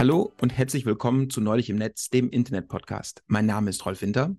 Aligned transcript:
Hallo 0.00 0.32
und 0.40 0.56
herzlich 0.56 0.86
willkommen 0.86 1.28
zu 1.28 1.42
Neulich 1.42 1.68
im 1.68 1.76
Netz, 1.76 2.08
dem 2.08 2.30
Internet-Podcast. 2.30 3.22
Mein 3.26 3.44
Name 3.44 3.68
ist 3.68 3.84
Rolf 3.84 4.00
Winter. 4.00 4.34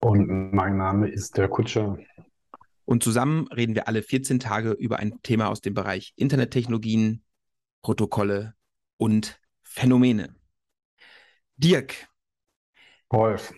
Und 0.00 0.52
mein 0.52 0.76
Name 0.76 1.08
ist 1.08 1.38
der 1.38 1.48
Kutscher. 1.48 1.96
Und 2.84 3.02
zusammen 3.02 3.48
reden 3.48 3.74
wir 3.74 3.88
alle 3.88 4.02
14 4.02 4.38
Tage 4.40 4.72
über 4.72 4.98
ein 4.98 5.22
Thema 5.22 5.48
aus 5.48 5.62
dem 5.62 5.72
Bereich 5.72 6.12
Internettechnologien, 6.16 7.22
Protokolle 7.80 8.56
und 8.98 9.40
Phänomene. 9.62 10.36
Dirk. 11.56 12.06
Rolf. 13.10 13.54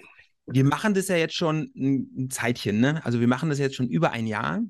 Wir 0.46 0.62
machen 0.62 0.94
das 0.94 1.08
ja 1.08 1.16
jetzt 1.16 1.34
schon 1.34 1.72
ein 1.74 2.30
Zeitchen, 2.30 2.78
ne? 2.78 3.04
Also 3.04 3.18
wir 3.18 3.26
machen 3.26 3.48
das 3.48 3.58
jetzt 3.58 3.74
schon 3.74 3.88
über 3.88 4.12
ein 4.12 4.28
Jahr. 4.28 4.60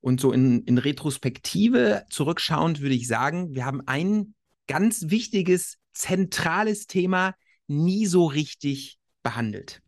Und 0.00 0.20
so 0.20 0.30
in, 0.30 0.62
in 0.62 0.78
Retrospektive 0.78 2.04
zurückschauend 2.08 2.82
würde 2.82 2.94
ich 2.94 3.08
sagen, 3.08 3.56
wir 3.56 3.64
haben 3.64 3.82
ein 3.84 4.34
ganz 4.66 5.10
wichtiges, 5.10 5.78
zentrales 5.92 6.86
Thema 6.86 7.34
nie 7.66 8.06
so 8.06 8.26
richtig 8.26 8.98
behandelt. 9.22 9.82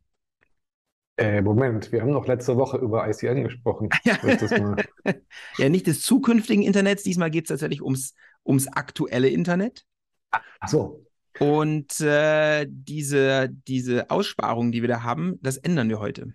Äh, 1.17 1.43
Moment, 1.43 1.93
wir 1.93 2.03
haben 2.03 2.11
noch 2.11 2.27
letzte 2.27 2.57
Woche 2.57 2.79
über 2.79 3.09
ICN 3.09 3.45
gesprochen. 3.45 3.89
Ja, 4.05 4.19
ja 5.59 5.69
nicht 5.69 5.87
des 5.87 6.03
zukünftigen 6.03 6.65
Internets. 6.65 7.05
Diesmal 7.05 7.31
geht 7.31 7.45
es 7.45 7.49
tatsächlich 7.49 7.83
ums, 7.83 8.15
ums 8.45 8.67
aktuelle 8.69 9.29
Internet. 9.29 9.85
Ach 10.31 10.69
so. 10.69 11.07
Und 11.39 12.01
äh, 12.01 12.67
diese, 12.69 13.49
diese 13.49 14.11
Aussparungen, 14.11 14.73
die 14.73 14.83
wir 14.83 14.89
da 14.89 15.03
haben, 15.03 15.39
das 15.43 15.57
ändern 15.57 15.89
wir 15.89 16.01
heute. 16.01 16.35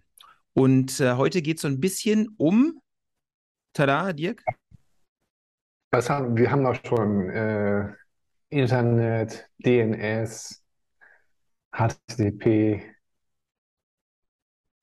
Und 0.53 0.99
äh, 0.99 1.13
heute 1.13 1.41
geht 1.41 1.57
es 1.57 1.61
so 1.61 1.67
ein 1.67 1.79
bisschen 1.79 2.29
um 2.37 2.79
Tada, 3.73 4.13
Dirk? 4.13 4.43
Was 5.91 6.09
haben, 6.09 6.35
wir 6.35 6.51
haben 6.51 6.63
doch 6.63 6.75
schon 6.85 7.29
äh, 7.29 7.93
Internet, 8.49 9.47
DNS, 9.59 10.63
HTTP. 11.71 12.81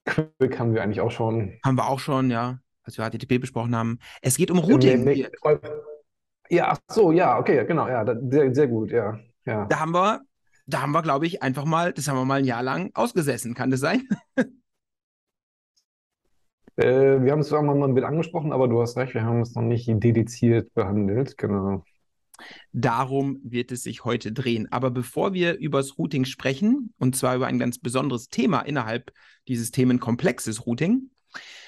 Quick 0.05 0.59
haben 0.59 0.75
wir 0.75 0.83
eigentlich 0.83 1.00
auch 1.00 1.11
schon. 1.11 1.59
Haben 1.64 1.77
wir 1.77 1.89
auch 1.89 1.98
schon, 1.98 2.31
ja, 2.31 2.61
als 2.84 2.97
wir 2.97 3.05
HTTP 3.05 3.41
besprochen 3.41 3.75
haben. 3.75 3.98
Es 4.22 4.37
geht 4.37 4.50
um 4.50 4.59
Routing. 4.59 5.05
Nee, 5.05 5.27
ja, 6.48 6.69
ach 6.70 6.78
so, 6.89 7.11
ja, 7.11 7.39
okay, 7.39 7.64
genau, 7.67 7.89
ja, 7.89 8.05
sehr, 8.28 8.55
sehr 8.55 8.69
gut, 8.69 8.92
ja, 8.92 9.19
ja. 9.44 9.67
Da 9.67 9.81
haben 9.81 9.92
wir, 9.92 10.20
da 10.67 10.83
haben 10.83 10.92
wir, 10.92 11.03
glaube 11.03 11.27
ich, 11.27 11.42
einfach 11.42 11.64
mal, 11.64 11.92
das 11.92 12.06
haben 12.06 12.17
wir 12.17 12.25
mal 12.25 12.39
ein 12.39 12.44
Jahr 12.44 12.62
lang 12.62 12.91
ausgesessen, 12.94 13.55
kann 13.55 13.70
das 13.70 13.81
sein? 13.81 14.09
Äh, 16.78 17.22
wir 17.22 17.33
haben 17.33 17.39
es 17.41 17.50
irgendwann 17.50 17.78
mal 17.78 17.89
mit 17.89 18.05
angesprochen, 18.05 18.53
aber 18.53 18.69
du 18.69 18.83
hast 18.83 18.98
recht, 18.98 19.14
wir 19.14 19.22
haben 19.22 19.41
es 19.41 19.55
noch 19.55 19.62
nicht 19.62 19.89
dediziert 19.89 20.75
behandelt, 20.75 21.39
genau. 21.39 21.83
Darum 22.73 23.41
wird 23.42 23.73
es 23.73 23.83
sich 23.83 24.05
heute 24.05 24.33
drehen. 24.33 24.70
Aber 24.70 24.91
bevor 24.91 25.33
wir 25.33 25.56
über 25.56 25.79
das 25.79 25.98
Routing 25.98 26.25
sprechen, 26.25 26.93
und 26.98 27.17
zwar 27.17 27.37
über 27.37 27.47
ein 27.47 27.59
ganz 27.59 27.78
besonderes 27.78 28.28
Thema 28.28 28.61
innerhalb 28.61 29.12
dieses 29.48 29.70
Themenkomplexes 29.70 30.67
Routing, 30.67 31.11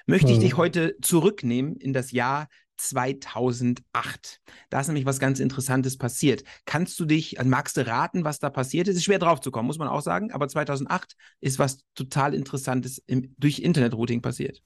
möchte 0.06 0.32
ich 0.32 0.38
dich 0.38 0.52
hm. 0.52 0.58
heute 0.58 0.96
zurücknehmen 1.02 1.76
in 1.76 1.92
das 1.92 2.12
Jahr 2.12 2.48
2008. 2.78 4.40
Da 4.70 4.80
ist 4.80 4.86
nämlich 4.86 5.04
was 5.04 5.18
ganz 5.18 5.40
Interessantes 5.40 5.98
passiert. 5.98 6.44
Kannst 6.64 6.98
du 7.00 7.04
dich, 7.04 7.38
also 7.38 7.50
magst 7.50 7.76
du 7.76 7.86
raten, 7.86 8.24
was 8.24 8.38
da 8.38 8.50
passiert 8.50 8.88
ist? 8.88 8.92
Es 8.92 8.98
ist 8.98 9.04
schwer 9.04 9.18
drauf 9.18 9.40
zu 9.40 9.50
kommen, 9.50 9.66
muss 9.66 9.78
man 9.78 9.88
auch 9.88 10.00
sagen, 10.00 10.30
aber 10.32 10.48
2008 10.48 11.16
ist 11.40 11.58
was 11.58 11.78
total 11.94 12.34
Interessantes 12.34 13.02
im, 13.06 13.34
durch 13.36 13.58
Internet-Routing 13.58 14.22
passiert 14.22 14.62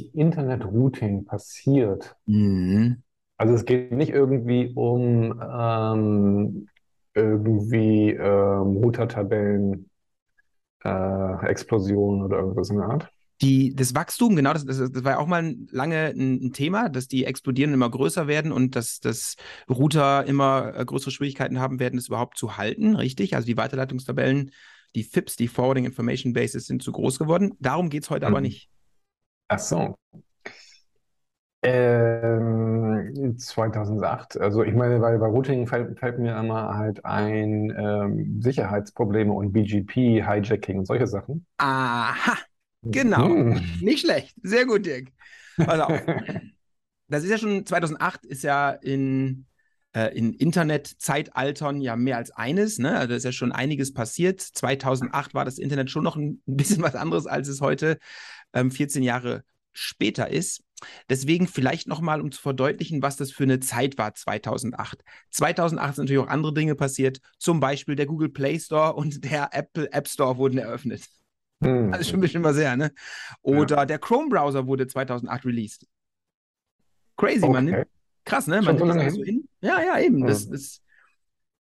durch 0.00 0.14
Internet-Routing 0.14 1.24
passiert. 1.24 2.16
Mhm. 2.26 3.02
Also 3.36 3.54
es 3.54 3.64
geht 3.64 3.92
nicht 3.92 4.10
irgendwie 4.10 4.72
um 4.74 5.40
ähm, 5.40 6.68
irgendwie 7.14 8.10
ähm, 8.10 8.76
Router-Tabellen, 8.76 9.88
äh, 10.84 11.46
Explosionen 11.46 12.22
oder 12.22 12.38
irgendwas 12.38 12.70
in 12.70 12.76
der 12.76 12.86
Art. 12.86 13.08
Die, 13.42 13.74
das 13.74 13.94
Wachstum, 13.94 14.36
genau, 14.36 14.52
das, 14.52 14.66
das, 14.66 14.76
das 14.92 15.02
war 15.02 15.12
ja 15.12 15.18
auch 15.18 15.26
mal 15.26 15.56
lange 15.70 16.12
ein, 16.14 16.44
ein, 16.44 16.52
Thema, 16.52 16.90
dass 16.90 17.08
die 17.08 17.24
explodieren 17.24 17.72
immer 17.72 17.88
größer 17.88 18.26
werden 18.26 18.52
und 18.52 18.76
dass, 18.76 19.00
dass 19.00 19.36
Router 19.68 20.26
immer 20.26 20.74
äh, 20.76 20.84
größere 20.84 21.10
Schwierigkeiten 21.10 21.58
haben 21.58 21.80
werden, 21.80 21.98
es 21.98 22.08
überhaupt 22.08 22.36
zu 22.36 22.58
halten, 22.58 22.96
richtig? 22.96 23.34
Also 23.34 23.46
die 23.46 23.56
Weiterleitungstabellen, 23.56 24.50
die 24.94 25.04
FIPS, 25.04 25.36
die 25.36 25.48
Forwarding 25.48 25.86
Information 25.86 26.34
Bases, 26.34 26.66
sind 26.66 26.82
zu 26.82 26.92
groß 26.92 27.18
geworden. 27.18 27.54
Darum 27.60 27.88
geht 27.88 28.02
es 28.02 28.10
heute 28.10 28.26
mhm. 28.26 28.32
aber 28.32 28.40
nicht. 28.42 28.68
Ach 29.50 29.58
so. 29.58 29.96
Ähm, 31.62 33.36
2008. 33.36 34.40
Also 34.40 34.62
ich 34.62 34.74
meine, 34.74 35.00
bei, 35.00 35.18
bei 35.18 35.26
Routing 35.26 35.66
fällt, 35.66 35.98
fällt 35.98 36.20
mir 36.20 36.38
immer 36.38 36.76
halt 36.76 37.04
ein 37.04 37.74
ähm, 37.76 38.40
Sicherheitsprobleme 38.40 39.32
und 39.32 39.52
BGP, 39.52 40.24
Hijacking 40.24 40.78
und 40.78 40.86
solche 40.86 41.08
Sachen. 41.08 41.46
Aha, 41.58 42.38
genau. 42.82 43.26
Hm. 43.26 43.60
Nicht 43.80 44.02
schlecht. 44.02 44.36
Sehr 44.40 44.66
gut, 44.66 44.86
Dirk. 44.86 45.08
Auf. 45.58 46.00
das 47.08 47.24
ist 47.24 47.30
ja 47.30 47.38
schon 47.38 47.66
2008 47.66 48.24
ist 48.26 48.44
ja 48.44 48.70
in 48.70 49.46
äh, 49.92 50.16
in 50.16 50.32
Internetzeitaltern 50.32 51.80
ja 51.80 51.96
mehr 51.96 52.16
als 52.16 52.30
eines. 52.30 52.78
Ne? 52.78 52.96
Also 52.96 53.14
ist 53.14 53.24
ja 53.24 53.32
schon 53.32 53.52
einiges 53.52 53.92
passiert. 53.92 54.40
2008 54.40 55.34
war 55.34 55.44
das 55.44 55.58
Internet 55.58 55.90
schon 55.90 56.04
noch 56.04 56.16
ein 56.16 56.40
bisschen 56.46 56.82
was 56.82 56.94
anderes, 56.94 57.26
als 57.26 57.48
es 57.48 57.60
heute 57.60 57.98
ähm, 58.52 58.70
14 58.70 59.02
Jahre 59.02 59.44
später 59.72 60.28
ist. 60.28 60.62
Deswegen 61.08 61.46
vielleicht 61.46 61.88
nochmal, 61.88 62.20
um 62.20 62.32
zu 62.32 62.40
verdeutlichen, 62.40 63.02
was 63.02 63.16
das 63.16 63.30
für 63.30 63.42
eine 63.42 63.60
Zeit 63.60 63.98
war 63.98 64.14
2008. 64.14 65.04
2008 65.30 65.96
sind 65.96 66.04
natürlich 66.04 66.22
auch 66.22 66.32
andere 66.32 66.54
Dinge 66.54 66.74
passiert. 66.74 67.20
Zum 67.38 67.60
Beispiel 67.60 67.96
der 67.96 68.06
Google 68.06 68.30
Play 68.30 68.58
Store 68.58 68.94
und 68.94 69.24
der 69.24 69.50
Apple 69.52 69.92
App 69.92 70.08
Store 70.08 70.38
wurden 70.38 70.58
eröffnet. 70.58 71.02
Hm. 71.62 71.92
Also 71.92 72.10
schon 72.10 72.18
ein 72.18 72.22
bisschen 72.22 72.42
mal 72.42 72.54
sehr, 72.54 72.76
ne? 72.76 72.92
Oder 73.42 73.76
ja. 73.76 73.86
der 73.86 73.98
Chrome 73.98 74.30
Browser 74.30 74.66
wurde 74.66 74.86
2008 74.86 75.44
released. 75.44 75.86
Crazy, 77.16 77.44
okay. 77.44 77.52
man. 77.52 77.84
Krass, 78.24 78.46
ne? 78.46 78.62
Man 78.62 78.76
nimmt 78.76 78.88
das 78.88 78.96
alles 78.96 79.14
so 79.14 79.24
hin. 79.24 79.48
Ja, 79.60 79.82
ja, 79.82 79.98
eben. 79.98 80.20
Ja. 80.20 80.28
Das, 80.28 80.48
das, 80.48 80.80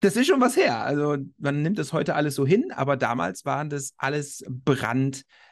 das 0.01 0.15
ist 0.15 0.27
schon 0.27 0.41
was 0.41 0.55
her. 0.55 0.83
Also 0.83 1.17
man 1.37 1.61
nimmt 1.61 1.79
das 1.79 1.91
heute 1.91 2.15
alles 2.15 2.35
so 2.35 2.45
hin, 2.45 2.71
aber 2.71 2.97
damals 2.97 3.45
waren 3.45 3.69
das 3.69 3.93
alles 3.97 4.43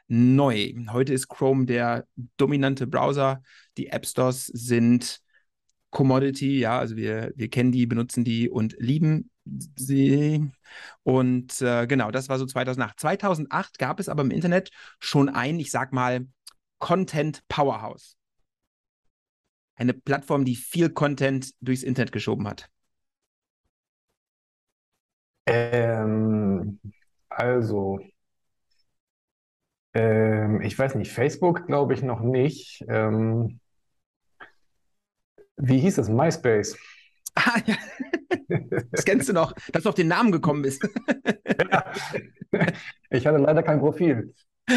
brandneu. 0.07 0.73
Heute 0.91 1.13
ist 1.13 1.27
Chrome 1.27 1.65
der 1.65 2.07
dominante 2.37 2.87
Browser. 2.87 3.41
Die 3.77 3.87
App 3.87 4.05
Stores 4.05 4.47
sind 4.47 5.19
Commodity, 5.89 6.59
ja, 6.59 6.79
also 6.79 6.95
wir, 6.97 7.31
wir 7.35 7.49
kennen 7.49 7.71
die, 7.71 7.85
benutzen 7.87 8.23
die 8.23 8.49
und 8.49 8.75
lieben 8.77 9.29
sie. 9.75 10.51
Und 11.03 11.61
äh, 11.61 11.87
genau, 11.87 12.11
das 12.11 12.29
war 12.29 12.37
so 12.37 12.45
2008. 12.45 12.99
2008 12.99 13.79
gab 13.79 13.99
es 13.99 14.09
aber 14.09 14.21
im 14.21 14.31
Internet 14.31 14.69
schon 14.99 15.29
ein, 15.29 15.59
ich 15.59 15.71
sag 15.71 15.93
mal, 15.93 16.27
Content 16.79 17.41
Powerhouse 17.47 18.15
eine 19.79 19.93
Plattform, 19.93 20.43
die 20.43 20.55
viel 20.55 20.89
Content 20.89 21.51
durchs 21.61 21.83
Internet 21.83 22.11
geschoben 22.11 22.47
hat? 22.47 22.67
Ähm, 25.45 26.79
also, 27.29 27.99
ähm, 29.97 30.61
ich 30.61 30.77
weiß 30.77 30.93
nicht, 30.95 31.11
Facebook 31.11 31.65
glaube 31.65 31.95
ich 31.95 32.03
noch 32.03 32.21
nicht. 32.21 32.85
Ähm, 32.87 33.59
wie 35.55 35.79
hieß 35.79 35.95
das? 35.95 36.07
MySpace. 36.09 36.77
Ah, 37.35 37.59
ja. 37.65 37.75
Das 38.91 39.03
kennst 39.03 39.27
du 39.27 39.33
noch, 39.33 39.53
dass 39.73 39.83
du 39.83 39.89
auf 39.89 39.95
den 39.95 40.07
Namen 40.07 40.31
gekommen 40.31 40.61
bist. 40.61 40.87
Ja. 41.59 41.91
Ich 43.09 43.27
hatte 43.27 43.37
leider 43.37 43.63
kein 43.63 43.79
Profil. 43.79 44.33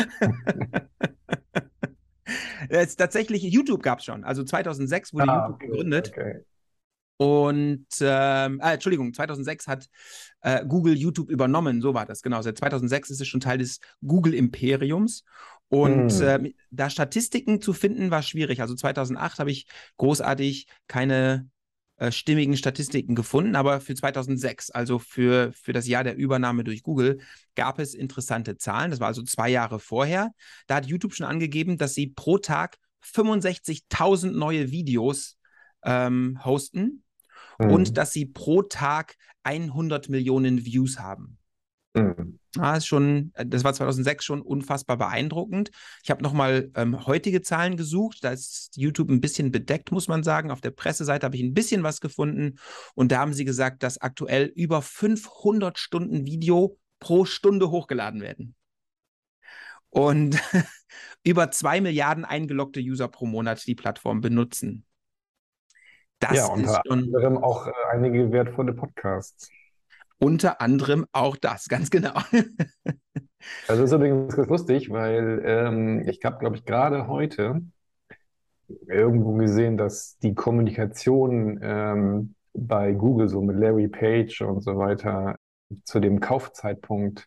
Es, 2.68 2.94
tatsächlich, 2.94 3.42
YouTube 3.42 3.82
gab 3.82 3.98
es 3.98 4.04
schon. 4.04 4.22
Also 4.22 4.44
2006 4.44 5.12
wurde 5.12 5.24
ah, 5.28 5.46
YouTube 5.46 5.58
gegründet. 5.58 6.12
Okay. 6.12 6.44
Und, 7.20 7.86
ähm, 8.00 8.60
äh, 8.60 8.72
Entschuldigung, 8.72 9.12
2006 9.12 9.66
hat 9.66 9.90
äh, 10.40 10.64
Google 10.64 10.96
YouTube 10.96 11.28
übernommen, 11.28 11.82
so 11.82 11.92
war 11.92 12.06
das, 12.06 12.22
genau. 12.22 12.40
Seit 12.40 12.56
2006 12.56 13.10
ist 13.10 13.20
es 13.20 13.28
schon 13.28 13.40
Teil 13.40 13.58
des 13.58 13.80
Google-Imperiums. 14.00 15.24
Und 15.68 16.12
hm. 16.12 16.46
äh, 16.46 16.54
da 16.70 16.88
Statistiken 16.88 17.60
zu 17.60 17.74
finden, 17.74 18.10
war 18.10 18.22
schwierig. 18.22 18.62
Also 18.62 18.74
2008 18.74 19.38
habe 19.38 19.50
ich 19.50 19.66
großartig 19.98 20.66
keine 20.88 21.50
äh, 21.98 22.10
stimmigen 22.10 22.56
Statistiken 22.56 23.14
gefunden, 23.14 23.54
aber 23.54 23.82
für 23.82 23.94
2006, 23.94 24.70
also 24.70 24.98
für, 24.98 25.52
für 25.52 25.74
das 25.74 25.86
Jahr 25.86 26.04
der 26.04 26.16
Übernahme 26.16 26.64
durch 26.64 26.82
Google, 26.82 27.20
gab 27.54 27.80
es 27.80 27.92
interessante 27.92 28.56
Zahlen. 28.56 28.92
Das 28.92 29.00
war 29.00 29.08
also 29.08 29.22
zwei 29.24 29.50
Jahre 29.50 29.78
vorher. 29.78 30.30
Da 30.68 30.76
hat 30.76 30.86
YouTube 30.86 31.12
schon 31.12 31.26
angegeben, 31.26 31.76
dass 31.76 31.92
sie 31.92 32.06
pro 32.06 32.38
Tag 32.38 32.78
65.000 33.04 34.30
neue 34.30 34.70
Videos 34.70 35.36
ähm, 35.84 36.42
hosten 36.46 37.02
mhm. 37.60 37.70
und 37.70 37.96
dass 37.96 38.12
sie 38.12 38.26
pro 38.26 38.62
Tag 38.62 39.16
100 39.42 40.08
Millionen 40.08 40.64
Views 40.64 40.98
haben. 40.98 41.38
Mhm. 41.94 42.38
Ah, 42.58 42.76
ist 42.76 42.86
schon, 42.86 43.32
äh, 43.34 43.46
das 43.46 43.64
war 43.64 43.74
2006 43.74 44.24
schon 44.24 44.42
unfassbar 44.42 44.96
beeindruckend. 44.96 45.70
Ich 46.02 46.10
habe 46.10 46.22
nochmal 46.22 46.70
ähm, 46.74 47.06
heutige 47.06 47.42
Zahlen 47.42 47.76
gesucht. 47.76 48.18
Da 48.22 48.30
ist 48.30 48.76
YouTube 48.76 49.10
ein 49.10 49.20
bisschen 49.20 49.50
bedeckt, 49.50 49.92
muss 49.92 50.08
man 50.08 50.22
sagen. 50.22 50.50
Auf 50.50 50.60
der 50.60 50.70
Presseseite 50.70 51.26
habe 51.26 51.36
ich 51.36 51.42
ein 51.42 51.54
bisschen 51.54 51.82
was 51.82 52.00
gefunden. 52.00 52.58
Und 52.94 53.12
da 53.12 53.18
haben 53.18 53.34
sie 53.34 53.44
gesagt, 53.44 53.82
dass 53.82 53.98
aktuell 53.98 54.52
über 54.54 54.82
500 54.82 55.78
Stunden 55.78 56.26
Video 56.26 56.78
pro 57.00 57.24
Stunde 57.24 57.70
hochgeladen 57.70 58.20
werden. 58.20 58.54
Und 59.88 60.40
über 61.24 61.50
zwei 61.50 61.80
Milliarden 61.80 62.24
eingeloggte 62.24 62.80
User 62.80 63.08
pro 63.08 63.26
Monat 63.26 63.66
die 63.66 63.74
Plattform 63.74 64.20
benutzen. 64.20 64.84
Das 66.20 66.36
ja, 66.36 66.46
unter 66.46 66.82
anderem 66.88 67.38
auch 67.38 67.66
äh, 67.66 67.72
einige 67.90 68.30
wertvolle 68.30 68.74
Podcasts. 68.74 69.50
Unter 70.18 70.60
anderem 70.60 71.06
auch 71.12 71.36
das, 71.36 71.68
ganz 71.68 71.90
genau. 71.90 72.12
das 73.66 73.78
ist 73.78 73.92
übrigens 73.92 74.36
ganz 74.36 74.48
lustig, 74.48 74.90
weil 74.90 75.42
ähm, 75.44 76.06
ich 76.06 76.22
habe, 76.24 76.38
glaube 76.38 76.56
ich, 76.56 76.66
gerade 76.66 77.06
heute 77.08 77.62
irgendwo 78.86 79.32
gesehen, 79.32 79.78
dass 79.78 80.18
die 80.18 80.34
Kommunikation 80.34 81.58
ähm, 81.62 82.34
bei 82.52 82.92
Google 82.92 83.28
so 83.28 83.40
mit 83.40 83.56
Larry 83.56 83.88
Page 83.88 84.42
und 84.42 84.62
so 84.62 84.76
weiter 84.76 85.36
zu 85.84 86.00
dem 86.00 86.20
Kaufzeitpunkt 86.20 87.26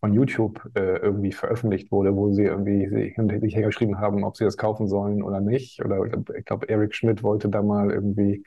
von 0.00 0.12
YouTube 0.14 0.60
äh, 0.74 0.98
irgendwie 0.98 1.32
veröffentlicht 1.32 1.90
wurde, 1.90 2.14
wo 2.14 2.32
sie 2.32 2.44
irgendwie 2.44 2.88
sich 2.88 3.54
geschrieben 3.54 3.98
haben, 3.98 4.24
ob 4.24 4.36
sie 4.36 4.44
das 4.44 4.56
kaufen 4.56 4.86
sollen 4.86 5.22
oder 5.22 5.40
nicht. 5.40 5.84
Oder 5.84 6.04
ich 6.36 6.44
glaube, 6.44 6.68
Eric 6.68 6.94
Schmidt 6.94 7.22
wollte 7.22 7.48
da 7.48 7.62
mal 7.62 7.90
irgendwie 7.90 8.44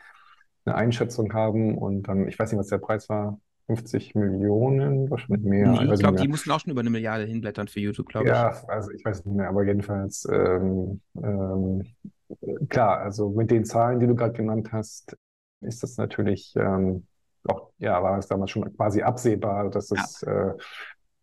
eine 0.65 0.75
Einschätzung 0.75 1.33
haben 1.33 1.77
und 1.77 2.07
dann, 2.07 2.27
ich 2.27 2.39
weiß 2.39 2.51
nicht, 2.51 2.59
was 2.59 2.67
der 2.67 2.77
Preis 2.77 3.09
war, 3.09 3.39
50 3.67 4.15
Millionen, 4.15 5.09
wahrscheinlich 5.09 5.45
mehr. 5.45 5.67
Nee, 5.67 5.93
ich 5.93 5.99
glaube, 5.99 6.17
die 6.17 6.27
mussten 6.27 6.51
auch 6.51 6.59
schon 6.59 6.71
über 6.71 6.81
eine 6.81 6.89
Milliarde 6.89 7.25
hinblättern 7.25 7.67
für 7.67 7.79
YouTube, 7.79 8.07
glaube 8.07 8.27
ich. 8.27 8.33
Ja, 8.33 8.53
also 8.67 8.91
ich 8.91 9.03
weiß 9.03 9.25
nicht 9.25 9.35
mehr, 9.35 9.49
aber 9.49 9.63
jedenfalls, 9.63 10.27
ähm, 10.31 11.01
ähm, 11.21 11.83
klar, 12.69 12.99
also 12.99 13.29
mit 13.29 13.51
den 13.51 13.65
Zahlen, 13.65 13.99
die 13.99 14.07
du 14.07 14.15
gerade 14.15 14.33
genannt 14.33 14.71
hast, 14.71 15.15
ist 15.61 15.83
das 15.83 15.97
natürlich 15.97 16.53
ähm, 16.57 17.05
auch, 17.47 17.71
ja, 17.77 18.01
war 18.03 18.17
es 18.17 18.27
damals 18.27 18.51
schon 18.51 18.75
quasi 18.75 19.01
absehbar, 19.01 19.69
dass 19.69 19.91
es 19.91 20.21
ja. 20.25 20.49
äh, 20.49 20.53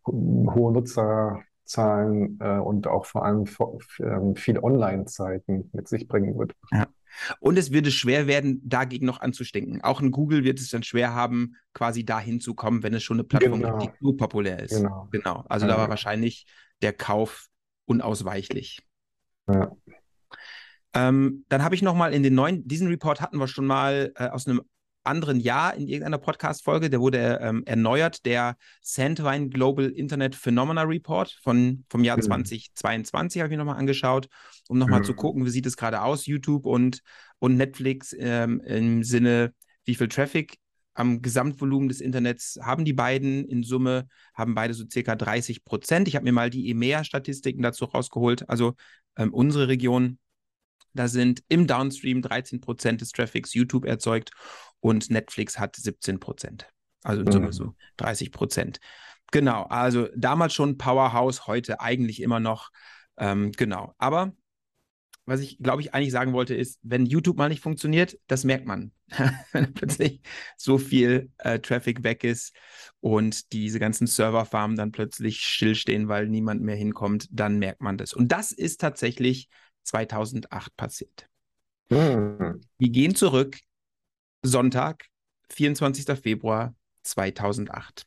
hohe 0.05 0.73
Nutzerzahlen 0.73 2.39
äh, 2.41 2.57
und 2.57 2.87
auch 2.87 3.05
vor 3.05 3.25
allem 3.25 3.45
ähm, 3.99 4.35
viel 4.35 4.59
Online-Zeiten 4.59 5.69
mit 5.73 5.87
sich 5.87 6.07
bringen 6.07 6.37
wird. 6.37 6.53
Ja. 6.71 6.87
Und 7.39 7.57
es 7.57 7.71
würde 7.71 7.91
schwer 7.91 8.27
werden, 8.27 8.61
dagegen 8.63 9.05
noch 9.05 9.21
anzustinken. 9.21 9.81
Auch 9.81 10.01
in 10.01 10.11
Google 10.11 10.43
wird 10.43 10.59
es 10.59 10.69
dann 10.69 10.83
schwer 10.83 11.13
haben, 11.13 11.55
quasi 11.73 12.05
dahin 12.05 12.39
zu 12.39 12.53
kommen, 12.53 12.83
wenn 12.83 12.93
es 12.93 13.03
schon 13.03 13.17
eine 13.17 13.23
Plattform 13.23 13.61
genau. 13.61 13.77
gibt, 13.79 13.95
die 13.99 14.05
so 14.05 14.13
populär 14.13 14.59
ist. 14.59 14.75
Genau. 14.75 15.07
genau. 15.11 15.45
Also 15.49 15.65
ja. 15.65 15.73
da 15.73 15.79
war 15.79 15.89
wahrscheinlich 15.89 16.45
der 16.81 16.93
Kauf 16.93 17.47
unausweichlich. 17.85 18.81
Ja. 19.47 19.75
Ähm, 20.93 21.45
dann 21.49 21.63
habe 21.63 21.75
ich 21.75 21.81
noch 21.81 21.95
mal 21.95 22.13
in 22.13 22.23
den 22.23 22.33
neuen, 22.33 22.67
diesen 22.67 22.87
Report 22.87 23.21
hatten 23.21 23.37
wir 23.37 23.47
schon 23.47 23.65
mal 23.65 24.11
äh, 24.15 24.29
aus 24.29 24.47
einem 24.47 24.61
anderen 25.03 25.39
Jahr 25.39 25.75
in 25.75 25.87
irgendeiner 25.87 26.17
Podcast-Folge, 26.17 26.89
der 26.89 26.99
wurde 26.99 27.39
ähm, 27.41 27.63
erneuert, 27.65 28.25
der 28.25 28.57
Sandvine 28.81 29.49
Global 29.49 29.89
Internet 29.89 30.35
Phenomena 30.35 30.83
Report 30.83 31.37
von, 31.41 31.85
vom 31.89 32.03
Jahr 32.03 32.17
mhm. 32.17 32.23
2022 32.23 33.41
habe 33.41 33.53
ich 33.53 33.57
nochmal 33.57 33.77
angeschaut, 33.77 34.27
um 34.67 34.77
nochmal 34.77 34.99
mhm. 34.99 35.05
zu 35.05 35.13
gucken, 35.13 35.45
wie 35.45 35.49
sieht 35.49 35.65
es 35.65 35.77
gerade 35.77 36.01
aus, 36.01 36.25
YouTube 36.25 36.65
und, 36.65 37.01
und 37.39 37.57
Netflix 37.57 38.15
ähm, 38.17 38.61
im 38.61 39.03
Sinne, 39.03 39.53
wie 39.85 39.95
viel 39.95 40.07
Traffic 40.07 40.57
am 40.93 41.21
Gesamtvolumen 41.21 41.87
des 41.87 42.01
Internets 42.01 42.59
haben 42.61 42.83
die 42.83 42.93
beiden 42.93 43.45
in 43.45 43.63
Summe, 43.63 44.07
haben 44.33 44.53
beide 44.53 44.73
so 44.73 44.83
circa 44.91 45.15
30 45.15 45.63
Prozent. 45.63 46.09
Ich 46.09 46.15
habe 46.15 46.25
mir 46.25 46.33
mal 46.33 46.49
die 46.49 46.69
EMEA-Statistiken 46.69 47.61
dazu 47.61 47.85
rausgeholt, 47.85 48.49
also 48.49 48.73
ähm, 49.17 49.33
unsere 49.33 49.69
Region 49.69 50.19
da 50.99 51.07
sind 51.07 51.43
im 51.47 51.65
Downstream 51.65 52.21
13 52.21 52.59
Prozent 52.59 52.99
des 52.99 53.13
Traffics 53.13 53.53
YouTube 53.53 53.85
erzeugt 53.85 54.31
und 54.81 55.09
Netflix 55.09 55.57
hat 55.57 55.77
17 55.77 56.19
Prozent. 56.19 56.67
Also 57.03 57.21
in 57.21 57.31
Summe 57.31 57.45
mhm. 57.45 57.51
so 57.53 57.75
30 57.95 58.33
Prozent. 58.33 58.81
Genau, 59.31 59.63
also 59.63 60.09
damals 60.17 60.53
schon 60.53 60.77
Powerhouse, 60.77 61.47
heute 61.47 61.79
eigentlich 61.79 62.21
immer 62.21 62.41
noch. 62.41 62.69
Ähm, 63.15 63.53
genau, 63.53 63.93
aber 63.97 64.33
was 65.23 65.39
ich 65.39 65.59
glaube 65.59 65.81
ich 65.81 65.93
eigentlich 65.93 66.11
sagen 66.11 66.33
wollte 66.33 66.53
ist, 66.53 66.79
wenn 66.81 67.05
YouTube 67.05 67.37
mal 67.37 67.47
nicht 67.47 67.61
funktioniert, 67.61 68.19
das 68.27 68.43
merkt 68.43 68.65
man. 68.65 68.91
wenn 69.53 69.73
plötzlich 69.73 70.19
so 70.57 70.77
viel 70.77 71.31
äh, 71.37 71.59
Traffic 71.59 72.03
weg 72.03 72.25
ist 72.25 72.53
und 72.99 73.53
diese 73.53 73.79
ganzen 73.79 74.05
Serverfarmen 74.05 74.75
dann 74.75 74.91
plötzlich 74.91 75.45
stillstehen, 75.45 76.09
weil 76.09 76.27
niemand 76.27 76.61
mehr 76.61 76.75
hinkommt, 76.75 77.29
dann 77.31 77.57
merkt 77.57 77.79
man 77.79 77.97
das. 77.97 78.11
Und 78.11 78.33
das 78.33 78.51
ist 78.51 78.81
tatsächlich 78.81 79.47
2008 79.83 80.75
passiert. 80.75 81.27
Mhm. 81.89 82.61
Wir 82.77 82.89
gehen 82.89 83.15
zurück, 83.15 83.57
Sonntag, 84.43 85.05
24. 85.51 86.19
Februar 86.19 86.75
2008. 87.03 88.03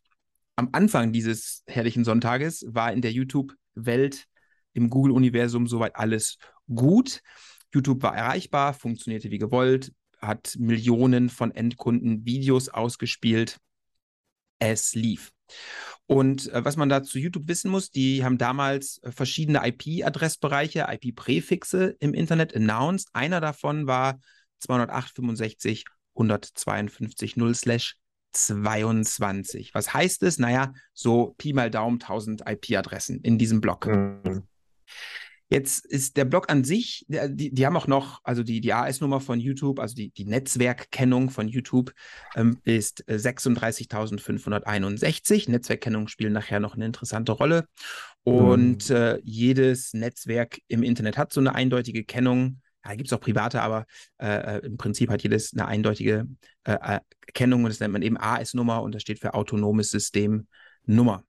Am 0.57 0.69
Anfang 0.73 1.13
dieses 1.13 1.63
herrlichen 1.67 2.05
Sonntages 2.05 2.65
war 2.69 2.93
in 2.93 3.03
der 3.03 3.13
YouTube-Welt, 3.13 4.27
im 4.75 4.91
Google-Universum 4.91 5.67
soweit 5.67 5.97
alles 5.97 6.39
gut. 6.73 7.21
YouTube 7.75 8.03
war 8.03 8.17
erreichbar, 8.17 8.75
funktionierte 8.75 9.31
wie 9.31 9.39
gewollt, 9.39 9.93
hat 10.19 10.57
Millionen 10.59 11.29
von 11.29 11.51
Endkunden 11.51 12.25
Videos 12.25 12.69
ausgespielt. 12.69 13.59
Es 14.59 14.95
lief. 14.95 15.33
Und 16.07 16.53
äh, 16.53 16.65
was 16.65 16.77
man 16.77 16.89
da 16.89 17.03
zu 17.03 17.19
YouTube 17.19 17.49
wissen 17.49 17.71
muss, 17.71 17.91
die 17.91 18.25
haben 18.25 18.39
damals 18.39 18.99
äh, 19.03 19.13
verschiedene 19.13 19.67
IP-Adressbereiche, 19.67 20.87
IP-Präfixe 20.89 21.97
im 22.01 22.13
Internet 22.15 22.55
announced. 22.55 23.09
Einer 23.13 23.41
davon 23.41 23.87
war 23.87 24.21
208 24.61 25.19
152 26.15 27.37
0 27.37 27.55
slash 27.55 27.97
22. 28.33 29.75
Was 29.75 29.95
heißt 29.95 30.23
es? 30.23 30.39
Naja, 30.39 30.73
so 30.93 31.35
Pi 31.39 31.53
mal 31.53 31.71
Daumen 31.71 32.01
1000 32.01 32.43
IP-Adressen 32.47 33.21
in 33.21 33.39
diesem 33.39 33.61
Block. 33.61 33.87
Mhm. 33.87 34.43
Jetzt 35.53 35.85
ist 35.85 36.17
der 36.17 36.25
Blog 36.25 36.51
an 36.51 36.65
sich, 36.65 37.05
die, 37.09 37.53
die 37.53 37.67
haben 37.67 37.77
auch 37.77 37.87
noch, 37.87 38.21
also 38.25 38.43
die, 38.43 38.63
die 38.63 38.73
AS-Nummer 38.73 39.21
von 39.21 39.39
YouTube, 39.39 39.81
also 39.81 39.95
die, 39.95 40.11
die 40.11 40.25
Netzwerkkennung 40.25 41.29
von 41.29 41.47
YouTube 41.47 41.93
ähm, 42.35 42.57
ist 42.65 43.05
36.561. 43.07 45.51
Netzwerkkennungen 45.51 46.09
spielen 46.09 46.33
nachher 46.33 46.59
noch 46.59 46.75
eine 46.75 46.87
interessante 46.87 47.33
Rolle. 47.33 47.67
Und 48.25 48.89
mhm. 48.89 48.97
äh, 48.97 49.19
jedes 49.25 49.93
Netzwerk 49.93 50.59
im 50.69 50.83
Internet 50.83 51.19
hat 51.19 51.35
so 51.35 51.41
eine 51.41 51.55
eindeutige 51.55 52.05
Kennung. 52.05 52.63
Da 52.83 52.95
gibt 52.95 53.09
es 53.09 53.13
auch 53.13 53.21
private, 53.21 53.61
aber 53.61 53.85
äh, 54.23 54.57
äh, 54.57 54.65
im 54.65 54.79
Prinzip 54.79 55.11
hat 55.11 55.23
jedes 55.23 55.53
eine 55.53 55.67
eindeutige 55.67 56.29
äh, 56.65 56.79
äh, 56.81 57.01
Kennung 57.35 57.65
und 57.65 57.69
das 57.69 57.81
nennt 57.81 57.93
man 57.93 58.01
eben 58.01 58.17
AS-Nummer 58.17 58.83
und 58.83 58.95
das 58.95 59.03
steht 59.03 59.19
für 59.19 59.35
autonomes 59.35 59.91
System 59.91 60.47
Nummer. 60.87 61.25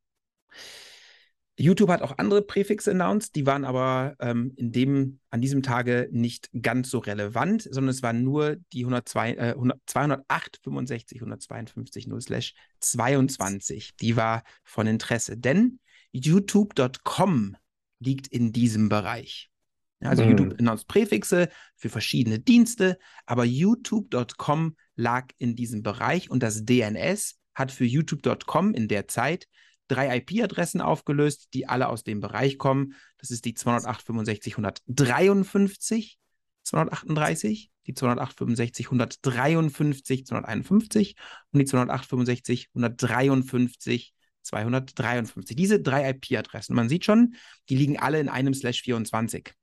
YouTube 1.57 1.89
hat 1.89 2.01
auch 2.01 2.17
andere 2.17 2.41
Präfixe 2.41 2.91
announced, 2.91 3.35
die 3.35 3.45
waren 3.45 3.63
aber 3.63 4.15
ähm, 4.19 4.53
in 4.55 4.71
dem, 4.71 5.19
an 5.29 5.39
diesem 5.41 5.61
Tage 5.61 6.09
nicht 6.11 6.49
ganz 6.61 6.89
so 6.89 6.97
relevant, 6.97 7.61
sondern 7.61 7.89
es 7.89 8.01
waren 8.01 8.23
nur 8.23 8.57
die 8.73 8.81
102, 8.81 9.33
äh, 9.33 9.49
100, 9.51 9.79
208 9.85 10.59
65 10.63 11.17
152 11.19 12.07
0 12.07 12.21
slash 12.21 12.53
22. 12.79 13.95
Die 13.97 14.15
war 14.15 14.43
von 14.63 14.87
Interesse, 14.87 15.37
denn 15.37 15.79
youtube.com 16.11 17.55
liegt 17.99 18.27
in 18.27 18.51
diesem 18.51 18.89
Bereich. 18.89 19.51
Also 19.99 20.23
mhm. 20.23 20.29
YouTube 20.31 20.59
announced 20.59 20.87
Präfixe 20.87 21.49
für 21.75 21.89
verschiedene 21.89 22.39
Dienste, 22.39 22.97
aber 23.25 23.45
youtube.com 23.45 24.75
lag 24.95 25.27
in 25.37 25.55
diesem 25.55 25.83
Bereich 25.83 26.29
und 26.29 26.41
das 26.43 26.65
DNS 26.65 27.39
hat 27.53 27.71
für 27.71 27.85
youtube.com 27.85 28.73
in 28.73 28.87
der 28.87 29.07
Zeit 29.07 29.47
drei 29.87 30.17
IP-Adressen 30.17 30.81
aufgelöst, 30.81 31.49
die 31.53 31.67
alle 31.67 31.89
aus 31.89 32.03
dem 32.03 32.19
Bereich 32.19 32.57
kommen. 32.57 32.93
Das 33.17 33.31
ist 33.31 33.45
die 33.45 33.53
208 33.53 34.01
65 34.05 34.53
153 34.53 36.19
238, 36.63 37.71
die 37.87 37.93
208 37.93 38.37
65 38.37 38.85
153 38.87 40.25
251 40.25 41.15
und 41.51 41.59
die 41.59 41.65
208 41.65 42.05
65 42.05 42.69
153 42.73 44.13
253. 44.43 45.55
Diese 45.55 45.79
drei 45.79 46.09
IP-Adressen. 46.09 46.75
Man 46.75 46.89
sieht 46.89 47.05
schon, 47.05 47.35
die 47.69 47.75
liegen 47.75 47.97
alle 47.97 48.19
in 48.19 48.29
einem 48.29 48.53
Slash 48.53 48.81
24. 48.81 49.53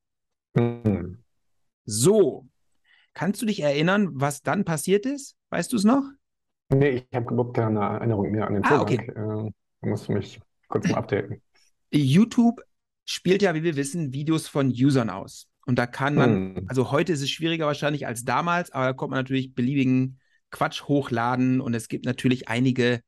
Mhm. 0.55 1.23
So, 1.85 2.49
kannst 3.15 3.43
du 3.43 3.47
dich 3.47 3.61
erinnern, 3.61 4.09
was 4.13 4.43
dann 4.43 4.65
passiert 4.65 5.07
ist? 5.07 5.37
Weißt 5.51 5.73
du 5.73 5.77
es 5.77 5.85
noch? 5.85 6.05
Nee, 6.73 7.05
ich 7.11 7.17
habe 7.17 7.33
überhaupt 7.33 7.57
keine 7.57 7.81
Erinnerung 7.81 8.31
mehr 8.31 8.47
an 8.47 8.55
den 8.55 8.65
ah, 8.65 8.69
Vorgang. 8.69 9.11
Okay. 9.11 9.53
Ähm, 9.83 9.89
Du 9.89 9.89
musst 9.89 10.09
mich 10.09 10.41
kurz 10.69 10.89
mal 10.89 10.99
updaten. 10.99 11.43
YouTube 11.93 12.61
spielt 13.05 13.43
ja, 13.43 13.55
wie 13.55 13.63
wir 13.63 13.77
wissen, 13.77 14.13
Videos 14.13 14.47
von 14.47 14.69
Usern 14.69 15.11
aus. 15.11 15.49
Und 15.67 15.79
da 15.79 15.87
kann 15.87 16.15
man, 16.15 16.57
hm. 16.57 16.67
also 16.69 16.91
heute 16.91 17.13
ist 17.13 17.23
es 17.23 17.31
schwieriger 17.31 17.67
wahrscheinlich 17.67 18.07
als 18.07 18.25
damals, 18.25 18.71
aber 18.71 18.87
da 18.87 18.93
kommt 18.93 19.11
man 19.11 19.19
natürlich 19.19 19.55
beliebigen 19.55 20.19
Quatsch 20.51 20.85
hochladen 20.85 21.61
und 21.61 21.75
es 21.75 21.89
gibt 21.89 22.05
natürlich 22.05 22.49
einige 22.49 23.01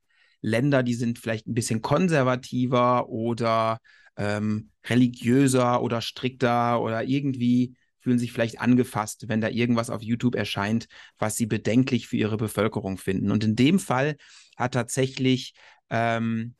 Länder, 0.43 0.83
die 0.83 0.95
sind 0.95 1.19
vielleicht 1.19 1.47
ein 1.47 1.55
bisschen 1.55 1.83
konservativer 1.83 3.09
oder 3.09 3.79
ähm, 4.17 4.71
religiöser 4.85 5.83
oder 5.83 6.01
strikter 6.01 6.81
oder 6.83 7.05
irgendwie 7.05 7.75
fühlen 7.99 8.19
sich 8.19 8.33
vielleicht 8.33 8.61
angefasst, 8.61 9.29
wenn 9.29 9.41
da 9.41 9.49
irgendwas 9.49 9.89
auf 9.89 10.03
YouTube 10.03 10.35
erscheint, 10.35 10.87
was 11.19 11.37
sie 11.37 11.47
bedenklich 11.47 12.09
für 12.09 12.17
ihre 12.17 12.37
Bevölkerung 12.37 12.99
finden. 12.99 13.31
Und 13.31 13.45
in 13.45 13.55
dem 13.55 13.79
Fall 13.79 14.17
hat 14.57 14.75
tatsächlich 14.75 15.55
ähm, 15.89 16.55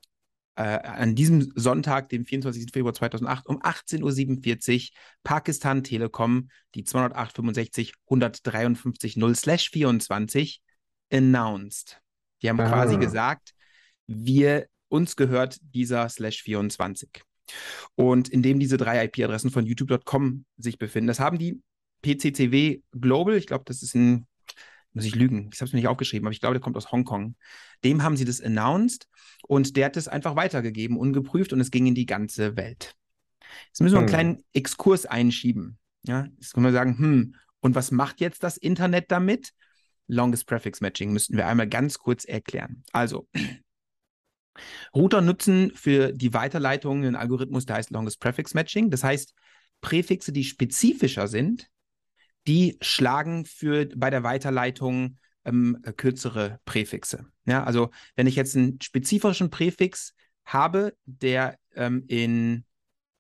äh, 0.57 0.63
an 0.63 1.15
diesem 1.15 1.53
Sonntag, 1.55 2.09
dem 2.11 2.27
24. 2.27 2.67
Februar 2.73 2.95
2008, 2.95 3.47
um 3.47 3.63
18.47 3.63 4.83
Uhr 4.83 4.89
Pakistan 5.23 5.83
Telekom 5.83 6.49
die 6.75 6.85
208 6.85 7.37
65 7.37 7.95
153 8.07 9.15
0/24 9.17 10.59
announced. 11.11 12.01
Die 12.43 12.49
haben 12.49 12.61
ah. 12.61 12.69
quasi 12.69 12.99
gesagt, 12.99 13.55
wir 14.07 14.67
uns 14.89 15.17
gehört 15.17 15.59
dieser 15.63 16.09
Slash 16.09 16.43
24. 16.43 17.23
Und 17.95 18.29
indem 18.29 18.61
diese 18.61 18.77
drei 18.77 19.05
IP-Adressen 19.05 19.51
von 19.51 19.67
youtube.com 19.67 20.45
sich 20.59 20.79
befinden, 20.79 21.09
das 21.09 21.21
haben 21.21 21.39
die 21.39 21.61
PCCW 22.03 22.81
Global, 22.93 23.37
ich 23.37 23.47
glaube, 23.47 23.65
das 23.67 23.83
ist 23.83 23.95
ein, 23.95 24.27
muss 24.93 25.05
ich 25.05 25.15
lügen, 25.15 25.51
ich 25.53 25.61
habe 25.61 25.67
es 25.67 25.73
mir 25.73 25.79
nicht 25.79 25.89
aufgeschrieben, 25.89 26.27
aber 26.27 26.33
ich 26.33 26.41
glaube, 26.41 26.55
der 26.55 26.61
kommt 26.61 26.77
aus 26.77 26.93
Hongkong. 26.93 27.37
Dem 27.85 28.03
haben 28.03 28.17
sie 28.17 28.25
das 28.25 28.41
announced 28.41 29.09
und 29.47 29.77
der 29.77 29.87
hat 29.87 29.97
es 29.97 30.09
einfach 30.09 30.37
weitergegeben, 30.37 30.97
ungeprüft 30.97 31.53
und 31.53 31.61
es 31.61 31.71
ging 31.71 31.87
in 31.87 31.95
die 31.95 32.07
ganze 32.07 32.57
Welt. 32.57 32.95
Jetzt 33.69 33.81
müssen 33.81 33.95
wir 33.95 33.99
einen 33.99 34.09
hm. 34.09 34.15
kleinen 34.15 34.45
Exkurs 34.53 35.07
einschieben. 35.07 35.79
Ja, 36.05 36.27
jetzt 36.39 36.55
können 36.55 36.67
wir 36.67 36.73
sagen, 36.73 36.99
hm, 36.99 37.35
und 37.61 37.75
was 37.75 37.91
macht 37.91 38.21
jetzt 38.21 38.43
das 38.43 38.57
Internet 38.57 39.11
damit? 39.11 39.53
Longest 40.09 40.47
Prefix 40.47 40.81
Matching 40.81 41.13
müssten 41.13 41.37
wir 41.37 41.47
einmal 41.47 41.69
ganz 41.69 41.99
kurz 41.99 42.25
erklären. 42.25 42.83
Also, 42.93 43.29
Router 44.95 45.23
nutzen 45.23 45.73
für 45.75 46.13
die 46.13 46.35
Weiterleitung 46.35 46.99
einen 46.99 47.17
Algorithmus, 47.17 47.65
der 47.65 47.77
heißt 47.77 47.91
Longest 47.91 48.21
Prefix 48.21 48.53
Matching. 48.53 48.91
Das 48.91 49.05
heißt, 49.05 49.35
Präfixe, 49.81 50.33
die 50.33 50.45
spezifischer 50.45 51.29
sind, 51.29 51.71
die 52.47 52.77
schlagen 52.81 53.45
für 53.45 53.87
bei 53.97 54.11
der 54.11 54.23
Weiterleitung 54.23 55.19
ähm, 55.45 55.79
kürzere 55.97 56.61
Präfixe. 56.65 57.27
Ja, 57.45 57.65
also 57.65 57.91
wenn 58.17 58.27
ich 58.27 58.37
jetzt 58.37 58.57
einen 58.57 58.81
spezifischen 58.81 59.51
Präfix 59.51 60.15
habe, 60.45 60.95
der 61.05 61.59
ähm, 61.75 62.05
in 62.09 62.65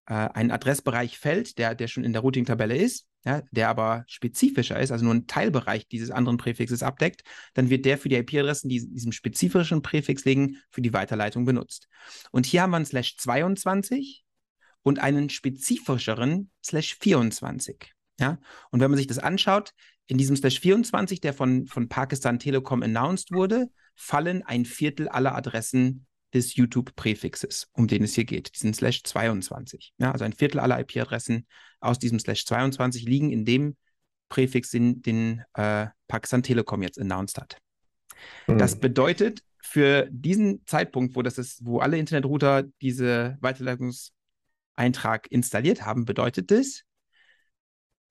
äh, 0.06 0.14
einen 0.14 0.50
Adressbereich 0.50 1.18
fällt, 1.18 1.58
der, 1.58 1.74
der 1.74 1.88
schon 1.88 2.04
in 2.04 2.12
der 2.12 2.22
Routing-Tabelle 2.22 2.76
ist, 2.76 3.06
ja, 3.24 3.42
der 3.52 3.68
aber 3.68 4.04
spezifischer 4.08 4.80
ist, 4.80 4.90
also 4.90 5.04
nur 5.04 5.14
einen 5.14 5.28
Teilbereich 5.28 5.86
dieses 5.86 6.10
anderen 6.10 6.38
Präfixes 6.38 6.82
abdeckt, 6.82 7.22
dann 7.54 7.70
wird 7.70 7.84
der 7.84 7.98
für 7.98 8.08
die 8.08 8.16
IP-Adressen, 8.16 8.68
die 8.68 8.88
diesem 8.88 9.12
spezifischen 9.12 9.82
Präfix 9.82 10.24
liegen, 10.24 10.58
für 10.70 10.82
die 10.82 10.92
Weiterleitung 10.92 11.44
benutzt. 11.44 11.88
Und 12.32 12.46
hier 12.46 12.62
haben 12.62 12.70
wir 12.70 12.76
einen 12.76 12.86
Slash 12.86 13.16
22 13.18 14.24
und 14.82 14.98
einen 14.98 15.30
spezifischeren 15.30 16.50
Slash 16.64 16.96
24. 16.96 17.92
Ja? 18.20 18.38
Und 18.70 18.80
wenn 18.80 18.90
man 18.90 18.98
sich 18.98 19.06
das 19.06 19.18
anschaut, 19.18 19.72
in 20.06 20.18
diesem 20.18 20.36
Slash 20.36 20.60
24, 20.60 21.20
der 21.20 21.32
von, 21.32 21.66
von 21.66 21.88
Pakistan 21.88 22.38
Telekom 22.38 22.82
announced 22.82 23.32
wurde, 23.32 23.68
fallen 23.94 24.42
ein 24.42 24.64
Viertel 24.64 25.08
aller 25.08 25.34
Adressen 25.34 26.06
des 26.34 26.54
YouTube-Präfixes, 26.56 27.68
um 27.72 27.88
den 27.88 28.04
es 28.04 28.14
hier 28.14 28.24
geht, 28.24 28.54
diesen 28.54 28.74
Slash 28.74 29.02
22. 29.02 29.92
Ja, 29.98 30.12
also 30.12 30.24
ein 30.24 30.32
Viertel 30.32 30.60
aller 30.60 30.80
IP-Adressen 30.80 31.46
aus 31.80 31.98
diesem 31.98 32.18
Slash 32.18 32.46
22 32.46 33.04
liegen 33.04 33.30
in 33.30 33.44
dem 33.44 33.76
Präfix, 34.28 34.70
den, 34.70 35.02
den 35.02 35.42
äh, 35.54 35.88
Pakistan 36.08 36.42
Telekom 36.42 36.82
jetzt 36.82 36.98
announced 36.98 37.38
hat. 37.38 37.58
Mhm. 38.46 38.58
Das 38.58 38.80
bedeutet, 38.80 39.42
für 39.62 40.08
diesen 40.10 40.66
Zeitpunkt, 40.66 41.14
wo 41.16 41.22
das 41.22 41.38
ist, 41.38 41.64
wo 41.64 41.80
alle 41.80 41.98
Internetrouter 41.98 42.64
diese 42.80 43.36
Weiterleitungseintrag 43.40 45.30
installiert 45.30 45.84
haben, 45.84 46.04
bedeutet 46.04 46.50
das, 46.50 46.82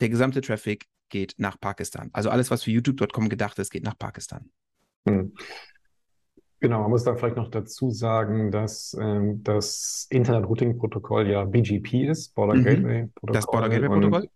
der 0.01 0.09
gesamte 0.09 0.41
Traffic 0.41 0.87
geht 1.09 1.35
nach 1.37 1.59
Pakistan. 1.59 2.09
Also 2.13 2.29
alles, 2.29 2.49
was 2.49 2.63
für 2.63 2.71
YouTube.com 2.71 3.29
gedacht 3.29 3.59
ist, 3.59 3.69
geht 3.69 3.83
nach 3.83 3.97
Pakistan. 3.97 4.49
Mhm. 5.05 5.33
Genau, 6.59 6.81
man 6.81 6.91
muss 6.91 7.03
dann 7.03 7.17
vielleicht 7.17 7.37
noch 7.37 7.49
dazu 7.49 7.89
sagen, 7.89 8.51
dass 8.51 8.95
ähm, 8.99 9.43
das 9.43 10.07
Internet 10.09 10.47
Routing 10.47 10.77
Protokoll 10.77 11.27
ja 11.27 11.43
BGP 11.43 12.07
ist, 12.07 12.35
Border 12.35 12.55
mhm. 12.55 12.63
Gateway 12.63 13.07
Protokoll. 13.15 13.33
Das 13.33 13.45
Border 13.47 13.69
Gateway 13.69 13.87
Protokoll? 13.87 14.29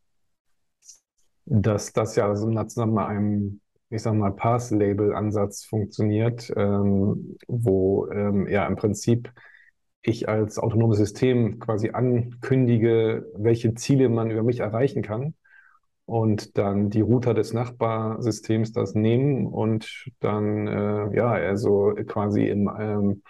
Dass 1.46 1.94
das 1.94 2.16
ja 2.16 2.28
also 2.28 2.52
zusammen 2.66 2.96
mit 2.96 3.04
einem, 3.04 3.62
ich 3.92 4.02
sag 4.02 4.16
mal, 4.16 4.32
Pass-Label-Ansatz 4.32 5.66
funktioniert, 5.66 6.52
ähm, 6.56 7.38
wo 7.48 8.08
ähm, 8.08 8.48
ja 8.48 8.66
im 8.66 8.76
Prinzip 8.76 9.32
ich 10.02 10.28
als 10.28 10.58
autonomes 10.58 10.98
System 10.98 11.60
quasi 11.60 11.92
ankündige, 11.92 13.32
welche 13.36 13.76
Ziele 13.76 14.10
man 14.10 14.32
über 14.32 14.42
mich 14.42 14.62
erreichen 14.62 15.04
kann 15.04 15.36
und 16.06 16.58
dann 16.58 16.90
die 16.90 17.02
Router 17.02 17.34
des 17.34 17.54
Nachbarsystems 17.54 18.72
das 18.72 18.94
nehmen 18.94 19.48
und 19.48 20.10
dann 20.20 20.68
äh, 20.68 21.16
ja 21.16 21.32
also 21.32 21.94
quasi 22.08 22.48
im, 22.48 22.70
ähm, 22.80 23.24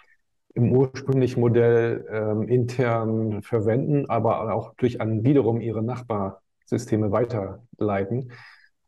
im 0.54 0.72
ursprünglichen 0.72 1.40
Modell 1.40 2.06
ähm, 2.10 2.48
intern 2.48 3.42
verwenden, 3.42 4.08
aber 4.08 4.54
auch 4.54 4.74
durch 4.76 5.00
an 5.00 5.24
wiederum 5.24 5.60
ihre 5.60 5.82
Nachbarsysteme 5.82 7.12
weiterleiten. 7.12 8.32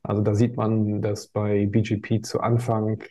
Also 0.03 0.23
da 0.23 0.35
sieht 0.35 0.57
man, 0.57 1.03
dass 1.03 1.29
bei 1.29 1.67
BGP 1.67 2.23
zu 2.25 2.41
Anfang 2.41 3.03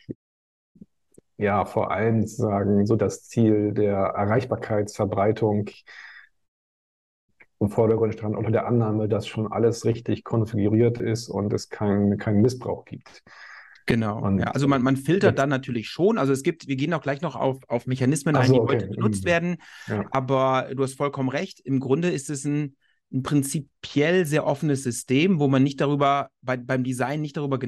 ja 1.36 1.64
vor 1.64 1.90
allem 1.92 2.26
sagen 2.26 2.86
so 2.86 2.96
das 2.96 3.24
Ziel 3.28 3.72
der 3.72 3.96
Erreichbarkeitsverbreitung 3.96 5.70
im 7.60 7.70
Vordergrund 7.70 8.14
stand, 8.14 8.36
unter 8.36 8.50
der 8.50 8.66
Annahme, 8.66 9.08
dass 9.08 9.26
schon 9.26 9.50
alles 9.50 9.84
richtig 9.84 10.24
konfiguriert 10.24 11.00
ist 11.00 11.28
und 11.28 11.52
es 11.52 11.68
keinen 11.68 12.16
kein 12.18 12.40
Missbrauch 12.40 12.84
gibt. 12.84 13.22
Genau. 13.86 14.22
Und, 14.22 14.38
ja, 14.38 14.48
also 14.48 14.68
man, 14.68 14.82
man 14.82 14.96
filtert 14.96 15.32
ja. 15.32 15.42
dann 15.42 15.48
natürlich 15.48 15.88
schon. 15.88 16.18
Also 16.18 16.32
es 16.32 16.42
gibt, 16.42 16.68
wir 16.68 16.76
gehen 16.76 16.92
auch 16.92 17.00
gleich 17.00 17.22
noch 17.22 17.34
auf, 17.34 17.58
auf 17.68 17.86
Mechanismen 17.86 18.36
ein, 18.36 18.46
so, 18.46 18.52
die 18.52 18.60
okay. 18.60 18.74
heute 18.76 18.88
benutzt 18.88 19.24
mhm. 19.24 19.28
werden. 19.28 19.56
Ja. 19.86 20.04
Aber 20.10 20.68
du 20.74 20.82
hast 20.82 20.94
vollkommen 20.94 21.30
recht. 21.30 21.58
Im 21.60 21.80
Grunde 21.80 22.10
ist 22.10 22.28
es 22.28 22.44
ein, 22.44 22.76
ein 23.10 23.22
prinzipiell 23.22 24.26
sehr 24.26 24.46
offenes 24.46 24.82
System, 24.82 25.40
wo 25.40 25.48
man 25.48 25.62
nicht 25.62 25.80
darüber, 25.80 26.28
bei, 26.42 26.58
beim 26.58 26.84
Design 26.84 27.22
nicht 27.22 27.38
darüber 27.38 27.58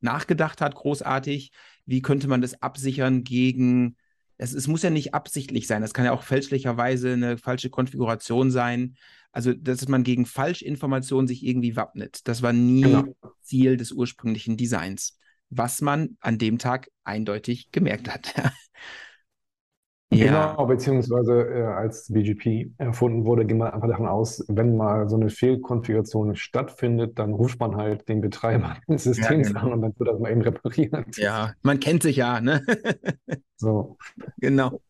nachgedacht 0.00 0.60
hat, 0.60 0.74
großartig, 0.74 1.50
wie 1.86 2.02
könnte 2.02 2.28
man 2.28 2.42
das 2.42 2.62
absichern 2.62 3.24
gegen, 3.24 3.96
es, 4.36 4.52
es 4.52 4.68
muss 4.68 4.82
ja 4.82 4.90
nicht 4.90 5.14
absichtlich 5.14 5.66
sein, 5.66 5.80
das 5.80 5.94
kann 5.94 6.04
ja 6.04 6.12
auch 6.12 6.22
fälschlicherweise 6.22 7.14
eine 7.14 7.38
falsche 7.38 7.70
Konfiguration 7.70 8.50
sein. 8.50 8.96
Also, 9.32 9.54
dass 9.54 9.88
man 9.88 10.04
gegen 10.04 10.26
Falschinformationen 10.26 11.26
sich 11.26 11.44
irgendwie 11.44 11.74
wappnet. 11.74 12.20
Das 12.28 12.42
war 12.42 12.52
nie 12.52 12.82
genau. 12.82 13.04
Ziel 13.40 13.76
des 13.76 13.90
ursprünglichen 13.90 14.56
Designs, 14.56 15.18
was 15.48 15.80
man 15.80 16.16
an 16.20 16.38
dem 16.38 16.58
Tag 16.58 16.88
eindeutig 17.04 17.70
gemerkt 17.72 18.12
hat. 18.12 18.34
Ja. 20.12 20.52
Genau, 20.52 20.66
beziehungsweise 20.66 21.48
äh, 21.48 21.62
als 21.62 22.12
BGP 22.12 22.72
erfunden 22.76 23.24
wurde, 23.24 23.46
ging 23.46 23.56
man 23.56 23.72
einfach 23.72 23.88
davon 23.88 24.06
aus, 24.06 24.44
wenn 24.48 24.76
mal 24.76 25.08
so 25.08 25.16
eine 25.16 25.30
Fehlkonfiguration 25.30 26.36
stattfindet, 26.36 27.18
dann 27.18 27.32
ruft 27.32 27.58
man 27.60 27.76
halt 27.76 28.06
den 28.10 28.20
Betreiber 28.20 28.76
des 28.88 29.04
Systems 29.04 29.48
ja, 29.48 29.54
genau. 29.54 29.60
an 29.60 29.72
und 29.72 29.82
dann 29.82 29.94
wird 29.96 30.08
das 30.10 30.20
mal 30.20 30.30
eben 30.30 30.42
repariert. 30.42 31.16
Ja, 31.16 31.54
man 31.62 31.80
kennt 31.80 32.02
sich 32.02 32.16
ja, 32.16 32.42
ne? 32.42 32.62
so. 33.56 33.96
Genau. 34.36 34.82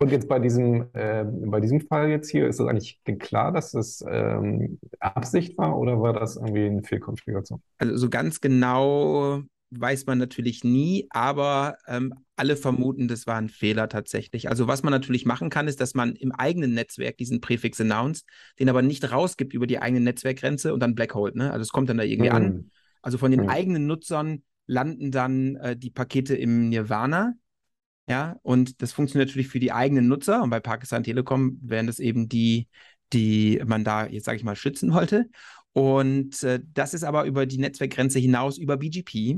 Und 0.00 0.12
jetzt 0.12 0.28
bei 0.28 0.38
diesem, 0.38 0.86
äh, 0.92 1.24
bei 1.24 1.60
diesem 1.60 1.80
Fall 1.80 2.08
jetzt 2.08 2.30
hier, 2.30 2.46
ist 2.46 2.60
das 2.60 2.68
eigentlich 2.68 3.00
klar, 3.18 3.52
dass 3.52 3.74
es 3.74 4.04
ähm, 4.08 4.78
Absicht 5.00 5.58
war 5.58 5.76
oder 5.76 6.00
war 6.00 6.12
das 6.12 6.36
irgendwie 6.36 6.66
eine 6.66 6.82
Fehlkonfiguration? 6.84 7.60
Also 7.78 7.96
so 7.96 8.08
ganz 8.08 8.40
genau 8.40 9.42
weiß 9.70 10.06
man 10.06 10.18
natürlich 10.18 10.64
nie, 10.64 11.06
aber 11.10 11.76
ähm, 11.86 12.14
alle 12.36 12.56
vermuten, 12.56 13.08
das 13.08 13.26
war 13.26 13.36
ein 13.36 13.48
Fehler 13.48 13.88
tatsächlich. 13.88 14.48
Also 14.48 14.66
was 14.66 14.82
man 14.82 14.92
natürlich 14.92 15.26
machen 15.26 15.50
kann, 15.50 15.68
ist, 15.68 15.80
dass 15.80 15.94
man 15.94 16.14
im 16.14 16.32
eigenen 16.32 16.74
Netzwerk 16.74 17.16
diesen 17.18 17.40
Präfix 17.40 17.80
announced, 17.80 18.26
den 18.58 18.68
aber 18.68 18.82
nicht 18.82 19.10
rausgibt 19.10 19.52
über 19.52 19.66
die 19.66 19.80
eigene 19.80 20.00
Netzwerkgrenze 20.00 20.72
und 20.72 20.80
dann 20.80 20.94
Blackhold. 20.94 21.36
Ne? 21.36 21.52
Also 21.52 21.62
es 21.62 21.70
kommt 21.70 21.90
dann 21.90 21.98
da 21.98 22.04
irgendwie 22.04 22.30
mhm. 22.30 22.36
an. 22.36 22.70
Also 23.02 23.18
von 23.18 23.30
den 23.30 23.42
mhm. 23.42 23.48
eigenen 23.48 23.86
Nutzern 23.86 24.42
landen 24.66 25.10
dann 25.10 25.56
äh, 25.56 25.76
die 25.76 25.90
Pakete 25.90 26.36
im 26.36 26.68
Nirvana 26.68 27.34
ja, 28.08 28.36
und 28.42 28.80
das 28.82 28.92
funktioniert 28.92 29.28
natürlich 29.28 29.48
für 29.48 29.60
die 29.60 29.72
eigenen 29.72 30.08
Nutzer. 30.08 30.42
Und 30.42 30.50
bei 30.50 30.60
Pakistan 30.60 31.02
Telekom 31.02 31.58
wären 31.62 31.86
das 31.86 31.98
eben 31.98 32.28
die, 32.28 32.68
die 33.12 33.62
man 33.66 33.84
da 33.84 34.06
jetzt, 34.06 34.24
sage 34.24 34.36
ich 34.36 34.44
mal, 34.44 34.56
schützen 34.56 34.92
wollte. 34.92 35.28
Und 35.72 36.42
äh, 36.42 36.60
das 36.72 36.94
ist 36.94 37.04
aber 37.04 37.24
über 37.24 37.46
die 37.46 37.58
Netzwerkgrenze 37.58 38.18
hinaus, 38.18 38.58
über 38.58 38.78
BGP, 38.78 39.36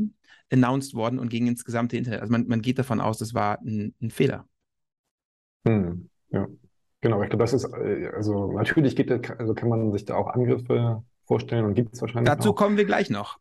announced 0.53 0.95
worden 0.95 1.19
und 1.19 1.29
ging 1.29 1.47
ins 1.47 1.65
gesamte 1.65 1.97
Internet. 1.97 2.21
Also 2.21 2.33
man, 2.33 2.47
man 2.47 2.62
geht 2.62 2.79
davon 2.79 3.00
aus, 3.00 3.19
das 3.19 3.35
war 3.35 3.61
ein, 3.61 3.95
ein 4.00 4.11
Fehler. 4.11 4.47
Hm, 5.67 6.09
ja, 6.31 6.49
genau. 7.00 7.23
Ich 7.23 7.29
glaube, 7.29 7.45
das 7.45 7.53
ist, 7.53 7.65
äh, 7.65 8.11
also 8.15 8.53
natürlich 8.53 8.97
geht, 8.97 9.11
also 9.11 9.55
kann 9.55 9.69
man 9.69 9.93
sich 9.93 10.05
da 10.05 10.15
auch 10.15 10.29
Angriffe 10.29 11.03
vorstellen 11.27 11.65
und 11.65 11.75
gibt 11.75 11.95
es 11.95 12.00
wahrscheinlich 12.00 12.33
Dazu 12.33 12.50
auch. 12.50 12.57
kommen 12.57 12.77
wir 12.77 12.85
gleich 12.85 13.11
noch. 13.11 13.39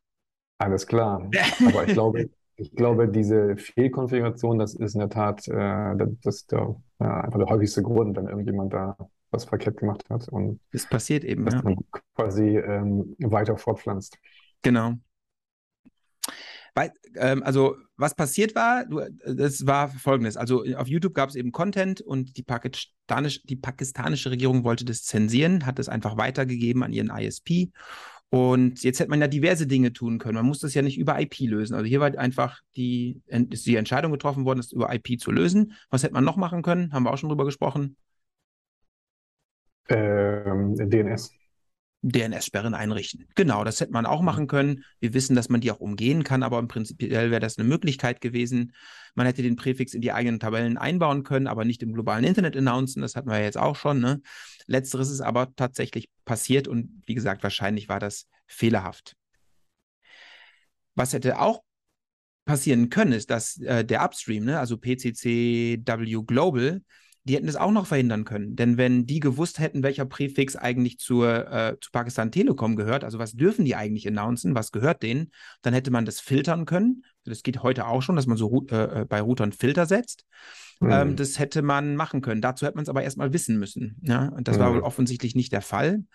Alles 0.57 0.85
klar. 0.85 1.29
Aber 1.67 1.87
ich 1.87 1.93
glaube, 1.93 2.29
Ich 2.59 2.71
glaube, 2.71 3.07
diese 3.07 3.55
Fehlkonfiguration, 3.55 4.59
das 4.59 4.73
ist 4.73 4.93
in 4.93 4.99
der 4.99 5.09
Tat 5.09 5.47
äh, 5.47 5.95
das 6.23 6.45
der, 6.47 6.75
ja, 6.99 7.21
einfach 7.21 7.39
der 7.39 7.47
häufigste 7.47 7.81
Grund, 7.81 8.17
wenn 8.17 8.27
irgendjemand 8.27 8.73
da 8.73 8.97
was 9.31 9.45
verkehrt 9.45 9.77
gemacht 9.77 10.03
hat 10.09 10.27
und 10.29 10.59
das 10.71 10.87
passiert 10.87 11.23
eben, 11.23 11.45
das 11.45 11.53
ja. 11.53 11.61
dann 11.61 11.77
quasi 12.15 12.57
ähm, 12.57 13.15
weiter 13.19 13.57
fortpflanzt. 13.57 14.17
Genau. 14.61 14.95
Weil, 16.75 16.93
ähm, 17.15 17.43
also, 17.43 17.75
was 17.97 18.15
passiert 18.15 18.55
war, 18.55 18.85
du, 18.85 19.01
das 19.25 19.65
war 19.65 19.89
folgendes. 19.89 20.37
Also, 20.37 20.63
auf 20.75 20.87
YouTube 20.87 21.13
gab 21.13 21.29
es 21.29 21.35
eben 21.35 21.51
Content 21.51 22.01
und 22.01 22.37
die, 22.37 22.43
Pakistanisch, 22.43 23.43
die 23.43 23.55
pakistanische 23.55 24.31
Regierung 24.31 24.63
wollte 24.63 24.85
das 24.85 25.03
zensieren, 25.03 25.65
hat 25.65 25.79
es 25.79 25.89
einfach 25.89 26.17
weitergegeben 26.17 26.83
an 26.83 26.93
ihren 26.93 27.09
ISP. 27.09 27.71
Und 28.31 28.83
jetzt 28.83 28.99
hätte 28.99 29.09
man 29.09 29.21
ja 29.21 29.27
diverse 29.27 29.65
Dinge 29.65 29.91
tun 29.91 30.19
können. 30.19 30.35
Man 30.35 30.45
muss 30.45 30.59
das 30.59 30.75
ja 30.75 30.83
nicht 30.83 30.99
über 30.99 31.19
IP 31.19 31.39
lösen. 31.39 31.73
Also 31.73 31.85
hier 31.87 31.99
war 31.99 32.15
einfach 32.17 32.61
die, 32.75 33.21
ist 33.27 33.65
die 33.65 33.75
Entscheidung 33.75 34.11
getroffen 34.11 34.45
worden, 34.45 34.59
das 34.59 34.71
über 34.71 34.93
IP 34.93 35.19
zu 35.19 35.31
lösen. 35.31 35.73
Was 35.89 36.03
hätte 36.03 36.13
man 36.13 36.23
noch 36.23 36.37
machen 36.37 36.61
können? 36.61 36.93
Haben 36.93 37.03
wir 37.03 37.11
auch 37.11 37.17
schon 37.17 37.29
drüber 37.29 37.45
gesprochen. 37.45 37.97
Ähm, 39.89 40.75
DNS. 40.75 41.38
DNS-Sperren 42.01 42.73
einrichten. 42.73 43.27
Genau, 43.35 43.63
das 43.63 43.81
hätte 43.81 43.91
man 43.91 44.05
auch 44.05 44.21
machen 44.21 44.47
können. 44.47 44.85
Wir 44.99 45.13
wissen, 45.13 45.35
dass 45.35 45.49
man 45.49 45.61
die 45.61 45.71
auch 45.71 45.79
umgehen 45.79 46.23
kann, 46.23 46.43
aber 46.43 46.59
im 46.59 46.67
Prinzip 46.67 47.01
wäre 47.01 47.39
das 47.39 47.57
eine 47.57 47.67
Möglichkeit 47.67 48.21
gewesen. 48.21 48.73
Man 49.15 49.25
hätte 49.25 49.43
den 49.43 49.57
Präfix 49.57 49.93
in 49.93 50.01
die 50.01 50.13
eigenen 50.13 50.39
Tabellen 50.39 50.77
einbauen 50.77 51.23
können, 51.23 51.47
aber 51.47 51.65
nicht 51.65 51.83
im 51.83 51.93
globalen 51.93 52.23
Internet 52.23 52.55
announcen. 52.55 53.01
Das 53.01 53.15
hatten 53.15 53.29
wir 53.29 53.39
ja 53.39 53.45
jetzt 53.45 53.57
auch 53.57 53.75
schon. 53.75 53.99
Ne? 53.99 54.21
Letzteres 54.65 55.09
ist 55.09 55.21
aber 55.21 55.53
tatsächlich 55.55 56.09
passiert 56.23 56.67
und 56.67 57.03
wie 57.05 57.15
gesagt, 57.15 57.43
wahrscheinlich 57.43 57.89
war 57.89 57.99
das 57.99 58.27
fehlerhaft. 58.47 59.15
Was 60.95 61.13
hätte 61.13 61.39
auch 61.39 61.61
passieren 62.45 62.89
können, 62.89 63.11
ist, 63.11 63.29
dass 63.29 63.57
äh, 63.57 63.85
der 63.85 64.03
Upstream, 64.03 64.45
ne, 64.45 64.59
also 64.59 64.77
PCCW 64.77 66.23
Global, 66.25 66.81
die 67.23 67.35
hätten 67.35 67.47
es 67.47 67.55
auch 67.55 67.71
noch 67.71 67.85
verhindern 67.85 68.25
können. 68.25 68.55
Denn 68.55 68.77
wenn 68.77 69.05
die 69.05 69.19
gewusst 69.19 69.59
hätten, 69.59 69.83
welcher 69.83 70.05
Präfix 70.05 70.55
eigentlich 70.55 70.99
zur, 70.99 71.51
äh, 71.51 71.77
zu 71.79 71.91
Pakistan 71.91 72.31
Telekom 72.31 72.75
gehört, 72.75 73.03
also 73.03 73.19
was 73.19 73.33
dürfen 73.33 73.65
die 73.65 73.75
eigentlich 73.75 74.07
announcen, 74.07 74.55
was 74.55 74.71
gehört 74.71 75.03
denen, 75.03 75.31
dann 75.61 75.73
hätte 75.73 75.91
man 75.91 76.05
das 76.05 76.19
filtern 76.19 76.65
können. 76.65 77.03
Das 77.25 77.43
geht 77.43 77.61
heute 77.61 77.87
auch 77.87 78.01
schon, 78.01 78.15
dass 78.15 78.25
man 78.25 78.37
so 78.37 78.65
äh, 78.71 79.01
äh, 79.01 79.05
bei 79.05 79.21
Routern 79.21 79.51
Filter 79.51 79.85
setzt. 79.85 80.25
Mhm. 80.79 80.91
Ähm, 80.91 81.15
das 81.15 81.39
hätte 81.39 81.61
man 81.61 81.95
machen 81.95 82.21
können. 82.21 82.41
Dazu 82.41 82.65
hätte 82.65 82.75
man 82.75 82.83
es 82.83 82.89
aber 82.89 83.03
erstmal 83.03 83.33
wissen 83.33 83.59
müssen. 83.59 83.97
Ja? 84.01 84.29
Und 84.29 84.47
das 84.47 84.57
mhm. 84.57 84.61
war 84.61 84.73
wohl 84.73 84.81
offensichtlich 84.81 85.35
nicht 85.35 85.51
der 85.51 85.61
Fall. 85.61 86.05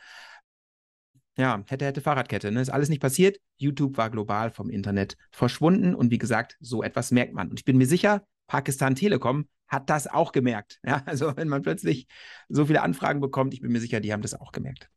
Ja, 1.37 1.65
hätte, 1.67 1.85
hätte 1.85 2.01
Fahrradkette. 2.01 2.53
Ne? 2.53 2.61
Ist 2.61 2.71
alles 2.71 2.89
nicht 2.89 3.03
passiert. 3.03 3.39
YouTube 3.57 3.97
war 3.97 4.09
global 4.09 4.51
vom 4.51 4.71
Internet 4.71 5.17
verschwunden. 5.33 5.95
Und 5.95 6.11
wie 6.11 6.19
gesagt, 6.19 6.57
so 6.61 6.83
etwas 6.83 7.11
merkt 7.11 7.35
man. 7.35 7.51
Und 7.51 7.59
ich 7.59 7.65
bin 7.65 7.77
mir 7.77 7.87
sicher, 7.87 8.25
Pakistan 8.47 8.95
Telekom 8.95 9.49
hat 9.75 9.91
das 9.91 10.07
auch 10.07 10.33
gemerkt. 10.33 10.81
Ja, 10.85 11.03
also 11.07 11.37
wenn 11.37 11.49
man 11.49 11.63
plötzlich 11.63 12.07
so 12.49 12.67
viele 12.67 12.83
Anfragen 12.83 13.21
bekommt, 13.21 13.55
ich 13.55 13.61
bin 13.61 13.73
mir 13.73 13.81
sicher, 13.81 14.01
die 14.01 14.13
haben 14.13 14.23
das 14.23 14.35
auch 14.35 14.53
gemerkt. 14.53 14.89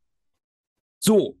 So, 0.98 1.38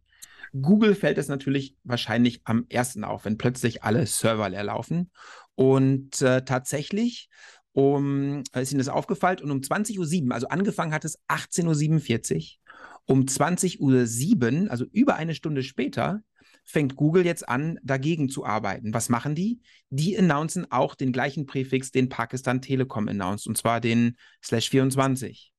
Google 0.52 0.94
fällt 0.94 1.18
es 1.18 1.28
natürlich 1.28 1.76
wahrscheinlich 1.84 2.40
am 2.44 2.66
ersten 2.68 3.04
auf, 3.04 3.24
wenn 3.24 3.38
plötzlich 3.38 3.82
alle 3.82 4.06
Server 4.06 4.48
leer 4.48 4.64
laufen. 4.64 5.10
Und 5.54 6.22
äh, 6.22 6.44
tatsächlich 6.44 7.28
um, 7.72 8.42
ist 8.54 8.72
Ihnen 8.72 8.78
das 8.78 8.88
aufgefallen 8.88 9.40
und 9.40 9.50
um 9.50 9.60
20.07 9.60 10.26
Uhr, 10.26 10.34
also 10.34 10.48
angefangen 10.48 10.92
hat 10.92 11.04
es 11.04 11.20
18.47 11.28 12.36
Uhr, 12.36 12.72
um 13.06 13.22
20.07 13.22 14.64
Uhr, 14.64 14.70
also 14.70 14.84
über 14.90 15.16
eine 15.16 15.34
Stunde 15.34 15.62
später, 15.62 16.22
fängt 16.68 16.96
Google 16.96 17.24
jetzt 17.24 17.48
an, 17.48 17.78
dagegen 17.82 18.28
zu 18.28 18.44
arbeiten. 18.44 18.92
Was 18.92 19.08
machen 19.08 19.34
die? 19.34 19.60
Die 19.88 20.18
announcen 20.18 20.70
auch 20.70 20.94
den 20.94 21.12
gleichen 21.12 21.46
Präfix, 21.46 21.90
den 21.90 22.10
Pakistan 22.10 22.60
Telekom 22.60 23.08
announced, 23.08 23.46
und 23.46 23.56
zwar 23.56 23.80
den 23.80 24.16
slash 24.44 24.68
24. 24.68 25.50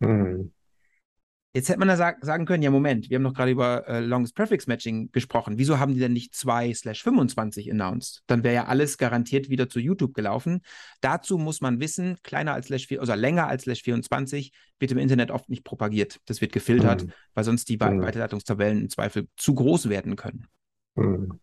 Mhm. 0.00 0.52
Jetzt 1.56 1.68
hätte 1.68 1.78
man 1.78 1.86
da 1.86 1.96
sag, 1.96 2.24
sagen 2.24 2.46
können, 2.46 2.64
ja, 2.64 2.70
Moment, 2.72 3.10
wir 3.10 3.14
haben 3.14 3.22
noch 3.22 3.34
gerade 3.34 3.52
über 3.52 3.86
äh, 3.86 4.00
Longest 4.00 4.34
Prefix 4.34 4.66
Matching 4.66 5.12
gesprochen. 5.12 5.56
Wieso 5.56 5.78
haben 5.78 5.94
die 5.94 6.00
denn 6.00 6.12
nicht 6.12 6.34
2 6.34 6.74
slash 6.74 7.04
25 7.04 7.70
announced? 7.70 8.24
Dann 8.26 8.42
wäre 8.42 8.54
ja 8.54 8.64
alles 8.64 8.98
garantiert 8.98 9.48
wieder 9.50 9.68
zu 9.68 9.78
YouTube 9.78 10.14
gelaufen. 10.14 10.62
Dazu 11.00 11.38
muss 11.38 11.60
man 11.60 11.78
wissen, 11.78 12.18
kleiner 12.24 12.54
als 12.54 12.66
slash 12.66 12.88
4, 12.88 12.98
also 12.98 13.14
länger 13.14 13.46
als 13.46 13.62
slash 13.64 13.82
24 13.82 14.50
wird 14.80 14.90
im 14.90 14.98
Internet 14.98 15.30
oft 15.30 15.48
nicht 15.48 15.62
propagiert. 15.62 16.18
Das 16.24 16.40
wird 16.40 16.52
gefiltert, 16.52 17.04
mhm. 17.04 17.12
weil 17.34 17.44
sonst 17.44 17.68
die 17.68 17.76
mhm. 17.76 18.02
Weiterleitungstabellen 18.02 18.80
im 18.80 18.88
Zweifel 18.88 19.28
zu 19.36 19.54
groß 19.54 19.88
werden 19.88 20.16
können. 20.16 20.48
Mhm. 20.94 21.40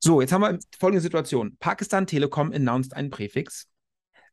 So, 0.00 0.20
jetzt 0.20 0.32
haben 0.32 0.42
wir 0.42 0.58
folgende 0.78 1.00
Situation. 1.00 1.56
Pakistan 1.58 2.06
Telekom 2.06 2.52
announced 2.52 2.94
einen 2.94 3.10
Präfix, 3.10 3.68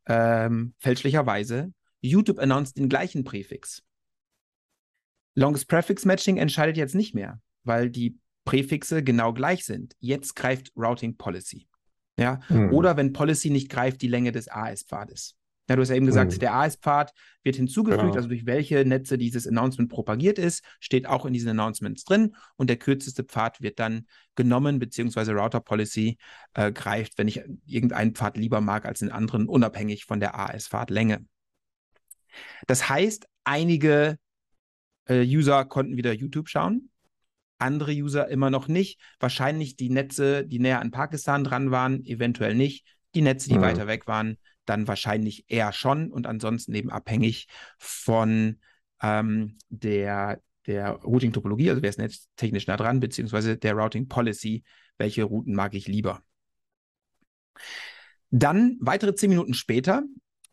ähm, 0.05 0.75
fälschlicherweise. 0.79 1.73
YouTube 2.01 2.39
announced 2.39 2.77
den 2.77 2.87
gleichen 2.87 3.23
Präfix. 3.23 3.81
Longest 5.33 5.67
Prefix 5.67 6.05
Matching 6.05 6.37
entscheidet 6.37 6.77
jetzt 6.77 6.95
nicht 6.95 7.15
mehr, 7.15 7.41
weil 7.63 7.89
die 7.89 8.17
Präfixe 8.45 9.03
genau 9.03 9.33
gleich 9.33 9.65
sind. 9.65 9.95
Jetzt 9.99 10.35
greift 10.35 10.71
Routing 10.77 11.17
Policy. 11.17 11.67
Ja? 12.17 12.39
Mhm. 12.49 12.71
Oder 12.73 12.95
wenn 12.95 13.11
Policy 13.11 13.49
nicht 13.49 13.69
greift, 13.69 14.01
die 14.01 14.07
Länge 14.07 14.31
des 14.31 14.47
AS-Pfades. 14.47 15.35
Ja, 15.67 15.75
du 15.75 15.81
hast 15.81 15.89
ja 15.89 15.95
eben 15.95 16.05
gesagt, 16.05 16.33
mhm. 16.33 16.39
der 16.39 16.53
AS-Pfad 16.53 17.11
wird 17.43 17.55
hinzugefügt, 17.55 18.03
genau. 18.03 18.15
also 18.15 18.27
durch 18.27 18.45
welche 18.45 18.85
Netze 18.85 19.17
dieses 19.17 19.47
Announcement 19.47 19.89
propagiert 19.89 20.37
ist, 20.37 20.63
steht 20.79 21.07
auch 21.07 21.25
in 21.25 21.33
diesen 21.33 21.49
Announcements 21.49 22.03
drin 22.03 22.35
und 22.55 22.69
der 22.69 22.77
kürzeste 22.77 23.23
Pfad 23.23 23.61
wird 23.61 23.79
dann 23.79 24.05
genommen, 24.35 24.77
beziehungsweise 24.77 25.33
Router 25.33 25.61
Policy 25.61 26.17
äh, 26.53 26.71
greift, 26.71 27.17
wenn 27.17 27.27
ich 27.27 27.41
irgendeinen 27.65 28.13
Pfad 28.13 28.37
lieber 28.37 28.61
mag 28.61 28.85
als 28.85 28.99
den 28.99 29.11
anderen, 29.11 29.47
unabhängig 29.47 30.05
von 30.05 30.19
der 30.19 30.37
AS-Pfadlänge. 30.37 31.25
Das 32.67 32.89
heißt, 32.89 33.27
einige 33.43 34.17
äh, 35.05 35.23
User 35.23 35.65
konnten 35.65 35.97
wieder 35.97 36.13
YouTube 36.13 36.49
schauen, 36.49 36.89
andere 37.57 37.91
User 37.91 38.27
immer 38.27 38.49
noch 38.49 38.67
nicht. 38.67 38.99
Wahrscheinlich 39.19 39.75
die 39.75 39.89
Netze, 39.89 40.45
die 40.45 40.59
näher 40.59 40.81
an 40.81 40.91
Pakistan 40.91 41.43
dran 41.43 41.71
waren, 41.71 42.05
eventuell 42.05 42.55
nicht. 42.55 42.85
Die 43.15 43.21
Netze, 43.21 43.49
die 43.49 43.57
mhm. 43.57 43.61
weiter 43.61 43.87
weg 43.87 44.07
waren, 44.07 44.37
dann 44.65 44.87
wahrscheinlich 44.87 45.45
eher 45.47 45.71
schon 45.73 46.11
und 46.11 46.27
ansonsten 46.27 46.73
eben 46.73 46.89
abhängig 46.89 47.47
von 47.77 48.59
ähm, 49.01 49.57
der, 49.69 50.41
der 50.67 50.91
Routing-Topologie, 50.91 51.69
also 51.69 51.81
wer 51.81 51.89
ist 51.89 51.99
netztechnisch 51.99 52.67
nah 52.67 52.77
dran, 52.77 52.99
beziehungsweise 52.99 53.57
der 53.57 53.73
Routing-Policy, 53.73 54.63
welche 54.97 55.23
Routen 55.23 55.53
mag 55.53 55.73
ich 55.73 55.87
lieber. 55.87 56.21
Dann 58.31 58.77
weitere 58.79 59.15
zehn 59.15 59.29
Minuten 59.29 59.53
später 59.53 60.03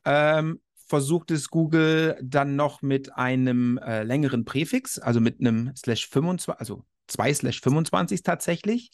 ähm, 0.04 0.60
versucht 0.86 1.30
es 1.30 1.48
Google 1.48 2.18
dann 2.22 2.54
noch 2.54 2.82
mit 2.82 3.14
einem 3.14 3.78
äh, 3.78 4.02
längeren 4.02 4.44
Präfix, 4.44 4.98
also 4.98 5.20
mit 5.20 5.40
einem 5.40 5.72
slash 5.74 6.06
25, 6.08 6.60
also 6.60 6.84
2 7.06 7.34
slash 7.34 7.60
25 7.60 8.22
tatsächlich. 8.22 8.90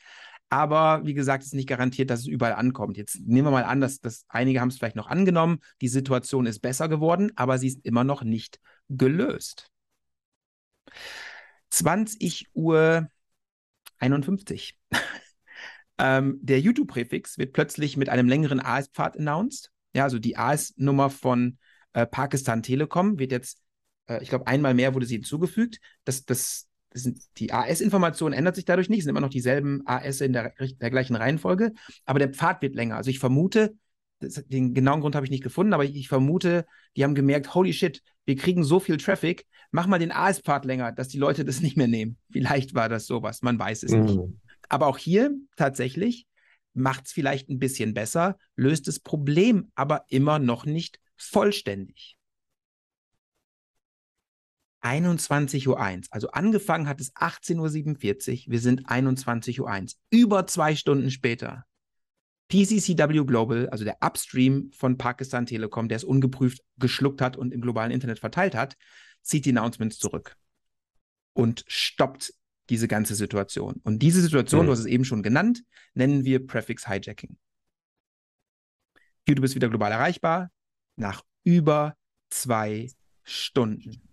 Aber 0.50 1.04
wie 1.04 1.14
gesagt, 1.14 1.44
ist 1.44 1.54
nicht 1.54 1.68
garantiert, 1.68 2.10
dass 2.10 2.20
es 2.20 2.26
überall 2.26 2.54
ankommt. 2.54 2.96
Jetzt 2.96 3.20
nehmen 3.20 3.46
wir 3.46 3.50
mal 3.50 3.64
an, 3.64 3.80
dass, 3.80 4.00
dass 4.00 4.24
einige 4.28 4.60
haben 4.60 4.68
es 4.68 4.78
vielleicht 4.78 4.96
noch 4.96 5.08
angenommen. 5.08 5.58
Die 5.82 5.88
Situation 5.88 6.46
ist 6.46 6.60
besser 6.60 6.88
geworden, 6.88 7.32
aber 7.36 7.58
sie 7.58 7.68
ist 7.68 7.84
immer 7.84 8.04
noch 8.04 8.22
nicht 8.22 8.58
gelöst. 8.88 9.70
20 11.70 12.48
Uhr 12.54 13.10
51. 13.98 14.78
ähm, 15.98 16.38
der 16.40 16.60
YouTube-Präfix 16.60 17.36
wird 17.36 17.52
plötzlich 17.52 17.96
mit 17.98 18.08
einem 18.08 18.28
längeren 18.28 18.60
AS-Pfad 18.60 19.18
announced. 19.18 19.70
Ja, 19.94 20.04
also 20.04 20.18
die 20.18 20.36
AS-Nummer 20.36 21.10
von 21.10 21.58
äh, 21.92 22.06
Pakistan 22.06 22.62
Telekom 22.62 23.18
wird 23.18 23.32
jetzt, 23.32 23.60
äh, 24.08 24.22
ich 24.22 24.30
glaube, 24.30 24.46
einmal 24.46 24.72
mehr 24.72 24.94
wurde 24.94 25.04
sie 25.04 25.16
hinzugefügt. 25.16 25.80
Das, 26.04 26.24
das, 26.24 26.68
die 27.36 27.52
AS-Information 27.52 28.32
ändert 28.32 28.56
sich 28.56 28.64
dadurch 28.64 28.88
nicht, 28.88 29.00
es 29.00 29.04
sind 29.04 29.10
immer 29.10 29.20
noch 29.20 29.28
dieselben 29.28 29.86
AS 29.86 30.20
in 30.20 30.32
der, 30.32 30.54
der 30.58 30.90
gleichen 30.90 31.16
Reihenfolge, 31.16 31.72
aber 32.04 32.18
der 32.18 32.30
Pfad 32.30 32.62
wird 32.62 32.74
länger. 32.74 32.96
Also 32.96 33.10
ich 33.10 33.18
vermute, 33.18 33.74
das, 34.20 34.42
den 34.46 34.74
genauen 34.74 35.00
Grund 35.00 35.14
habe 35.14 35.26
ich 35.26 35.30
nicht 35.30 35.42
gefunden, 35.42 35.72
aber 35.72 35.84
ich, 35.84 35.94
ich, 35.94 36.08
vermute, 36.08 36.66
die 36.96 37.04
haben 37.04 37.14
gemerkt, 37.14 37.54
holy 37.54 37.72
shit, 37.72 38.02
wir 38.24 38.36
kriegen 38.36 38.64
so 38.64 38.80
viel 38.80 38.96
Traffic, 38.96 39.46
mach 39.70 39.86
mal 39.86 39.98
den 39.98 40.12
AS-Pfad 40.12 40.64
länger, 40.64 40.92
dass 40.92 41.08
die 41.08 41.18
Leute 41.18 41.44
das 41.44 41.60
nicht 41.60 41.76
mehr 41.76 41.88
nehmen. 41.88 42.16
Vielleicht 42.30 42.74
war 42.74 42.88
das 42.88 43.06
sowas, 43.06 43.42
man 43.42 43.58
weiß 43.58 43.84
es 43.84 43.92
mhm. 43.92 44.02
nicht. 44.02 44.18
Aber 44.68 44.86
auch 44.86 44.98
hier 44.98 45.30
tatsächlich 45.56 46.26
macht 46.74 47.06
es 47.06 47.12
vielleicht 47.12 47.48
ein 47.48 47.58
bisschen 47.58 47.94
besser, 47.94 48.36
löst 48.56 48.88
das 48.88 49.00
Problem 49.00 49.70
aber 49.74 50.04
immer 50.08 50.38
noch 50.38 50.66
nicht 50.66 51.00
vollständig. 51.16 52.17
21.01 54.82 55.66
Uhr. 55.66 55.78
Also 56.10 56.30
angefangen 56.30 56.88
hat 56.88 57.00
es 57.00 57.14
18.47 57.14 58.46
Uhr. 58.46 58.52
Wir 58.52 58.60
sind 58.60 58.86
21.01 58.86 59.60
Uhr. 59.60 59.86
Über 60.10 60.46
zwei 60.46 60.76
Stunden 60.76 61.10
später. 61.10 61.64
PCCW 62.48 63.24
Global, 63.24 63.68
also 63.68 63.84
der 63.84 63.98
Upstream 64.00 64.70
von 64.72 64.96
Pakistan 64.96 65.46
Telekom, 65.46 65.88
der 65.88 65.96
es 65.96 66.04
ungeprüft 66.04 66.62
geschluckt 66.78 67.20
hat 67.20 67.36
und 67.36 67.52
im 67.52 67.60
globalen 67.60 67.92
Internet 67.92 68.20
verteilt 68.20 68.54
hat, 68.54 68.76
zieht 69.22 69.44
die 69.44 69.50
Announcements 69.50 69.98
zurück 69.98 70.36
und 71.34 71.64
stoppt 71.66 72.32
diese 72.70 72.88
ganze 72.88 73.14
Situation. 73.14 73.80
Und 73.84 74.00
diese 74.00 74.22
Situation, 74.22 74.62
mhm. 74.62 74.66
du 74.66 74.72
hast 74.72 74.80
es 74.80 74.86
eben 74.86 75.04
schon 75.04 75.22
genannt, 75.22 75.62
nennen 75.94 76.24
wir 76.24 76.46
Prefix 76.46 76.88
Hijacking. 76.88 77.36
du 79.26 79.34
bist 79.34 79.54
wieder 79.54 79.68
global 79.68 79.92
erreichbar 79.92 80.50
nach 80.96 81.22
über 81.44 81.96
zwei 82.30 82.90
Stunden. 83.24 84.07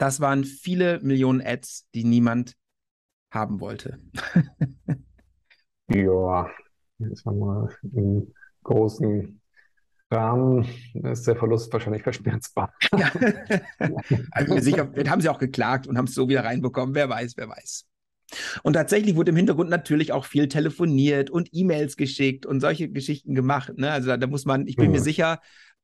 Das 0.00 0.18
waren 0.18 0.44
viele 0.44 0.98
Millionen 1.00 1.42
Ads, 1.42 1.86
die 1.94 2.04
niemand 2.04 2.56
haben 3.30 3.60
wollte. 3.60 4.00
ja, 5.90 6.50
jetzt 6.98 7.26
haben 7.26 7.38
wir 7.38 7.68
im 7.92 8.32
großen 8.62 9.42
Rahmen 10.10 10.66
ist 10.94 11.26
der 11.26 11.36
Verlust 11.36 11.70
wahrscheinlich 11.74 12.02
verschmerzbar. 12.02 12.72
Ja. 12.98 13.10
also 14.30 14.58
sicher, 14.58 14.90
haben 15.06 15.20
sie 15.20 15.28
auch 15.28 15.38
geklagt 15.38 15.86
und 15.86 15.98
haben 15.98 16.06
es 16.06 16.14
so 16.14 16.30
wieder 16.30 16.44
reinbekommen. 16.44 16.94
Wer 16.94 17.10
weiß, 17.10 17.34
wer 17.36 17.50
weiß. 17.50 17.84
Und 18.62 18.72
tatsächlich 18.72 19.16
wurde 19.16 19.30
im 19.30 19.36
Hintergrund 19.36 19.68
natürlich 19.68 20.12
auch 20.12 20.24
viel 20.24 20.48
telefoniert 20.48 21.28
und 21.28 21.50
E-Mails 21.52 21.98
geschickt 21.98 22.46
und 22.46 22.60
solche 22.60 22.88
Geschichten 22.88 23.34
gemacht. 23.34 23.76
Ne? 23.76 23.90
Also 23.90 24.08
da, 24.08 24.16
da, 24.16 24.26
muss 24.26 24.46
man, 24.46 24.66
ich 24.66 24.76
bin 24.76 24.86
mhm. 24.86 24.92
mir 24.92 25.00
sicher, 25.00 25.40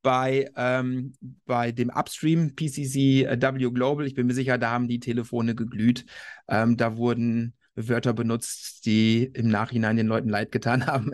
bei, 0.06 0.48
ähm, 0.56 1.14
bei 1.46 1.72
dem 1.72 1.90
Upstream 1.90 2.54
PCC 2.54 3.24
äh, 3.24 3.42
W 3.42 3.70
Global, 3.72 4.06
ich 4.06 4.14
bin 4.14 4.28
mir 4.28 4.34
sicher, 4.34 4.56
da 4.56 4.70
haben 4.70 4.86
die 4.86 5.00
Telefone 5.00 5.56
geglüht. 5.56 6.06
Ähm, 6.46 6.76
da 6.76 6.96
wurden 6.96 7.54
Wörter 7.74 8.12
benutzt, 8.12 8.86
die 8.86 9.24
im 9.24 9.48
Nachhinein 9.48 9.96
den 9.96 10.06
Leuten 10.06 10.28
leid 10.28 10.52
getan 10.52 10.86
haben. 10.86 11.12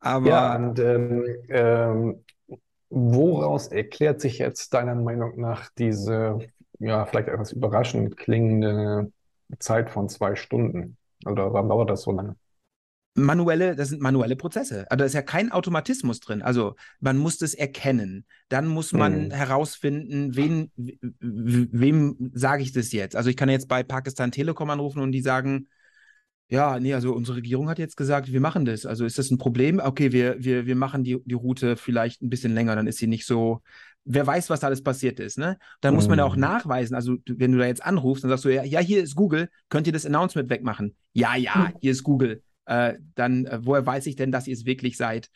Aber 0.00 0.26
ja, 0.26 0.56
und 0.56 0.78
ähm, 0.78 1.26
ähm, 1.50 2.24
woraus 2.88 3.68
erklärt 3.68 4.22
sich 4.22 4.38
jetzt 4.38 4.72
deiner 4.72 4.94
Meinung 4.94 5.38
nach 5.38 5.68
diese, 5.76 6.38
ja, 6.78 7.04
vielleicht 7.04 7.28
etwas 7.28 7.52
überraschend 7.52 8.16
klingende 8.16 9.12
Zeit 9.58 9.90
von 9.90 10.08
zwei 10.08 10.34
Stunden? 10.34 10.96
Oder 11.26 11.52
warum 11.52 11.68
dauert 11.68 11.90
das 11.90 12.00
so 12.00 12.12
lange? 12.12 12.36
Manuelle, 13.14 13.74
das 13.74 13.88
sind 13.88 14.00
manuelle 14.00 14.36
Prozesse. 14.36 14.90
Also 14.90 14.98
da 14.98 15.04
ist 15.04 15.14
ja 15.14 15.22
kein 15.22 15.50
Automatismus 15.50 16.20
drin. 16.20 16.42
Also 16.42 16.76
man 17.00 17.18
muss 17.18 17.38
das 17.38 17.54
erkennen. 17.54 18.24
Dann 18.48 18.66
muss 18.66 18.92
man 18.92 19.24
hm. 19.24 19.30
herausfinden, 19.32 20.36
wen, 20.36 20.70
wem 20.76 22.30
sage 22.34 22.62
ich 22.62 22.72
das 22.72 22.92
jetzt? 22.92 23.16
Also 23.16 23.30
ich 23.30 23.36
kann 23.36 23.48
jetzt 23.48 23.68
bei 23.68 23.82
Pakistan 23.82 24.30
Telekom 24.30 24.70
anrufen 24.70 25.00
und 25.00 25.12
die 25.12 25.22
sagen, 25.22 25.68
ja, 26.50 26.80
nee, 26.80 26.94
also 26.94 27.12
unsere 27.12 27.36
Regierung 27.36 27.68
hat 27.68 27.78
jetzt 27.78 27.96
gesagt, 27.96 28.32
wir 28.32 28.40
machen 28.40 28.64
das. 28.64 28.84
Also 28.84 29.04
ist 29.04 29.18
das 29.18 29.30
ein 29.30 29.38
Problem? 29.38 29.80
Okay, 29.82 30.10
wir, 30.10 30.42
wir, 30.42 30.66
wir 30.66 30.74
machen 30.74 31.04
die, 31.04 31.18
die 31.24 31.34
Route 31.34 31.76
vielleicht 31.76 32.22
ein 32.22 32.28
bisschen 32.28 32.52
länger, 32.52 32.74
dann 32.74 32.88
ist 32.88 32.98
sie 32.98 33.06
nicht 33.06 33.24
so. 33.24 33.60
Wer 34.04 34.26
weiß, 34.26 34.50
was 34.50 34.60
da 34.60 34.66
alles 34.66 34.82
passiert 34.82 35.20
ist, 35.20 35.38
ne? 35.38 35.58
Dann 35.80 35.94
muss 35.94 36.08
man 36.08 36.18
ja 36.18 36.24
auch 36.24 36.34
mhm. 36.34 36.40
nachweisen. 36.40 36.96
Also, 36.96 37.16
wenn 37.26 37.52
du 37.52 37.58
da 37.58 37.66
jetzt 37.66 37.84
anrufst, 37.84 38.24
dann 38.24 38.30
sagst 38.30 38.46
du, 38.46 38.48
ja, 38.48 38.64
ja, 38.64 38.80
hier 38.80 39.02
ist 39.02 39.14
Google, 39.14 39.48
könnt 39.68 39.86
ihr 39.86 39.92
das 39.92 40.06
Announcement 40.06 40.50
wegmachen? 40.50 40.96
Ja, 41.12 41.36
ja, 41.36 41.70
hier 41.80 41.92
ist 41.92 42.02
Google. 42.02 42.42
Äh, 42.70 42.98
dann, 43.16 43.46
äh, 43.46 43.58
woher 43.62 43.84
weiß 43.84 44.06
ich 44.06 44.14
denn, 44.14 44.30
dass 44.30 44.46
ihr 44.46 44.54
es 44.54 44.64
wirklich 44.64 44.96
seid? 44.96 45.28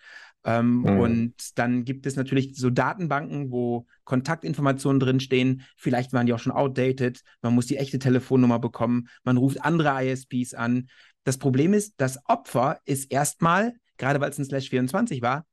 Ähm, 0.44 0.82
mhm. 0.82 1.00
Und 1.00 1.58
dann 1.58 1.84
gibt 1.84 2.06
es 2.06 2.14
natürlich 2.14 2.56
so 2.56 2.70
Datenbanken, 2.70 3.50
wo 3.50 3.86
Kontaktinformationen 4.04 5.00
drinstehen. 5.00 5.62
Vielleicht 5.76 6.12
waren 6.12 6.26
die 6.26 6.32
auch 6.32 6.38
schon 6.38 6.52
outdated. 6.52 7.22
Man 7.42 7.56
muss 7.56 7.66
die 7.66 7.76
echte 7.76 7.98
Telefonnummer 7.98 8.60
bekommen. 8.60 9.08
Man 9.24 9.36
ruft 9.36 9.64
andere 9.64 10.04
ISPs 10.04 10.54
an. 10.54 10.88
Das 11.24 11.38
Problem 11.38 11.74
ist, 11.74 11.94
das 11.96 12.20
Opfer 12.26 12.78
ist 12.84 13.10
erstmal, 13.10 13.74
gerade 13.96 14.20
weil 14.20 14.30
es 14.30 14.38
ein 14.38 14.44
Slash 14.44 14.70
24 14.70 15.20
war 15.20 15.44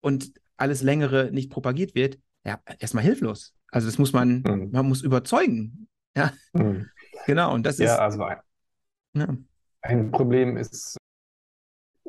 und 0.00 0.32
alles 0.56 0.82
längere 0.82 1.30
nicht 1.32 1.50
propagiert 1.50 1.94
wird, 1.94 2.18
ja, 2.46 2.60
erstmal 2.78 3.04
hilflos. 3.04 3.52
Also 3.70 3.88
das 3.88 3.98
muss 3.98 4.14
man, 4.14 4.40
mhm. 4.40 4.70
man 4.72 4.88
muss 4.88 5.02
überzeugen. 5.02 5.86
Ja, 6.16 6.32
mhm. 6.54 6.88
genau. 7.26 7.52
Und 7.52 7.66
das 7.66 7.76
ja, 7.76 7.92
ist. 7.92 7.98
Also 7.98 8.26
ja. 9.14 9.36
Ein 9.84 10.10
Problem 10.10 10.56
ist 10.56 10.96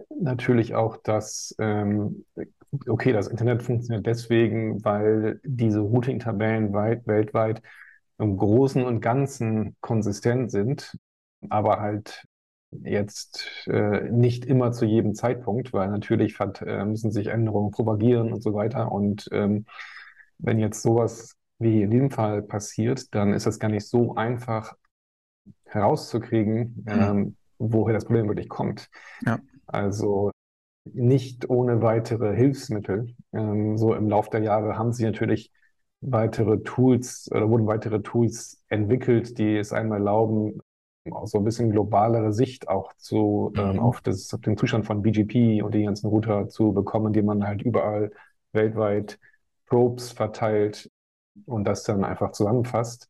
natürlich 0.10 0.76
auch, 0.76 0.98
dass, 0.98 1.54
ähm, 1.60 2.26
okay, 2.88 3.12
das 3.12 3.28
Internet 3.28 3.64
funktioniert 3.64 4.06
deswegen, 4.06 4.84
weil 4.84 5.40
diese 5.44 5.80
Routing-Tabellen 5.80 6.74
weit, 6.74 7.06
weltweit 7.06 7.62
im 8.18 8.38
Großen 8.38 8.84
und 8.84 9.02
Ganzen 9.02 9.76
konsistent 9.82 10.52
sind, 10.52 10.98
aber 11.50 11.82
halt 11.82 12.26
jetzt 12.72 13.68
äh, 13.68 14.10
nicht 14.10 14.46
immer 14.46 14.72
zu 14.72 14.86
jedem 14.86 15.14
Zeitpunkt, 15.14 15.74
weil 15.74 15.90
natürlich 15.90 16.40
hat, 16.40 16.62
äh, 16.62 16.86
müssen 16.86 17.12
sich 17.12 17.28
Änderungen 17.28 17.72
propagieren 17.72 18.32
und 18.34 18.42
so 18.42 18.54
weiter. 18.54 18.92
Und 18.92 19.28
ähm, 19.32 19.66
wenn 20.38 20.60
jetzt 20.60 20.82
sowas 20.82 21.36
wie 21.60 21.84
in 21.84 21.92
diesem 21.92 22.12
Fall 22.12 22.42
passiert, 22.42 23.14
dann 23.14 23.34
ist 23.34 23.46
das 23.46 23.60
gar 23.60 23.70
nicht 23.70 23.88
so 23.88 24.16
einfach 24.16 24.76
herauszukriegen, 25.66 26.84
mhm. 26.86 27.02
ähm, 27.02 27.36
woher 27.58 27.94
das 27.94 28.06
Problem 28.06 28.28
wirklich 28.28 28.50
kommt. 28.50 28.90
Ja. 29.26 29.40
Also 29.66 30.32
nicht 30.86 31.50
ohne 31.50 31.82
weitere 31.82 32.36
Hilfsmittel. 32.36 33.16
Ähm, 33.34 33.78
so 33.78 33.94
im 33.94 34.10
Laufe 34.10 34.30
der 34.30 34.42
Jahre 34.42 34.78
haben 34.78 34.94
sich 34.94 35.06
natürlich 35.06 35.52
weitere 36.02 36.62
Tools 36.62 37.30
oder 37.32 37.50
wurden 37.50 37.68
weitere 37.68 38.02
Tools 38.02 38.64
entwickelt, 38.70 39.38
die 39.38 39.58
es 39.58 39.74
einmal 39.74 40.00
erlauben, 40.00 40.60
auch 41.12 41.28
so 41.28 41.38
ein 41.40 41.44
bisschen 41.44 41.72
globalere 41.72 42.34
Sicht 42.34 42.68
auch 42.68 42.94
zu 42.98 43.54
ähm, 43.58 43.74
mhm. 43.74 43.80
auf, 43.80 44.02
das, 44.02 44.34
auf 44.34 44.42
den 44.42 44.58
Zustand 44.58 44.86
von 44.86 45.02
BGP 45.02 45.62
und 45.64 45.74
die 45.74 45.84
ganzen 45.84 46.08
Router 46.08 46.48
zu 46.48 46.74
bekommen, 46.74 47.08
indem 47.08 47.26
man 47.26 47.46
halt 47.46 47.62
überall 47.62 48.12
weltweit 48.54 49.20
Probes 49.68 50.12
verteilt 50.12 50.90
und 51.46 51.66
das 51.66 51.84
dann 51.84 52.04
einfach 52.04 52.32
zusammenfasst. 52.32 53.08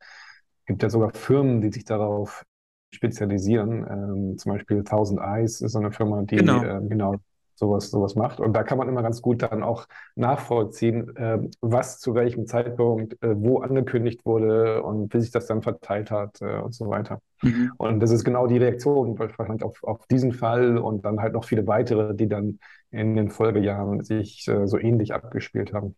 Es 0.61 0.65
gibt 0.65 0.83
ja 0.83 0.89
sogar 0.89 1.11
Firmen, 1.13 1.61
die 1.61 1.71
sich 1.71 1.85
darauf 1.85 2.43
spezialisieren. 2.91 3.85
Ähm, 3.89 4.37
zum 4.37 4.53
Beispiel 4.53 4.83
Thousand 4.83 5.19
Eyes 5.19 5.61
ist 5.61 5.75
eine 5.75 5.91
Firma, 5.91 6.21
die 6.23 6.37
genau, 6.37 6.63
äh, 6.63 6.81
genau 6.87 7.15
sowas, 7.55 7.89
sowas 7.89 8.15
macht. 8.15 8.39
Und 8.39 8.53
da 8.53 8.63
kann 8.63 8.77
man 8.77 8.89
immer 8.89 9.01
ganz 9.01 9.21
gut 9.21 9.41
dann 9.41 9.63
auch 9.63 9.87
nachvollziehen, 10.15 11.15
äh, 11.15 11.39
was 11.61 11.99
zu 11.99 12.13
welchem 12.13 12.47
Zeitpunkt 12.47 13.21
äh, 13.23 13.35
wo 13.35 13.59
angekündigt 13.59 14.25
wurde 14.25 14.83
und 14.83 15.13
wie 15.13 15.21
sich 15.21 15.31
das 15.31 15.47
dann 15.47 15.61
verteilt 15.61 16.11
hat 16.11 16.41
äh, 16.41 16.59
und 16.59 16.73
so 16.75 16.89
weiter. 16.89 17.19
Mhm. 17.41 17.71
Und 17.77 17.99
das 18.01 18.11
ist 18.11 18.23
genau 18.23 18.47
die 18.47 18.57
Reaktion 18.57 19.17
wahrscheinlich 19.17 19.63
auf, 19.63 19.83
auf 19.83 20.05
diesen 20.07 20.33
Fall 20.33 20.77
und 20.77 21.05
dann 21.05 21.19
halt 21.19 21.33
noch 21.33 21.45
viele 21.45 21.65
weitere, 21.65 22.13
die 22.13 22.27
dann 22.27 22.59
in 22.91 23.15
den 23.15 23.29
Folgejahren 23.29 24.03
sich 24.03 24.47
äh, 24.47 24.67
so 24.67 24.77
ähnlich 24.77 25.13
abgespielt 25.13 25.73
haben. 25.73 25.95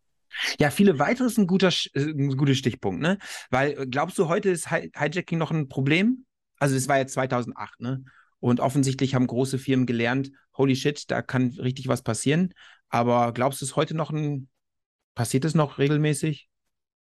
Ja, 0.60 0.69
viele 0.69 1.00
weitere 1.00 1.26
ist 1.26 1.38
ein 1.38 1.47
guter, 1.47 1.69
äh, 1.93 2.02
ein 2.02 2.38
guter 2.38 2.54
Stichpunkt, 2.54 3.02
ne? 3.02 3.17
Weil 3.50 3.71
äh, 3.71 3.88
glaubst 3.88 4.17
du, 4.19 4.28
heute 4.28 4.50
ist 4.50 4.69
Hijacking 4.69 5.39
noch 5.39 5.52
ein 5.52 5.69
Problem? 5.69 6.26
Also 6.60 6.76
es 6.76 6.88
war 6.88 6.98
jetzt 6.98 7.13
2008, 7.13 7.80
ne? 7.80 8.04
Und 8.39 8.60
offensichtlich 8.60 9.15
haben 9.15 9.28
große 9.28 9.58
Firmen 9.58 9.86
gelernt, 9.86 10.32
holy 10.56 10.76
shit, 10.76 11.10
da 11.10 11.22
kann 11.22 11.56
richtig 11.60 11.88
was 11.88 12.04
passieren. 12.04 12.54
Aber 12.89 13.34
glaubst 13.34 13.62
du, 13.62 13.65
es 13.65 13.76
heute 13.76 13.96
noch 13.96 14.12
ein, 14.12 14.48
passiert 15.15 15.46
es 15.46 15.56
noch 15.56 15.78
regelmäßig? 15.78 16.50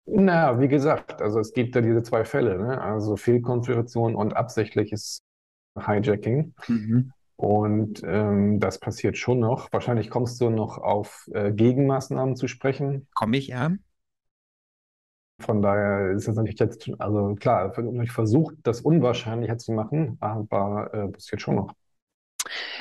Na, 0.05 0.61
wie 0.61 0.69
gesagt, 0.69 1.23
also 1.23 1.39
es 1.39 1.53
gibt 1.53 1.75
ja 1.75 1.81
diese 1.81 2.03
zwei 2.03 2.25
Fälle, 2.25 2.59
ne? 2.59 2.81
Also 2.81 3.17
Fehlkonfiguration 3.17 4.15
und 4.15 4.35
absichtliches 4.35 5.23
Hijacking. 5.79 6.55
Mhm. 6.67 7.13
Und 7.37 8.03
ähm, 8.05 8.61
das 8.61 8.79
passiert 8.79 9.17
schon 9.17 9.41
noch. 9.41 9.73
Wahrscheinlich 9.73 10.11
kommst 10.11 10.41
du 10.41 10.51
noch 10.51 10.79
auf 10.79 11.29
äh, 11.33 11.53
Gegenmaßnahmen 11.53 12.37
zu 12.37 12.47
sprechen. 12.47 13.09
Komme 13.15 13.37
ich, 13.37 13.49
ja. 13.49 13.73
Von 15.43 15.63
daher 15.63 16.11
ist 16.13 16.29
es 16.29 16.37
natürlich 16.37 16.59
jetzt, 16.59 16.91
also 16.99 17.35
klar, 17.35 17.73
ich 18.03 18.13
versucht, 18.13 18.57
das 18.63 18.81
unwahrscheinlicher 18.81 19.59
zu 19.59 19.73
machen, 19.73 20.17
aber 20.21 20.93
äh, 20.95 21.09
passiert 21.09 21.43
schon 21.43 21.57
noch. 21.57 21.75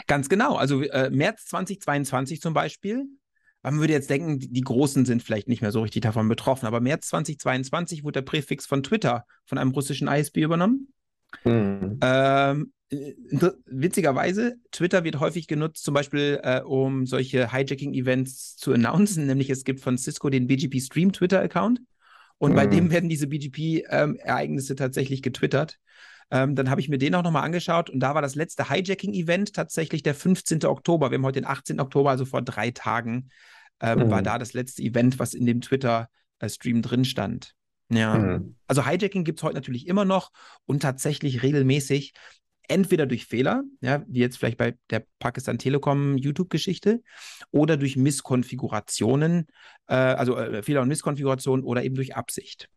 Ganz 0.07 0.29
genau. 0.29 0.55
Also 0.55 0.81
äh, 0.81 1.09
März 1.09 1.45
2022 1.45 2.41
zum 2.41 2.53
Beispiel. 2.53 3.05
Man 3.63 3.79
würde 3.79 3.93
jetzt 3.93 4.09
denken, 4.09 4.39
die 4.39 4.61
Großen 4.61 5.05
sind 5.05 5.21
vielleicht 5.21 5.47
nicht 5.47 5.61
mehr 5.61 5.71
so 5.71 5.81
richtig 5.81 6.01
davon 6.01 6.27
betroffen, 6.27 6.65
aber 6.65 6.79
März 6.79 7.07
2022 7.09 8.03
wurde 8.03 8.21
der 8.21 8.21
Präfix 8.23 8.65
von 8.65 8.81
Twitter 8.81 9.25
von 9.45 9.57
einem 9.57 9.71
russischen 9.71 10.07
ISP 10.07 10.41
übernommen. 10.41 10.91
Mhm. 11.43 11.99
Ähm, 12.01 12.73
äh, 12.89 13.13
witzigerweise, 13.67 14.57
Twitter 14.71 15.03
wird 15.03 15.19
häufig 15.19 15.47
genutzt, 15.47 15.83
zum 15.83 15.93
Beispiel 15.93 16.39
äh, 16.43 16.61
um 16.61 17.05
solche 17.05 17.51
Hijacking-Events 17.51 18.57
zu 18.57 18.73
announcen, 18.73 19.27
nämlich 19.27 19.49
es 19.49 19.63
gibt 19.63 19.79
von 19.79 19.97
Cisco 19.97 20.29
den 20.29 20.47
BGP 20.47 20.81
Stream 20.81 21.13
Twitter-Account. 21.13 21.81
Und 22.41 22.53
mhm. 22.53 22.55
bei 22.55 22.65
dem 22.65 22.89
werden 22.89 23.07
diese 23.07 23.27
BGP-Ereignisse 23.27 24.73
ähm, 24.73 24.77
tatsächlich 24.77 25.21
getwittert. 25.21 25.77
Ähm, 26.31 26.55
dann 26.55 26.71
habe 26.71 26.81
ich 26.81 26.89
mir 26.89 26.97
den 26.97 27.13
auch 27.13 27.21
nochmal 27.21 27.43
angeschaut 27.43 27.91
und 27.91 27.99
da 27.99 28.15
war 28.15 28.23
das 28.23 28.33
letzte 28.33 28.67
Hijacking-Event 28.67 29.53
tatsächlich 29.53 30.01
der 30.01 30.15
15. 30.15 30.65
Oktober. 30.65 31.11
Wir 31.11 31.19
haben 31.19 31.25
heute 31.25 31.39
den 31.39 31.47
18. 31.47 31.79
Oktober, 31.79 32.09
also 32.09 32.25
vor 32.25 32.41
drei 32.41 32.71
Tagen, 32.71 33.29
ähm, 33.79 33.99
mhm. 33.99 34.09
war 34.09 34.23
da 34.23 34.39
das 34.39 34.53
letzte 34.53 34.81
Event, 34.81 35.19
was 35.19 35.35
in 35.35 35.45
dem 35.45 35.61
Twitter-Stream 35.61 36.81
drin 36.81 37.05
stand. 37.05 37.53
Ja. 37.89 38.17
Mhm. 38.17 38.55
Also 38.65 38.87
Hijacking 38.87 39.23
gibt 39.23 39.37
es 39.37 39.43
heute 39.43 39.55
natürlich 39.55 39.87
immer 39.87 40.05
noch 40.05 40.31
und 40.65 40.81
tatsächlich 40.81 41.43
regelmäßig 41.43 42.13
entweder 42.67 43.05
durch 43.05 43.25
Fehler, 43.25 43.63
ja, 43.81 44.03
wie 44.07 44.19
jetzt 44.19 44.37
vielleicht 44.37 44.57
bei 44.57 44.77
der 44.89 45.05
Pakistan 45.19 45.57
Telekom 45.57 46.17
YouTube-Geschichte, 46.17 47.01
oder 47.51 47.77
durch 47.77 47.95
Misskonfigurationen, 47.97 49.47
äh, 49.87 49.93
also 49.93 50.37
äh, 50.37 50.63
Fehler 50.63 50.81
und 50.81 50.87
Misskonfigurationen 50.87 51.65
oder 51.65 51.83
eben 51.83 51.95
durch 51.95 52.15
Absicht. 52.15 52.69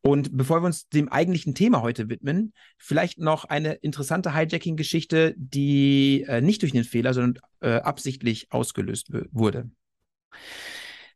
Und 0.00 0.36
bevor 0.36 0.62
wir 0.62 0.66
uns 0.66 0.88
dem 0.88 1.08
eigentlichen 1.08 1.54
Thema 1.54 1.82
heute 1.82 2.08
widmen, 2.08 2.52
vielleicht 2.78 3.18
noch 3.18 3.44
eine 3.44 3.74
interessante 3.74 4.34
Hijacking-Geschichte, 4.34 5.34
die 5.36 6.24
äh, 6.26 6.40
nicht 6.40 6.62
durch 6.62 6.74
einen 6.74 6.84
Fehler, 6.84 7.14
sondern 7.14 7.42
äh, 7.60 7.80
absichtlich 7.80 8.50
ausgelöst 8.50 9.10
wurde. 9.30 9.70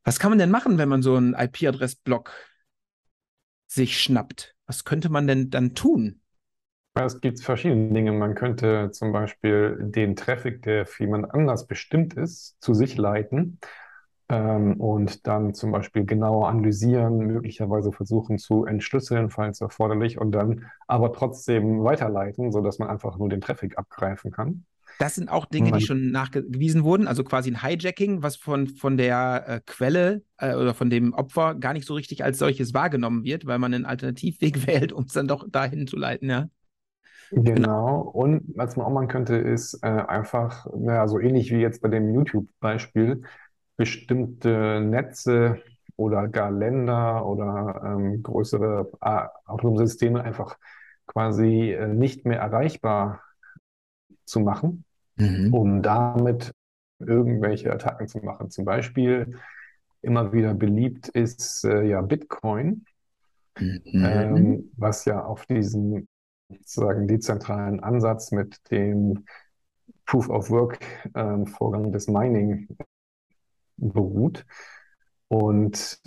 Was 0.04 0.20
kann 0.20 0.30
man 0.30 0.38
denn 0.38 0.50
machen, 0.50 0.78
wenn 0.78 0.88
man 0.88 1.02
so 1.02 1.16
einen 1.16 1.34
IP-Adress-Block 1.34 2.32
sich 3.66 4.00
schnappt? 4.00 4.54
Was 4.66 4.84
könnte 4.84 5.08
man 5.08 5.26
denn 5.26 5.50
dann 5.50 5.74
tun? 5.74 6.20
Es 7.04 7.20
gibt 7.20 7.40
verschiedene 7.40 7.92
Dinge. 7.92 8.12
Man 8.12 8.34
könnte 8.34 8.90
zum 8.90 9.12
Beispiel 9.12 9.76
den 9.80 10.16
Traffic, 10.16 10.62
der 10.62 10.86
für 10.86 11.04
jemand 11.04 11.32
anders 11.32 11.66
bestimmt 11.66 12.14
ist, 12.14 12.56
zu 12.60 12.72
sich 12.72 12.96
leiten 12.96 13.60
ähm, 14.30 14.80
und 14.80 15.26
dann 15.26 15.52
zum 15.52 15.72
Beispiel 15.72 16.06
genauer 16.06 16.48
analysieren, 16.48 17.18
möglicherweise 17.18 17.92
versuchen 17.92 18.38
zu 18.38 18.64
entschlüsseln, 18.64 19.28
falls 19.30 19.60
erforderlich, 19.60 20.18
und 20.18 20.32
dann 20.32 20.64
aber 20.86 21.12
trotzdem 21.12 21.84
weiterleiten, 21.84 22.50
sodass 22.50 22.78
man 22.78 22.88
einfach 22.88 23.18
nur 23.18 23.28
den 23.28 23.42
Traffic 23.42 23.76
abgreifen 23.76 24.30
kann. 24.30 24.64
Das 24.98 25.16
sind 25.16 25.28
auch 25.28 25.44
Dinge, 25.44 25.72
die 25.72 25.84
schon 25.84 26.10
nachgewiesen 26.10 26.82
wurden, 26.82 27.06
also 27.06 27.22
quasi 27.22 27.50
ein 27.50 27.62
Hijacking, 27.62 28.22
was 28.22 28.36
von, 28.36 28.68
von 28.68 28.96
der 28.96 29.44
äh, 29.46 29.60
Quelle 29.66 30.22
äh, 30.38 30.54
oder 30.54 30.72
von 30.72 30.88
dem 30.88 31.12
Opfer 31.12 31.54
gar 31.54 31.74
nicht 31.74 31.86
so 31.86 31.92
richtig 31.92 32.24
als 32.24 32.38
solches 32.38 32.72
wahrgenommen 32.72 33.22
wird, 33.22 33.44
weil 33.44 33.58
man 33.58 33.74
einen 33.74 33.84
Alternativweg 33.84 34.66
wählt, 34.66 34.94
um 34.94 35.04
es 35.04 35.12
dann 35.12 35.28
doch 35.28 35.46
dahin 35.50 35.86
zu 35.86 35.98
leiten, 35.98 36.30
ja. 36.30 36.48
Genau. 37.30 37.54
genau. 37.54 38.00
Und 38.00 38.42
was 38.56 38.76
man 38.76 38.86
auch 38.86 38.92
machen 38.92 39.08
könnte, 39.08 39.36
ist 39.36 39.82
äh, 39.82 39.86
einfach, 39.86 40.66
naja, 40.76 41.08
so 41.08 41.18
ähnlich 41.18 41.50
wie 41.50 41.60
jetzt 41.60 41.82
bei 41.82 41.88
dem 41.88 42.14
YouTube-Beispiel, 42.14 43.22
bestimmte 43.76 44.80
Netze 44.80 45.60
oder 45.96 46.28
gar 46.28 46.50
Länder 46.50 47.26
oder 47.26 47.82
ähm, 47.84 48.22
größere 48.22 48.90
äh, 49.00 49.26
autonome 49.46 49.86
Systeme 49.86 50.22
einfach 50.22 50.56
quasi 51.06 51.72
äh, 51.72 51.86
nicht 51.88 52.26
mehr 52.26 52.40
erreichbar 52.40 53.22
zu 54.24 54.40
machen, 54.40 54.84
mhm. 55.16 55.54
um 55.54 55.82
damit 55.82 56.52
irgendwelche 56.98 57.72
Attacken 57.72 58.08
zu 58.08 58.18
machen. 58.18 58.50
Zum 58.50 58.64
Beispiel 58.64 59.38
immer 60.02 60.32
wieder 60.32 60.54
beliebt 60.54 61.08
ist 61.08 61.64
äh, 61.64 61.82
ja 61.82 62.00
Bitcoin, 62.00 62.84
mhm. 63.58 63.82
ähm, 63.94 64.72
was 64.76 65.04
ja 65.04 65.24
auf 65.24 65.46
diesen 65.46 66.08
sozusagen 66.48 67.08
dezentralen 67.08 67.80
Ansatz 67.80 68.32
mit 68.32 68.70
dem 68.70 69.24
Proof 70.06 70.28
of 70.28 70.50
Work 70.50 70.80
ähm, 71.14 71.46
Vorgang 71.46 71.92
des 71.92 72.08
Mining 72.08 72.68
beruht. 73.76 74.46
Und 75.28 76.00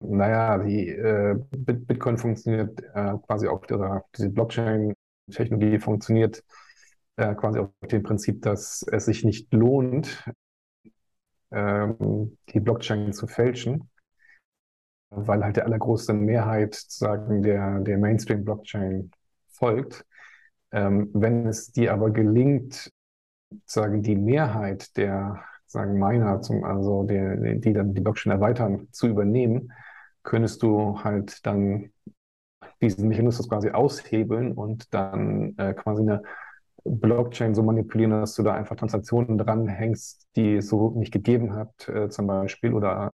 naja, 0.00 0.58
die 0.58 0.88
äh, 0.88 1.36
Bitcoin 1.50 2.18
funktioniert 2.18 2.80
äh, 2.94 3.14
quasi 3.26 3.48
auf 3.48 3.66
dieser, 3.66 4.04
diese 4.16 4.30
Blockchain-Technologie 4.30 5.78
funktioniert 5.78 6.42
äh, 7.16 7.34
quasi 7.34 7.60
auf 7.60 7.70
dem 7.90 8.02
Prinzip, 8.02 8.42
dass 8.42 8.84
es 8.90 9.04
sich 9.06 9.24
nicht 9.24 9.52
lohnt, 9.52 10.24
ähm, 11.52 12.36
die 12.52 12.60
Blockchain 12.60 13.12
zu 13.12 13.26
fälschen, 13.26 13.88
weil 15.10 15.44
halt 15.44 15.56
der 15.56 15.66
allergrößte 15.66 16.12
Mehrheit 16.12 16.74
sozusagen 16.74 17.42
der, 17.42 17.80
der 17.80 17.98
Mainstream-Blockchain 17.98 19.10
folgt. 19.54 20.04
Ähm, 20.72 21.10
wenn 21.14 21.46
es 21.46 21.72
dir 21.72 21.92
aber 21.92 22.10
gelingt, 22.10 22.90
sozusagen 23.50 24.02
die 24.02 24.16
Mehrheit 24.16 24.96
der 24.96 25.44
sagen 25.66 25.98
Miner, 25.98 26.40
zum, 26.40 26.64
also 26.64 27.02
die, 27.02 27.60
die 27.60 27.72
dann 27.72 27.94
die 27.94 28.00
Blockchain 28.00 28.32
erweitern, 28.32 28.88
zu 28.92 29.08
übernehmen, 29.08 29.72
könntest 30.22 30.62
du 30.62 31.02
halt 31.02 31.44
dann 31.44 31.90
diesen 32.80 33.08
Mechanismus 33.08 33.48
quasi 33.48 33.70
aushebeln 33.70 34.52
und 34.52 34.92
dann 34.94 35.54
äh, 35.58 35.74
quasi 35.74 36.02
eine 36.02 36.22
Blockchain 36.84 37.54
so 37.54 37.62
manipulieren, 37.62 38.12
dass 38.12 38.34
du 38.34 38.42
da 38.42 38.54
einfach 38.54 38.76
Transaktionen 38.76 39.38
dranhängst, 39.38 40.28
die 40.36 40.56
es 40.56 40.68
so 40.68 40.90
nicht 40.90 41.12
gegeben 41.12 41.54
hat, 41.54 41.88
äh, 41.88 42.08
zum 42.08 42.26
Beispiel, 42.26 42.72
oder 42.72 43.10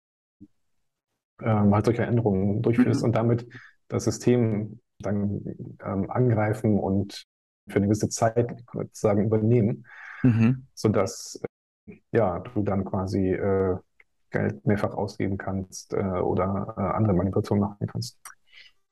ähm, 1.41 1.75
halt 1.75 1.85
solche 1.85 2.03
Änderungen 2.03 2.63
durchführst 2.63 3.01
mhm. 3.01 3.07
und 3.07 3.17
damit 3.17 3.47
das 3.89 4.05
System 4.05 4.81
dann 5.01 5.43
ähm, 5.85 6.11
angreifen 6.11 6.79
und 6.79 7.27
für 7.69 7.77
eine 7.77 7.87
gewisse 7.87 8.09
Zeit 8.09 8.65
sozusagen 8.73 9.25
übernehmen, 9.25 9.87
mhm. 10.23 10.67
sodass 10.75 11.41
äh, 11.87 11.97
ja, 12.13 12.41
du 12.41 12.63
dann 12.63 12.85
quasi 12.85 13.33
äh, 13.33 13.77
Geld 14.31 14.65
mehrfach 14.67 14.95
ausgeben 14.95 15.39
kannst 15.39 15.93
äh, 15.93 15.97
oder 15.97 16.75
äh, 16.77 16.81
andere 16.81 17.15
Manipulationen 17.15 17.63
machen 17.63 17.87
kannst. 17.87 18.19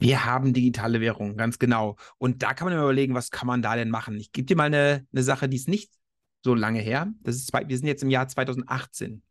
Wir 0.01 0.25
haben 0.25 0.53
digitale 0.53 1.01
Währungen, 1.01 1.37
ganz 1.37 1.59
genau. 1.59 1.97
Und 2.19 2.43
da 2.43 2.55
kann 2.55 2.69
man 2.69 2.79
überlegen, 2.79 3.15
was 3.15 3.31
kann 3.31 3.49
man 3.49 3.63
da 3.63 3.75
denn 3.75 3.91
machen? 3.91 4.17
Ich 4.17 4.31
gebe 4.31 4.47
dir 4.47 4.57
mal 4.57 4.65
eine, 4.65 5.07
eine 5.13 5.23
Sache, 5.23 5.49
die 5.49 5.57
ist 5.57 5.69
nicht 5.69 5.93
so 6.45 6.55
lange 6.55 6.81
her. 6.81 7.13
Das 7.23 7.35
ist, 7.35 7.53
wir 7.53 7.77
sind 7.77 7.89
jetzt 7.89 8.05
im 8.05 8.11
Jahr 8.11 8.29
2018. 8.29 9.23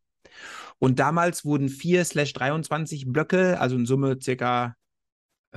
Und 0.80 1.00
damals 1.00 1.46
wurden 1.46 1.70
4 1.70 2.04
slash 2.04 2.34
23 2.34 3.08
Blöcke, 3.08 3.60
also 3.60 3.78
in 3.78 3.86
Summe 3.86 4.18
circa 4.22 4.76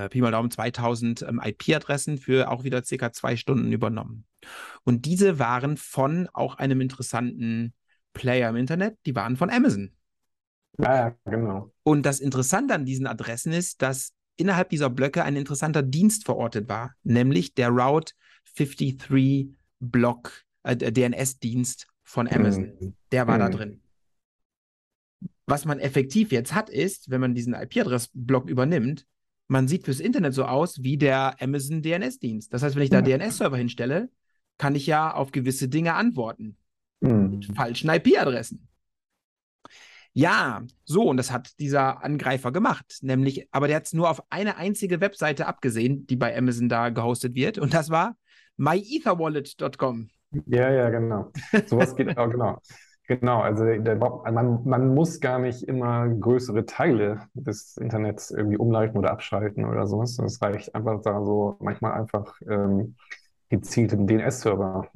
äh, 0.01 0.09
Pi 0.09 0.21
mal 0.21 0.31
Daumen 0.31 0.51
2000 0.51 1.23
ähm, 1.23 1.41
IP-Adressen 1.43 2.19
für 2.19 2.51
auch 2.51 2.65
wieder 2.65 2.83
circa 2.85 3.13
zwei 3.13 3.37
Stunden 3.37 3.73
übernommen. 3.73 4.25
Und 4.85 5.05
diese 5.07 5.39
waren 5.39 5.77
von 5.77 6.29
auch 6.33 6.57
einem 6.57 6.81
interessanten 6.81 7.75
Player 8.13 8.51
im 8.51 8.57
Internet, 8.57 8.99
die 9.07 9.15
waren 9.15 9.37
von 9.37 9.51
Amazon. 9.51 9.93
Ja, 10.79 10.95
ja, 11.09 11.17
genau. 11.25 11.73
Und 11.83 12.05
das 12.07 12.21
Interessante 12.21 12.75
an 12.75 12.85
diesen 12.85 13.07
Adressen 13.07 13.53
ist, 13.53 13.83
dass 13.83 14.13
innerhalb 14.37 14.71
dieser 14.71 14.89
Blöcke 14.89 15.23
ein 15.25 15.37
interessanter 15.37 15.83
Dienst 15.83 16.25
verortet 16.25 16.69
war, 16.69 16.95
nämlich 17.03 17.55
der 17.55 17.69
Route 17.69 18.15
53 18.57 19.55
Block, 19.81 20.45
äh, 20.63 20.77
DNS-Dienst 20.77 21.87
von 22.03 22.29
Amazon. 22.29 22.73
Mhm. 22.81 22.95
Der 23.13 23.27
war 23.27 23.37
mhm. 23.37 23.41
da 23.41 23.49
drin. 23.51 23.81
Was 25.47 25.65
man 25.65 25.81
effektiv 25.81 26.33
jetzt 26.33 26.55
hat, 26.55 26.71
ist, 26.71 27.11
wenn 27.11 27.21
man 27.21 27.35
diesen 27.35 27.55
IP-Adress-Block 27.55 28.49
übernimmt, 28.49 29.07
man 29.51 29.67
sieht 29.67 29.85
fürs 29.85 29.99
Internet 29.99 30.33
so 30.33 30.45
aus 30.45 30.83
wie 30.85 30.97
der 30.97 31.35
Amazon 31.43 31.83
DNS-Dienst. 31.83 32.55
Das 32.55 32.63
heißt, 32.63 32.77
wenn 32.77 32.85
ich 32.85 32.91
da 32.91 33.03
DNS-Server 33.03 33.57
hinstelle, 33.57 34.09
kann 34.59 34.77
ich 34.77 34.87
ja 34.87 35.13
auf 35.13 35.33
gewisse 35.33 35.69
Dinge 35.69 35.95
antworten. 35.95 36.57
Mhm. 37.01 37.31
Mit 37.31 37.47
falschen 37.57 37.91
IP-Adressen. 37.91 38.69
Ja, 40.13 40.63
so, 40.85 41.03
und 41.03 41.17
das 41.17 41.33
hat 41.33 41.59
dieser 41.59 42.05
Angreifer 42.05 42.53
gemacht. 42.53 42.99
Nämlich, 43.03 43.49
aber 43.51 43.67
der 43.67 43.77
hat 43.77 43.87
es 43.87 43.93
nur 43.93 44.09
auf 44.09 44.23
eine 44.31 44.57
einzige 44.57 45.01
Webseite 45.01 45.49
abgesehen, 45.49 46.07
die 46.07 46.17
bei 46.17 46.37
Amazon 46.37 46.69
da 46.69 46.91
gehostet 46.91 47.35
wird. 47.35 47.59
Und 47.59 47.75
das 47.75 47.91
war 47.91 48.17
myetherwallet.com. 48.57 50.11
Ja, 50.47 50.71
ja, 50.71 50.91
genau. 50.91 51.33
Sowas 51.67 51.97
geht 51.97 52.17
auch, 52.17 52.31
genau. 52.31 52.61
Genau, 53.11 53.41
also 53.41 53.65
der, 53.65 53.97
man, 53.97 54.63
man 54.65 54.95
muss 54.95 55.19
gar 55.19 55.41
nicht 55.41 55.65
immer 55.65 56.09
größere 56.09 56.65
Teile 56.65 57.23
des 57.35 57.77
Internets 57.77 58.31
irgendwie 58.31 58.57
umleiten 58.57 58.97
oder 58.97 59.11
abschalten 59.11 59.65
oder 59.65 59.89
sowas. 59.89 60.17
Es 60.21 60.41
reicht 60.41 60.77
einfach 60.77 61.03
da 61.03 61.21
so 61.25 61.57
manchmal 61.59 61.95
einfach 61.95 62.41
ähm, 62.49 62.95
gezielt 63.49 63.91
den 63.91 64.07
DNS-Server 64.07 64.87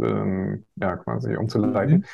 ähm, 0.00 0.66
ja, 0.76 0.96
quasi 0.98 1.34
umzuleiten. 1.34 1.96
Mhm. 1.96 2.04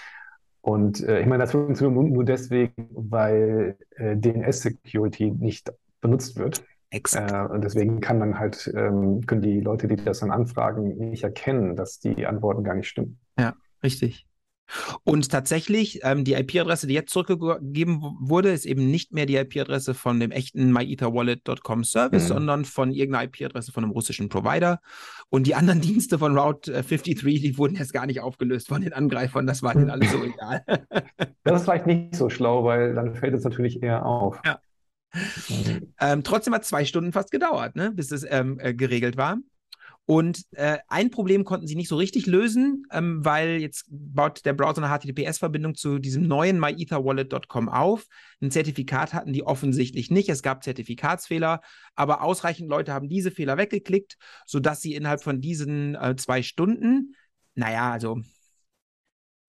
Und 0.63 1.07
äh, 1.07 1.21
ich 1.21 1.27
meine, 1.27 1.43
das 1.43 1.53
funktioniert 1.53 1.95
nur, 1.95 2.09
nur 2.09 2.25
deswegen, 2.25 2.89
weil 2.95 3.77
äh, 3.97 4.17
DNS-Security 4.17 5.31
nicht 5.33 5.71
benutzt 6.01 6.39
wird. 6.39 6.65
Exakt. 6.89 7.31
Äh, 7.31 7.55
und 7.55 7.63
deswegen 7.63 8.01
kann 8.01 8.19
man 8.19 8.39
halt, 8.39 8.73
ähm, 8.75 9.27
können 9.27 9.43
die 9.43 9.61
Leute, 9.61 9.89
die 9.89 9.97
das 9.97 10.21
dann 10.21 10.31
anfragen, 10.31 10.97
nicht 11.11 11.23
erkennen, 11.25 11.77
dass 11.77 12.01
die 12.01 12.25
Antworten 12.25 12.65
gar 12.65 12.75
nicht 12.75 12.89
stimmen. 12.89 13.21
Ja, 13.39 13.53
richtig. 13.83 14.27
Und 15.05 15.31
tatsächlich, 15.31 16.01
ähm, 16.03 16.25
die 16.25 16.35
IP-Adresse, 16.35 16.87
die 16.87 16.95
jetzt 16.95 17.13
zurückgegeben 17.13 18.01
wurde, 18.21 18.51
ist 18.51 18.67
eben 18.67 18.91
nicht 18.91 19.13
mehr 19.13 19.27
die 19.27 19.37
IP-Adresse 19.37 19.95
von 19.95 20.21
dem 20.21 20.31
echten 20.31 20.73
myetherwallet.com 20.73 21.85
Service, 21.85 22.25
mhm. 22.25 22.29
sondern 22.29 22.65
von 22.65 22.93
irgendeiner 22.93 23.25
IP-Adresse 23.25 23.73
von 23.73 23.85
einem 23.85 23.93
russischen 23.93 24.29
Provider. 24.29 24.81
Und 25.29 25.47
die 25.47 25.55
anderen 25.55 25.81
Dienste 25.81 26.19
von 26.19 26.37
Route 26.37 26.73
53, 26.73 27.25
äh, 27.25 27.39
die 27.41 27.59
wurden 27.59 27.77
jetzt 27.77 27.93
gar 27.93 28.07
nicht 28.07 28.21
aufgelöst 28.21 28.69
von 28.69 28.83
den 28.83 28.93
Angreifern. 28.93 29.47
Das 29.47 29.63
war 29.63 29.75
denen 29.75 29.91
alles 29.91 30.11
so 30.13 30.23
egal. 30.25 30.65
das 31.45 31.61
ist 31.61 31.65
vielleicht 31.65 31.87
nicht 31.87 32.15
so 32.15 32.29
schlau, 32.31 32.65
weil 32.65 32.95
dann 32.95 33.15
fällt 33.15 33.35
es 33.35 33.45
natürlich 33.45 33.83
eher 33.83 34.07
auf. 34.07 34.41
Ja. 34.45 34.61
Ähm, 35.99 36.23
trotzdem 36.23 36.55
hat 36.55 36.63
es 36.63 36.69
zwei 36.69 36.85
Stunden 36.85 37.13
fast 37.13 37.33
gedauert, 37.33 37.75
ne, 37.75 37.91
bis 37.91 38.13
es 38.13 38.25
ähm, 38.29 38.59
äh, 38.61 38.75
geregelt 38.75 39.17
war. 39.17 39.39
Und 40.07 40.43
äh, 40.53 40.79
ein 40.89 41.11
Problem 41.11 41.45
konnten 41.45 41.69
sie 41.69 41.77
nicht 41.77 41.89
so 41.89 41.97
richtig 41.97 42.27
lösen, 42.27 42.85
ähm, 42.91 43.25
weil 43.25 43.61
jetzt 43.61 43.87
baut 43.89 44.45
der 44.45 44.55
Browser 44.55 44.83
eine 44.83 44.93
HTTPS-Verbindung 44.93 45.77
zu 45.77 46.01
diesem 46.01 46.27
neuen 46.27 46.59
myetherwallet.com 46.59 47.69
auf. 47.69 48.07
Ein 48.41 48.51
Zertifikat 48.51 49.15
hatten 49.15 49.33
die 49.33 49.45
offensichtlich 49.45 50.11
nicht. 50.11 50.29
Es 50.29 50.43
gab 50.43 50.65
Zertifikatsfehler, 50.65 51.61
aber 51.95 52.23
ausreichend 52.23 52.69
Leute 52.69 52.93
haben 52.93 53.09
diese 53.09 53.31
Fehler 53.31 53.57
weggeklickt, 53.57 54.17
sodass 54.47 54.81
sie 54.81 54.97
innerhalb 54.97 55.23
von 55.23 55.41
diesen 55.41 55.95
äh, 55.95 56.17
zwei 56.17 56.43
Stunden, 56.43 57.15
naja, 57.55 57.93
also 57.93 58.21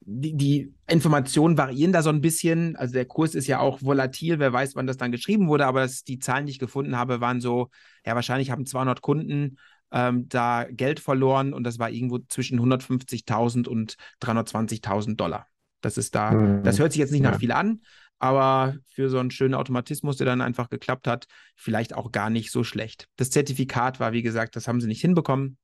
die, 0.01 0.35
die, 0.35 0.73
Informationen 0.87 1.57
variieren 1.57 1.93
da 1.93 2.01
so 2.01 2.09
ein 2.09 2.21
bisschen. 2.21 2.75
Also 2.75 2.93
der 2.93 3.05
Kurs 3.05 3.33
ist 3.33 3.47
ja 3.47 3.59
auch 3.59 3.81
volatil, 3.81 4.39
wer 4.39 4.51
weiß, 4.51 4.75
wann 4.75 4.87
das 4.87 4.97
dann 4.97 5.11
geschrieben 5.11 5.47
wurde, 5.47 5.65
aber 5.65 5.81
das, 5.81 6.03
die 6.03 6.19
Zahlen, 6.19 6.45
die 6.47 6.51
ich 6.51 6.59
gefunden 6.59 6.97
habe, 6.97 7.21
waren 7.21 7.39
so, 7.39 7.69
ja, 8.05 8.13
wahrscheinlich 8.13 8.51
haben 8.51 8.65
200 8.65 9.01
Kunden 9.01 9.57
ähm, 9.91 10.27
da 10.29 10.65
Geld 10.69 10.99
verloren 10.99 11.53
und 11.53 11.63
das 11.63 11.79
war 11.79 11.89
irgendwo 11.89 12.19
zwischen 12.19 12.59
150.000 12.59 13.67
und 13.67 13.95
320.000 14.21 15.15
Dollar. 15.15 15.47
Das 15.81 15.97
ist 15.97 16.15
da, 16.15 16.31
mhm. 16.31 16.63
das 16.63 16.79
hört 16.79 16.91
sich 16.91 16.99
jetzt 16.99 17.11
nicht 17.11 17.21
nach 17.21 17.39
viel 17.39 17.51
an, 17.51 17.81
aber 18.19 18.77
für 18.85 19.09
so 19.09 19.17
einen 19.17 19.31
schönen 19.31 19.55
Automatismus, 19.55 20.17
der 20.17 20.25
dann 20.25 20.41
einfach 20.41 20.69
geklappt 20.69 21.07
hat, 21.07 21.25
vielleicht 21.55 21.95
auch 21.95 22.11
gar 22.11 22.29
nicht 22.29 22.51
so 22.51 22.63
schlecht. 22.63 23.07
Das 23.15 23.31
Zertifikat 23.31 23.99
war, 23.99 24.13
wie 24.13 24.21
gesagt, 24.21 24.55
das 24.55 24.67
haben 24.67 24.79
sie 24.79 24.87
nicht 24.87 25.01
hinbekommen. 25.01 25.57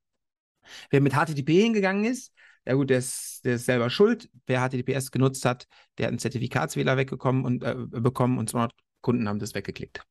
Wer 0.89 1.01
mit 1.01 1.13
HTTP 1.13 1.61
hingegangen 1.61 2.03
ist, 2.03 2.33
ja 2.65 2.73
gut, 2.73 2.89
der 2.89 2.97
ist, 2.97 3.45
der 3.45 3.55
ist 3.55 3.65
selber 3.65 3.89
schuld. 3.89 4.29
Wer 4.45 4.67
HTTPS 4.67 5.11
genutzt 5.11 5.45
hat, 5.45 5.67
der 5.97 6.07
hat 6.07 6.09
einen 6.09 6.19
Zertifikatswähler 6.19 6.97
weggekommen 6.97 7.45
und 7.45 7.63
äh, 7.63 7.75
bekommen 7.77 8.37
und 8.37 8.49
200 8.49 8.73
Kunden 9.01 9.29
haben 9.29 9.39
das 9.39 9.55
weggeklickt. 9.55 10.01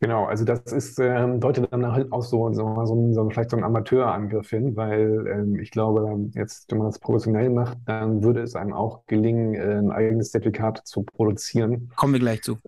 Genau, 0.00 0.24
also 0.26 0.44
das 0.44 0.60
ist, 0.72 0.98
ähm, 0.98 1.40
deutet 1.40 1.72
dann 1.72 1.90
halt 1.90 2.12
auch 2.12 2.22
so, 2.22 2.52
so, 2.52 2.84
so, 2.84 3.12
so 3.12 3.30
vielleicht 3.30 3.50
so 3.50 3.56
ein 3.56 3.64
Amateurangriff 3.64 4.50
hin, 4.50 4.76
weil 4.76 5.26
ähm, 5.26 5.58
ich 5.58 5.70
glaube, 5.70 6.30
jetzt, 6.34 6.70
wenn 6.70 6.78
man 6.78 6.88
das 6.88 6.98
professionell 6.98 7.48
macht, 7.48 7.78
dann 7.86 8.22
würde 8.22 8.42
es 8.42 8.54
einem 8.56 8.74
auch 8.74 9.06
gelingen, 9.06 9.54
äh, 9.54 9.78
ein 9.78 9.90
eigenes 9.90 10.32
Zertifikat 10.32 10.86
zu 10.86 11.02
produzieren. 11.02 11.90
Kommen 11.96 12.12
wir 12.12 12.20
gleich 12.20 12.42
zu. 12.42 12.58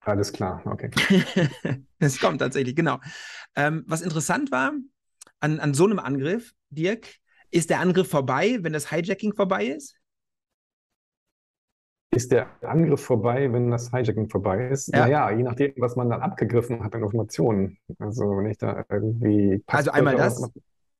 Alles 0.00 0.32
klar, 0.32 0.62
okay. 0.66 0.90
Es 1.98 2.20
kommt 2.20 2.40
tatsächlich, 2.40 2.74
genau. 2.74 2.98
Ähm, 3.56 3.84
was 3.86 4.02
interessant 4.02 4.50
war 4.50 4.72
an, 5.40 5.60
an 5.60 5.74
so 5.74 5.84
einem 5.84 5.98
Angriff, 5.98 6.52
Dirk, 6.70 7.06
ist 7.50 7.70
der 7.70 7.80
Angriff 7.80 8.10
vorbei, 8.10 8.58
wenn 8.62 8.72
das 8.72 8.90
Hijacking 8.90 9.32
vorbei 9.32 9.66
ist? 9.66 9.96
Ist 12.14 12.32
der 12.32 12.48
Angriff 12.62 13.00
vorbei, 13.00 13.52
wenn 13.52 13.70
das 13.70 13.92
Hijacking 13.92 14.28
vorbei 14.28 14.68
ist? 14.68 14.88
Ja. 14.88 15.00
Naja, 15.00 15.30
je 15.30 15.42
nachdem, 15.42 15.72
was 15.76 15.96
man 15.96 16.10
dann 16.10 16.22
abgegriffen 16.22 16.82
hat 16.82 16.94
an 16.94 17.02
Informationen. 17.02 17.78
Also 17.98 18.24
wenn 18.36 18.46
ich 18.46 18.58
da 18.58 18.84
irgendwie. 18.88 19.62
Also 19.66 19.90
einmal 19.90 20.16
das. 20.16 20.50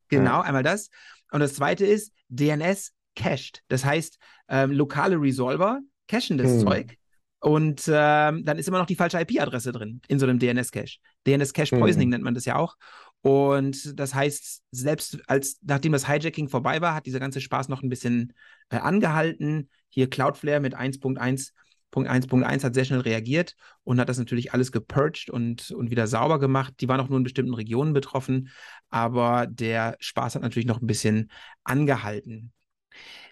Genau, 0.09 0.38
ja. 0.38 0.40
einmal 0.42 0.62
das. 0.62 0.90
Und 1.33 1.40
das 1.40 1.55
zweite 1.55 1.87
ist 1.87 2.12
DNS 2.29 2.92
cached. 3.16 3.62
Das 3.68 3.85
heißt, 3.85 4.18
ähm, 4.48 4.72
lokale 4.72 5.20
Resolver 5.20 5.81
cachen 6.09 6.38
das 6.38 6.50
hm. 6.53 6.61
Zeug. 6.61 6.98
Und 7.40 7.83
ähm, 7.88 8.44
dann 8.44 8.57
ist 8.57 8.68
immer 8.68 8.79
noch 8.79 8.87
die 8.87 8.94
falsche 8.94 9.20
IP-Adresse 9.20 9.70
drin 9.70 10.00
in 10.09 10.18
so 10.18 10.27
einem 10.27 10.38
DNS-Cache. 10.38 10.98
DNS-Cache-Poisoning 11.27 12.07
hm. 12.07 12.11
nennt 12.11 12.24
man 12.24 12.35
das 12.35 12.46
ja 12.46 12.57
auch. 12.57 12.77
Und 13.20 13.98
das 13.98 14.14
heißt, 14.14 14.62
selbst 14.70 15.18
als 15.27 15.59
nachdem 15.62 15.92
das 15.92 16.09
Hijacking 16.09 16.48
vorbei 16.48 16.81
war, 16.81 16.94
hat 16.94 17.07
dieser 17.07 17.20
ganze 17.20 17.40
Spaß 17.40 17.68
noch 17.68 17.83
ein 17.83 17.88
bisschen 17.88 18.33
äh, 18.70 18.77
angehalten. 18.77 19.68
Hier 19.94 20.11
Cloudflare 20.11 20.59
mit 20.59 20.74
1.1.1.1 20.74 22.64
hat 22.64 22.74
sehr 22.74 22.85
schnell 22.85 23.00
reagiert 23.00 23.54
und 23.85 24.00
hat 24.00 24.09
das 24.09 24.18
natürlich 24.18 24.52
alles 24.52 24.72
gepurged 24.72 25.30
und, 25.30 25.70
und 25.70 25.92
wieder 25.92 26.09
sauber 26.09 26.40
gemacht. 26.40 26.74
Die 26.80 26.88
waren 26.88 26.98
auch 26.98 27.09
nur 27.09 27.18
in 27.18 27.22
bestimmten 27.22 27.54
Regionen 27.54 27.92
betroffen, 27.92 28.50
aber 28.90 29.46
der 29.46 29.96
Spaß 30.00 30.35
hat 30.35 30.42
natürlich 30.42 30.66
noch 30.66 30.83
ein 30.83 30.88
bisschen 30.88 31.30
angehalten. 31.62 32.52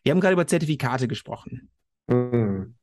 Wir 0.05 0.13
haben 0.13 0.21
gerade 0.21 0.35
über 0.35 0.47
Zertifikate 0.47 1.09
gesprochen. 1.09 1.69
Mhm. 2.07 2.77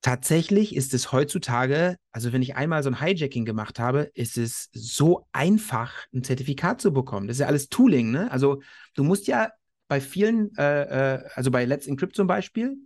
Tatsächlich 0.00 0.74
ist 0.74 0.94
es 0.94 1.12
heutzutage, 1.12 1.96
also 2.12 2.32
wenn 2.32 2.40
ich 2.40 2.56
einmal 2.56 2.82
so 2.82 2.88
ein 2.88 3.00
Hijacking 3.00 3.44
gemacht 3.44 3.78
habe, 3.78 4.08
ist 4.14 4.38
es 4.38 4.70
so 4.72 5.26
einfach, 5.32 6.06
ein 6.14 6.22
Zertifikat 6.22 6.80
zu 6.80 6.92
bekommen. 6.92 7.26
Das 7.26 7.36
ist 7.36 7.40
ja 7.40 7.48
alles 7.48 7.68
Tooling, 7.68 8.12
ne? 8.12 8.30
Also 8.30 8.62
du 8.94 9.04
musst 9.04 9.26
ja 9.26 9.50
bei 9.88 10.00
vielen, 10.00 10.54
äh, 10.56 11.14
äh, 11.14 11.24
also 11.34 11.50
bei 11.50 11.64
Let's 11.64 11.86
Encrypt 11.86 12.16
zum 12.16 12.26
Beispiel 12.26 12.76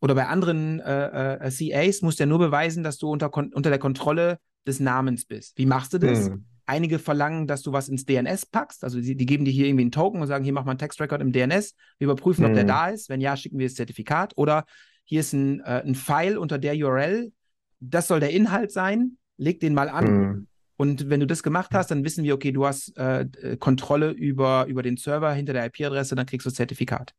oder 0.00 0.14
bei 0.14 0.26
anderen 0.26 0.80
äh, 0.80 1.34
äh 1.34 1.50
CAs, 1.50 2.02
musst 2.02 2.18
du 2.18 2.22
ja 2.22 2.26
nur 2.26 2.38
beweisen, 2.38 2.82
dass 2.82 2.98
du 2.98 3.10
unter, 3.10 3.34
unter 3.34 3.70
der 3.70 3.78
Kontrolle 3.78 4.38
des 4.66 4.80
Namens 4.80 5.24
bist. 5.24 5.58
Wie 5.58 5.66
machst 5.66 5.92
du 5.92 5.98
das? 5.98 6.28
Hm. 6.28 6.44
Einige 6.66 6.98
verlangen, 6.98 7.46
dass 7.46 7.62
du 7.62 7.72
was 7.72 7.88
ins 7.88 8.04
DNS 8.04 8.46
packst. 8.46 8.84
Also 8.84 9.00
die, 9.00 9.16
die, 9.16 9.26
geben 9.26 9.46
dir 9.46 9.50
hier 9.50 9.66
irgendwie 9.66 9.84
einen 9.84 9.90
Token 9.90 10.20
und 10.20 10.26
sagen, 10.26 10.44
hier 10.44 10.52
mach 10.52 10.64
mal 10.64 10.72
einen 10.72 10.78
Textrecord 10.78 11.22
im 11.22 11.32
DNS. 11.32 11.74
Wir 11.98 12.04
überprüfen, 12.04 12.44
hm. 12.44 12.50
ob 12.50 12.54
der 12.54 12.64
hm. 12.64 12.68
da 12.68 12.88
ist. 12.88 13.08
Wenn 13.08 13.20
ja, 13.20 13.36
schicken 13.36 13.58
wir 13.58 13.66
das 13.66 13.74
Zertifikat. 13.74 14.34
Oder 14.36 14.64
hier 15.04 15.20
ist 15.20 15.32
ein, 15.32 15.60
äh, 15.60 15.82
ein 15.84 15.94
File 15.94 16.36
unter 16.36 16.58
der 16.58 16.74
URL, 16.74 17.32
das 17.80 18.08
soll 18.08 18.20
der 18.20 18.30
Inhalt 18.30 18.70
sein, 18.70 19.16
leg 19.38 19.60
den 19.60 19.72
mal 19.72 19.88
an. 19.88 20.04
Mhm. 20.04 20.46
Und 20.78 21.10
wenn 21.10 21.20
du 21.20 21.26
das 21.26 21.42
gemacht 21.42 21.72
hast, 21.74 21.90
dann 21.90 22.04
wissen 22.04 22.24
wir, 22.24 22.34
okay, 22.34 22.52
du 22.52 22.66
hast 22.66 22.96
äh, 22.96 23.26
äh 23.42 23.56
Kontrolle 23.58 24.10
über, 24.10 24.64
über 24.66 24.82
den 24.82 24.96
Server 24.96 25.32
hinter 25.32 25.52
der 25.52 25.66
IP-Adresse, 25.66 26.14
dann 26.14 26.24
kriegst 26.24 26.46
du 26.46 26.50
Zertifikat. 26.50 27.12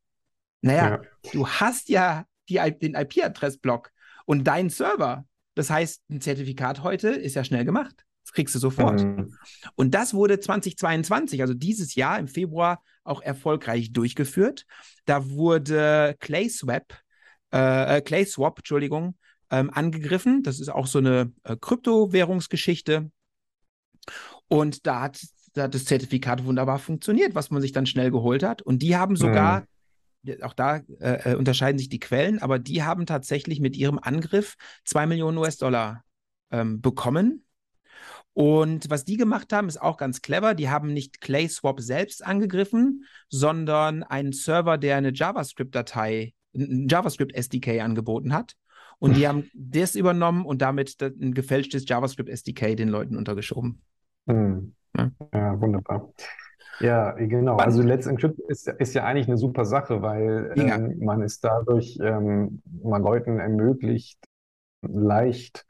Naja, 0.62 0.89
ja. 0.89 1.02
du 1.32 1.48
hast 1.48 1.89
ja 1.89 2.26
die, 2.50 2.60
den 2.82 2.95
IP-Adressblock 2.95 3.91
und 4.26 4.45
deinen 4.45 4.69
Server. 4.72 5.26
Das 5.54 5.69
heißt, 5.69 6.02
ein 6.10 6.22
Zertifikat 6.22 6.82
heute 6.82 7.10
ist 7.10 7.36
ja 7.36 7.43
schnell 7.43 7.65
gemacht. 7.65 8.06
Das 8.24 8.34
kriegst 8.34 8.56
du 8.56 8.60
sofort. 8.60 9.02
Mhm. 9.02 9.36
Und 9.76 9.93
das 9.93 10.13
wurde 10.13 10.39
2022, 10.39 11.41
also 11.41 11.54
dieses 11.54 11.95
Jahr 11.95 12.17
im 12.17 12.28
Februar, 12.28 12.82
auch 13.04 13.22
erfolgreich 13.22 13.91
durchgeführt. 13.91 14.65
Da 15.06 15.30
wurde 15.30 16.15
ClaySwap 16.19 16.93
äh, 17.54 17.98
äh, 17.98 18.02
Clay 18.02 18.26
Swap, 18.26 18.60
Entschuldigung, 18.60 19.15
ähm, 19.50 19.69
angegriffen. 19.74 20.43
Das 20.43 20.60
ist 20.60 20.69
auch 20.69 20.88
so 20.88 21.00
eine 21.00 21.32
äh, 21.43 21.56
Kryptowährungsgeschichte. 21.60 23.12
Und 24.48 24.88
da 24.88 25.02
hat, 25.02 25.22
da 25.54 25.63
hat 25.63 25.76
das 25.76 25.86
Zertifikat 25.86 26.45
wunderbar 26.45 26.80
funktioniert, 26.80 27.36
was 27.36 27.52
man 27.52 27.62
sich 27.62 27.72
dann 27.72 27.86
schnell 27.86 28.12
geholt 28.12 28.43
hat. 28.43 28.62
Und 28.62 28.82
die 28.82 28.98
haben 28.98 29.15
sogar, 29.15 29.65
mhm. 30.24 30.43
auch 30.43 30.54
da 30.54 30.78
äh, 31.00 31.32
äh 31.32 31.36
unterscheiden 31.36 31.78
sich 31.78 31.89
die 31.89 32.00
Quellen, 32.00 32.39
aber 32.39 32.60
die 32.60 32.84
haben 32.84 33.06
tatsächlich 33.06 33.60
mit 33.60 33.76
ihrem 33.76 34.00
Angriff 34.00 34.56
zwei 34.86 35.06
Millionen 35.06 35.38
US-Dollar 35.38 36.04
ähm, 36.52 36.82
bekommen. 36.82 37.45
Und 38.34 38.89
was 38.89 39.06
die 39.06 39.17
gemacht 39.17 39.52
haben, 39.52 39.67
ist 39.67 39.82
auch 39.82 39.98
ganz 39.98 40.22
clever. 40.22 40.54
Die 40.54 40.69
haben 40.69 40.93
nicht 40.93 41.19
ClaySwap 41.19 41.82
selbst 41.82 42.26
angegriffen, 42.26 43.06
sondern 43.28 44.04
einen 44.04 44.32
Server, 44.32 44.78
der 44.78 44.98
eine 44.98 45.13
JavaScript-Datei 45.13 46.34
ein 46.56 46.88
JavaScript-SDK 46.88 47.82
angeboten 47.82 48.34
hat. 48.34 48.56
Und 48.98 49.15
die 49.15 49.28
haben 49.28 49.50
das 49.54 49.95
übernommen 49.95 50.45
und 50.45 50.62
damit 50.62 51.02
ein 51.02 51.34
gefälschtes 51.34 51.88
JavaScript-SDK 51.88 52.76
den 52.76 52.89
Leuten 52.89 53.15
untergeschoben. 53.15 53.82
Mhm. 54.30 54.74
Ja. 54.96 55.12
ja, 55.34 55.62
wunderbar. 55.62 56.10
Ja, 56.80 57.12
genau. 57.12 57.58
Also 57.58 57.82
Let's 57.82 58.08
Encrypt 58.08 58.39
ist, 58.48 58.68
ist 58.68 58.94
ja 58.94 59.04
eigentlich 59.04 59.28
eine 59.28 59.38
super 59.38 59.65
Sache, 59.65 60.02
weil 60.02 60.54
ähm, 60.56 60.98
man 61.00 61.22
es 61.22 61.39
dadurch 61.42 62.00
ähm, 62.02 62.62
man 62.82 63.04
Leuten 63.04 63.39
ermöglicht, 63.39 64.18
leicht 64.82 65.65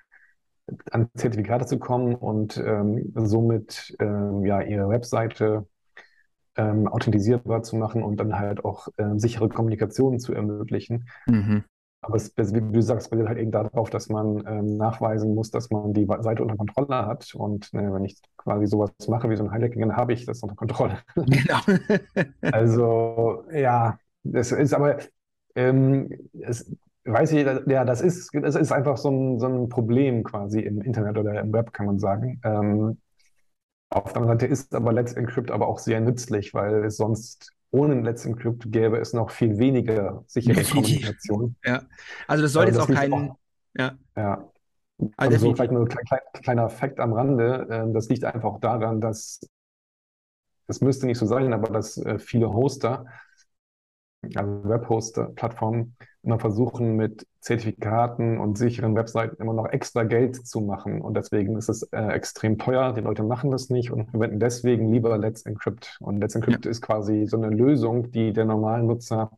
an 0.91 1.10
Zertifikate 1.15 1.65
zu 1.65 1.80
kommen 1.80 2.13
und 2.13 2.58
ähm, 2.58 3.12
somit 3.15 3.95
ähm, 4.00 4.45
ja 4.45 4.62
ihre 4.62 4.88
Webseite 4.88 5.65
ähm, 6.56 6.88
authentisierbar 6.88 7.63
zu 7.63 7.76
machen 7.76 8.04
und 8.04 8.17
dann 8.17 8.38
halt 8.38 8.63
auch 8.63 8.88
äh, 8.98 9.17
sichere 9.17 9.50
Kommunikation 9.50 10.19
zu 10.19 10.34
ermöglichen. 10.34 11.10
Mhm. 11.26 11.63
Aber 12.02 12.16
es, 12.16 12.34
wie 12.38 12.62
du 12.62 12.82
sagst, 12.82 13.10
basiert 13.10 13.28
halt 13.28 13.40
eben 13.40 13.52
darauf, 13.52 13.90
dass 13.90 14.08
man 14.08 14.44
ähm, 14.48 14.78
nachweisen 14.78 15.36
muss, 15.36 15.52
dass 15.52 15.70
man 15.70 15.94
die 15.94 16.08
Seite 16.22 16.44
unter 16.44 16.56
Kontrolle 16.56 17.06
hat. 17.06 17.36
Und 17.36 17.74
ne, 17.74 17.94
wenn 17.94 18.06
ich 18.06 18.22
quasi 18.38 18.68
sowas 18.68 18.92
mache 19.10 19.30
wie 19.30 19.36
so 19.36 19.44
ein 19.44 19.52
Hijacking, 19.52 19.82
dann 19.82 19.98
habe 19.98 20.14
ich 20.14 20.26
das 20.26 20.42
unter 20.42 20.56
Kontrolle. 20.56 21.00
Genau. 21.16 21.60
also 22.42 23.44
ja, 23.52 24.00
das 24.24 24.52
ist 24.52 24.74
aber, 24.74 25.00
ähm, 25.56 26.10
es, 26.40 26.72
weiß 27.04 27.34
ich, 27.34 27.46
ja, 27.46 27.84
das 27.84 28.02
ist, 28.02 28.30
das 28.34 28.56
ist 28.56 28.72
einfach 28.72 28.98
so 28.98 29.10
ein, 29.10 29.40
so 29.40 29.48
ein 29.48 29.70
Problem 29.70 30.24
quasi 30.24 30.62
im 30.62 30.82
Internet 30.82 31.18
oder 31.18 31.40
im 31.42 31.52
Web, 31.52 31.74
kann 31.74 31.86
man 31.86 32.00
sagen. 32.00 32.40
Ähm, 32.44 32.98
auf 33.90 34.14
der 34.14 34.22
anderen 34.22 34.40
Seite 34.40 34.52
ist 34.52 34.74
aber 34.74 34.94
Let's 34.94 35.14
Encrypt 35.14 35.52
aber 35.52 35.68
auch 35.68 35.80
sehr 35.80 36.00
nützlich, 36.00 36.54
weil 36.54 36.86
es 36.86 36.98
sonst 36.98 37.54
ohne 37.71 38.01
Let's 38.01 38.25
Encrypt 38.25 38.71
gäbe 38.71 38.97
es 38.97 39.13
noch 39.13 39.32
viel 39.32 39.58
weniger 39.58 40.23
sichere 40.27 40.63
Kommunikation. 40.63 41.55
Ja, 41.63 41.84
also 42.27 42.43
das 42.43 42.53
soll 42.53 42.65
also 42.65 42.79
jetzt 42.79 42.89
auch 42.89 42.93
kein. 42.93 43.13
Auch, 43.13 43.36
ja. 43.75 43.97
ja. 44.15 44.51
Also, 45.15 45.38
so 45.38 45.55
vielleicht 45.55 45.71
nur 45.71 45.84
ein 45.84 45.88
kleiner, 45.88 46.23
kleiner 46.34 46.69
Fakt 46.69 46.99
am 46.99 47.13
Rande. 47.13 47.67
Äh, 47.69 47.93
das 47.93 48.10
liegt 48.10 48.25
einfach 48.25 48.60
daran, 48.60 48.99
dass 48.99 49.39
das 50.67 50.82
müsste 50.82 51.08
nicht 51.08 51.17
so 51.17 51.25
sein, 51.25 51.53
aber 51.53 51.69
dass 51.71 51.97
äh, 51.97 52.19
viele 52.19 52.53
Hoster 52.53 53.05
also 54.36 54.63
Webhoster-Plattformen, 54.70 55.95
immer 56.24 56.39
versuchen, 56.39 56.95
mit 56.95 57.26
Zertifikaten 57.39 58.38
und 58.39 58.57
sicheren 58.57 58.95
Webseiten 58.95 59.41
immer 59.41 59.53
noch 59.53 59.67
extra 59.67 60.03
Geld 60.03 60.47
zu 60.47 60.61
machen. 60.61 61.01
Und 61.01 61.15
deswegen 61.15 61.57
ist 61.57 61.70
es 61.70 61.84
äh, 61.91 62.07
extrem 62.09 62.57
teuer. 62.57 62.93
Die 62.93 63.01
Leute 63.01 63.24
machen 63.24 63.51
das 63.51 63.70
nicht 63.70 63.91
und 63.91 64.09
verwenden 64.09 64.39
deswegen 64.39 64.91
lieber 64.91 65.17
Let's 65.17 65.43
Encrypt. 65.43 65.97
Und 66.01 66.20
Let's 66.20 66.36
Encrypt 66.36 66.65
ja. 66.65 66.72
ist 66.72 66.82
quasi 66.82 67.26
so 67.26 67.38
eine 67.38 67.49
Lösung, 67.49 68.11
die 68.11 68.34
der 68.34 68.45
normale 68.45 68.84
Nutzer 68.84 69.32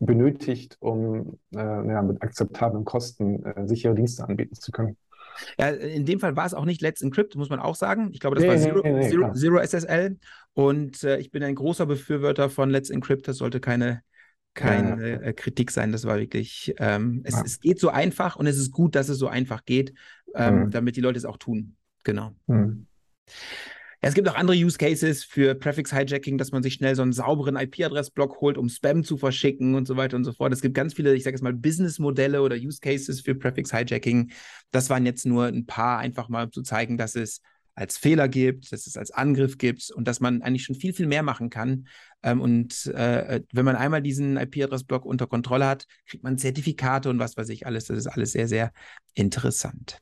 benötigt, 0.00 0.76
um 0.80 1.38
äh, 1.54 1.58
ja, 1.58 2.02
mit 2.02 2.22
akzeptablen 2.22 2.84
Kosten 2.84 3.44
äh, 3.44 3.66
sichere 3.66 3.94
Dienste 3.94 4.26
anbieten 4.26 4.54
zu 4.54 4.72
können. 4.72 4.96
Ja, 5.58 5.68
in 5.68 6.06
dem 6.06 6.20
Fall 6.20 6.36
war 6.36 6.46
es 6.46 6.54
auch 6.54 6.64
nicht 6.64 6.80
Let's 6.80 7.02
Encrypt, 7.02 7.36
muss 7.36 7.50
man 7.50 7.60
auch 7.60 7.74
sagen. 7.74 8.10
Ich 8.12 8.20
glaube, 8.20 8.36
das 8.36 8.44
nee, 8.44 8.50
war 8.50 8.56
Zero, 8.56 8.80
nee, 8.82 8.92
nee, 8.92 9.08
Zero, 9.08 9.32
Zero, 9.32 9.58
SSL. 9.58 10.16
Und 10.54 11.02
äh, 11.02 11.18
ich 11.18 11.30
bin 11.30 11.42
ein 11.42 11.54
großer 11.54 11.86
Befürworter 11.86 12.50
von 12.50 12.70
Let's 12.70 12.90
Encrypt. 12.90 13.28
Das 13.28 13.38
sollte 13.38 13.60
keine 13.60 14.02
keine 14.54 15.10
ja. 15.10 15.20
Äh, 15.20 15.32
Kritik 15.32 15.70
sein. 15.70 15.92
Das 15.92 16.04
war 16.04 16.18
wirklich, 16.18 16.74
ähm, 16.78 17.22
es, 17.24 17.34
ja. 17.34 17.42
es, 17.44 17.60
geht 17.60 17.78
so 17.78 17.90
einfach 17.90 18.36
und 18.36 18.46
es 18.46 18.56
ist 18.56 18.70
gut, 18.70 18.94
dass 18.94 19.08
es 19.08 19.18
so 19.18 19.28
einfach 19.28 19.64
geht, 19.64 19.94
ähm, 20.34 20.64
mhm. 20.64 20.70
damit 20.70 20.96
die 20.96 21.00
Leute 21.00 21.18
es 21.18 21.24
auch 21.24 21.36
tun. 21.36 21.76
Genau. 22.04 22.34
Mhm. 22.46 22.86
Es 24.06 24.12
gibt 24.12 24.28
auch 24.28 24.34
andere 24.34 24.54
Use 24.54 24.76
Cases 24.76 25.24
für 25.24 25.54
Prefix 25.54 25.90
Hijacking, 25.90 26.36
dass 26.36 26.52
man 26.52 26.62
sich 26.62 26.74
schnell 26.74 26.94
so 26.94 27.00
einen 27.00 27.14
sauberen 27.14 27.56
IP-Adressblock 27.56 28.38
holt, 28.42 28.58
um 28.58 28.68
Spam 28.68 29.02
zu 29.02 29.16
verschicken 29.16 29.74
und 29.74 29.86
so 29.86 29.96
weiter 29.96 30.16
und 30.18 30.24
so 30.24 30.32
fort. 30.32 30.52
Es 30.52 30.60
gibt 30.60 30.74
ganz 30.74 30.92
viele, 30.92 31.14
ich 31.14 31.24
sage 31.24 31.36
jetzt 31.36 31.42
mal, 31.42 31.54
Business-Modelle 31.54 32.42
oder 32.42 32.54
Use 32.54 32.80
Cases 32.80 33.22
für 33.22 33.34
Prefix 33.34 33.72
Hijacking. 33.72 34.30
Das 34.72 34.90
waren 34.90 35.06
jetzt 35.06 35.24
nur 35.24 35.46
ein 35.46 35.64
paar, 35.64 36.00
einfach 36.00 36.28
mal 36.28 36.50
zu 36.50 36.60
zeigen, 36.60 36.98
dass 36.98 37.16
es 37.16 37.40
als 37.74 37.96
Fehler 37.96 38.28
gibt, 38.28 38.72
dass 38.72 38.86
es 38.86 38.96
als 38.96 39.10
Angriff 39.10 39.58
gibt 39.58 39.90
und 39.90 40.06
dass 40.06 40.20
man 40.20 40.42
eigentlich 40.42 40.64
schon 40.64 40.76
viel, 40.76 40.92
viel 40.92 41.06
mehr 41.06 41.22
machen 41.22 41.50
kann. 41.50 41.88
Ähm, 42.22 42.40
und 42.40 42.86
äh, 42.86 43.40
wenn 43.52 43.64
man 43.64 43.76
einmal 43.76 44.02
diesen 44.02 44.36
IP-Adressblock 44.36 45.04
unter 45.04 45.26
Kontrolle 45.26 45.66
hat, 45.66 45.86
kriegt 46.06 46.24
man 46.24 46.38
Zertifikate 46.38 47.10
und 47.10 47.18
was 47.18 47.36
weiß 47.36 47.48
ich 47.48 47.66
alles. 47.66 47.86
Das 47.86 47.98
ist 47.98 48.06
alles 48.06 48.32
sehr, 48.32 48.48
sehr 48.48 48.72
interessant. 49.14 50.00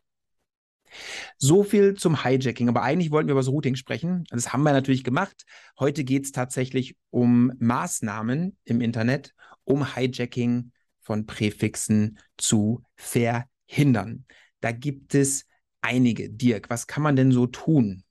So 1.38 1.62
viel 1.62 1.94
zum 1.94 2.22
Hijacking, 2.22 2.68
aber 2.68 2.82
eigentlich 2.82 3.10
wollten 3.10 3.28
wir 3.28 3.32
über 3.32 3.40
das 3.40 3.48
Routing 3.48 3.76
sprechen. 3.76 4.24
Das 4.28 4.52
haben 4.52 4.62
wir 4.62 4.72
natürlich 4.72 5.04
gemacht. 5.04 5.44
Heute 5.78 6.04
geht 6.04 6.24
es 6.24 6.32
tatsächlich 6.32 6.96
um 7.10 7.52
Maßnahmen 7.58 8.56
im 8.64 8.80
Internet, 8.80 9.32
um 9.64 9.94
Hijacking 9.94 10.72
von 11.00 11.26
Präfixen 11.26 12.18
zu 12.36 12.82
verhindern. 12.96 14.26
Da 14.60 14.72
gibt 14.72 15.14
es 15.14 15.46
einige. 15.82 16.30
Dirk, 16.30 16.70
was 16.70 16.86
kann 16.86 17.02
man 17.02 17.16
denn 17.16 17.32
so 17.32 17.46
tun? 17.46 18.04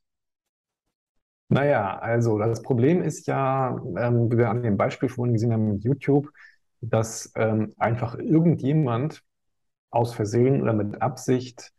Naja, 1.49 1.97
also 1.99 2.38
das 2.38 2.61
Problem 2.61 3.01
ist 3.03 3.28
ja, 3.28 3.78
ähm, 3.97 4.32
wie 4.32 4.38
wir 4.38 4.49
an 4.49 4.63
dem 4.63 4.78
Beispiel 4.78 5.09
vorhin 5.09 5.34
gesehen 5.34 5.51
haben 5.51 5.74
mit 5.74 5.84
YouTube, 5.84 6.30
dass 6.80 7.32
ähm, 7.36 7.74
einfach 7.78 8.17
irgendjemand 8.17 9.22
aus 9.89 10.13
Versehen 10.13 10.61
oder 10.61 10.72
mit 10.72 11.01
Absicht 11.01 11.74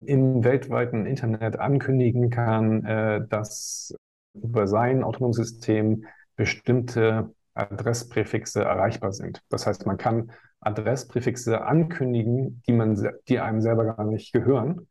im 0.00 0.44
weltweiten 0.44 1.06
Internet 1.06 1.58
ankündigen 1.58 2.28
kann, 2.28 2.84
äh, 2.84 3.26
dass 3.26 3.94
über 4.34 4.66
sein 4.66 5.02
autonomes 5.02 5.36
System 5.36 6.04
bestimmte 6.36 7.32
Adresspräfixe 7.54 8.64
erreichbar 8.64 9.12
sind. 9.12 9.42
Das 9.48 9.66
heißt, 9.66 9.86
man 9.86 9.96
kann 9.96 10.30
Adresspräfixe 10.60 11.64
ankündigen, 11.64 12.62
die 12.66 12.72
man, 12.72 13.02
die 13.28 13.38
einem 13.38 13.62
selber 13.62 13.84
gar 13.84 14.04
nicht 14.04 14.32
gehören 14.34 14.88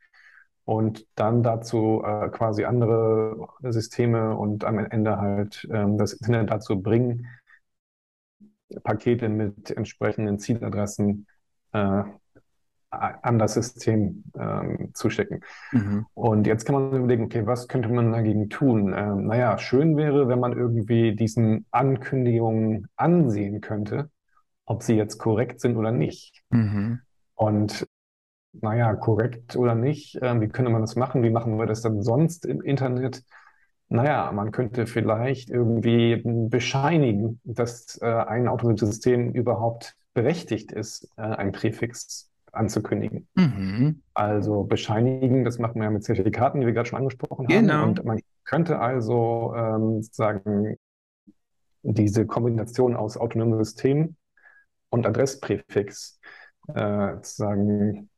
und 0.65 1.05
dann 1.15 1.43
dazu 1.43 2.03
äh, 2.05 2.29
quasi 2.29 2.65
andere 2.65 3.47
Systeme 3.61 4.35
und 4.35 4.63
am 4.63 4.79
Ende 4.79 5.17
halt 5.17 5.67
ähm, 5.71 5.97
das 5.97 6.13
Internet 6.13 6.51
dazu 6.51 6.81
bringen, 6.81 7.27
Pakete 8.83 9.29
mit 9.29 9.71
entsprechenden 9.71 10.39
Zieladressen 10.39 11.27
äh, 11.73 12.03
an 12.89 13.39
das 13.39 13.55
System 13.55 14.23
ähm, 14.37 14.91
zuschicken. 14.93 15.41
Mhm. 15.71 16.05
Und 16.13 16.47
jetzt 16.47 16.65
kann 16.65 16.75
man 16.75 16.95
überlegen, 16.95 17.25
okay, 17.25 17.45
was 17.45 17.67
könnte 17.67 17.89
man 17.89 18.11
dagegen 18.11 18.49
tun? 18.49 18.93
Ähm, 18.95 19.25
naja, 19.25 19.57
schön 19.57 19.97
wäre, 19.97 20.27
wenn 20.27 20.39
man 20.39 20.53
irgendwie 20.53 21.15
diesen 21.15 21.65
Ankündigungen 21.71 22.87
ansehen 22.95 23.61
könnte, 23.61 24.11
ob 24.65 24.83
sie 24.83 24.95
jetzt 24.95 25.17
korrekt 25.17 25.59
sind 25.59 25.75
oder 25.75 25.91
nicht. 25.91 26.43
Mhm. 26.51 26.99
Und 27.35 27.87
naja, 28.53 28.93
korrekt 28.95 29.55
oder 29.55 29.75
nicht, 29.75 30.15
äh, 30.21 30.39
wie 30.39 30.47
könnte 30.47 30.71
man 30.71 30.81
das 30.81 30.95
machen? 30.95 31.23
Wie 31.23 31.29
machen 31.29 31.57
wir 31.57 31.65
das 31.65 31.81
dann 31.81 32.01
sonst 32.01 32.45
im 32.45 32.61
Internet? 32.61 33.23
Naja, 33.89 34.31
man 34.31 34.51
könnte 34.51 34.87
vielleicht 34.87 35.49
irgendwie 35.49 36.21
bescheinigen, 36.23 37.39
dass 37.43 37.99
äh, 38.01 38.05
ein 38.05 38.47
Autosystem 38.47 39.31
überhaupt 39.31 39.95
berechtigt 40.13 40.71
ist, 40.71 41.09
äh, 41.17 41.21
ein 41.21 41.51
Präfix 41.51 42.31
anzukündigen. 42.51 43.27
Mhm. 43.35 44.01
Also 44.13 44.63
bescheinigen, 44.63 45.43
das 45.43 45.57
macht 45.57 45.75
man 45.75 45.85
ja 45.85 45.89
mit 45.89 46.03
Zertifikaten, 46.03 46.61
die 46.61 46.67
wir 46.67 46.73
gerade 46.73 46.87
schon 46.87 46.99
angesprochen 46.99 47.47
genau. 47.47 47.73
haben. 47.73 47.89
Und 47.89 48.05
man 48.05 48.19
könnte 48.45 48.79
also 48.79 49.53
ähm, 49.55 50.01
sozusagen 50.03 50.77
diese 51.81 52.25
Kombination 52.25 52.95
aus 52.95 53.17
autonomem 53.17 53.57
System 53.63 54.15
und 54.89 55.05
Adresspräfix 55.05 56.19
äh, 56.73 57.15
sozusagen 57.15 58.09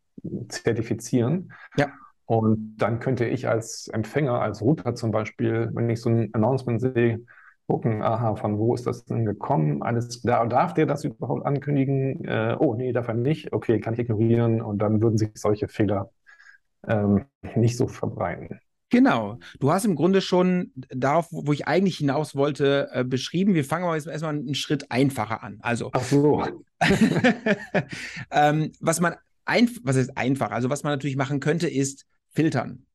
zertifizieren. 0.49 1.53
Ja. 1.77 1.91
Und 2.25 2.77
dann 2.77 2.99
könnte 2.99 3.25
ich 3.25 3.47
als 3.47 3.87
Empfänger, 3.87 4.41
als 4.41 4.61
Router 4.61 4.95
zum 4.95 5.11
Beispiel, 5.11 5.69
wenn 5.73 5.89
ich 5.89 6.01
so 6.01 6.09
ein 6.09 6.33
Announcement 6.33 6.81
sehe, 6.81 7.19
gucken, 7.67 8.01
aha, 8.01 8.35
von 8.35 8.57
wo 8.57 8.73
ist 8.75 8.85
das 8.87 9.05
denn 9.05 9.25
gekommen? 9.25 9.81
Alles, 9.83 10.21
da, 10.21 10.45
darf 10.45 10.73
der 10.73 10.85
das 10.85 11.03
überhaupt 11.03 11.45
ankündigen? 11.45 12.23
Äh, 12.25 12.55
oh, 12.59 12.75
nee, 12.75 12.91
darf 12.91 13.07
er 13.07 13.13
nicht. 13.15 13.53
Okay, 13.53 13.79
kann 13.79 13.93
ich 13.93 13.99
ignorieren. 13.99 14.61
Und 14.61 14.79
dann 14.79 15.01
würden 15.01 15.17
sich 15.17 15.31
solche 15.35 15.67
Fehler 15.67 16.11
ähm, 16.87 17.25
nicht 17.55 17.77
so 17.77 17.87
verbreiten. 17.87 18.59
Genau. 18.91 19.39
Du 19.59 19.71
hast 19.71 19.85
im 19.85 19.95
Grunde 19.95 20.21
schon 20.21 20.71
darauf, 20.89 21.27
wo 21.31 21.51
ich 21.51 21.67
eigentlich 21.67 21.97
hinaus 21.97 22.35
wollte, 22.35 22.89
äh, 22.91 23.03
beschrieben. 23.03 23.55
Wir 23.55 23.65
fangen 23.65 23.83
aber 23.83 23.95
jetzt 23.95 24.07
erstmal 24.07 24.35
einen 24.35 24.55
Schritt 24.55 24.91
einfacher 24.91 25.43
an. 25.43 25.57
Also. 25.61 25.89
Ach 25.93 26.03
so. 26.03 26.45
ähm, 28.31 28.71
was 28.79 29.01
man 29.01 29.15
ein, 29.45 29.69
was 29.83 29.95
ist 29.95 30.17
einfach? 30.17 30.51
Also, 30.51 30.69
was 30.69 30.83
man 30.83 30.93
natürlich 30.93 31.17
machen 31.17 31.39
könnte, 31.39 31.67
ist 31.67 32.05
filtern 32.29 32.85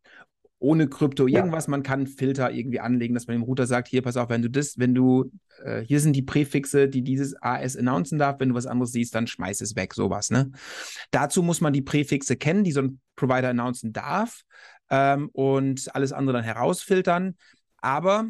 ohne 0.60 0.88
Krypto 0.88 1.26
irgendwas. 1.26 1.66
Ja. 1.66 1.70
Man 1.70 1.82
kann 1.82 2.06
Filter 2.06 2.52
irgendwie 2.52 2.80
anlegen, 2.80 3.14
dass 3.14 3.26
man 3.26 3.36
dem 3.36 3.42
Router 3.42 3.66
sagt, 3.66 3.88
hier, 3.88 4.02
pass 4.02 4.18
auf, 4.18 4.28
wenn 4.28 4.42
du 4.42 4.50
das, 4.50 4.78
wenn 4.78 4.94
du, 4.94 5.32
äh, 5.64 5.80
hier 5.80 6.00
sind 6.00 6.14
die 6.14 6.22
Präfixe, 6.22 6.86
die 6.86 7.02
dieses 7.02 7.34
AS 7.42 7.76
announcen 7.76 8.18
darf, 8.18 8.38
wenn 8.38 8.50
du 8.50 8.54
was 8.54 8.66
anderes 8.66 8.92
siehst, 8.92 9.14
dann 9.14 9.26
schmeiß 9.26 9.62
es 9.62 9.74
weg, 9.74 9.94
sowas, 9.94 10.30
ne? 10.30 10.52
Dazu 11.10 11.42
muss 11.42 11.62
man 11.62 11.72
die 11.72 11.80
Präfixe 11.82 12.36
kennen, 12.36 12.62
die 12.62 12.72
so 12.72 12.82
ein 12.82 13.00
Provider 13.16 13.48
announcen 13.48 13.94
darf 13.94 14.42
ähm, 14.90 15.30
und 15.32 15.94
alles 15.94 16.12
andere 16.12 16.36
dann 16.36 16.44
herausfiltern. 16.44 17.36
Aber 17.78 18.28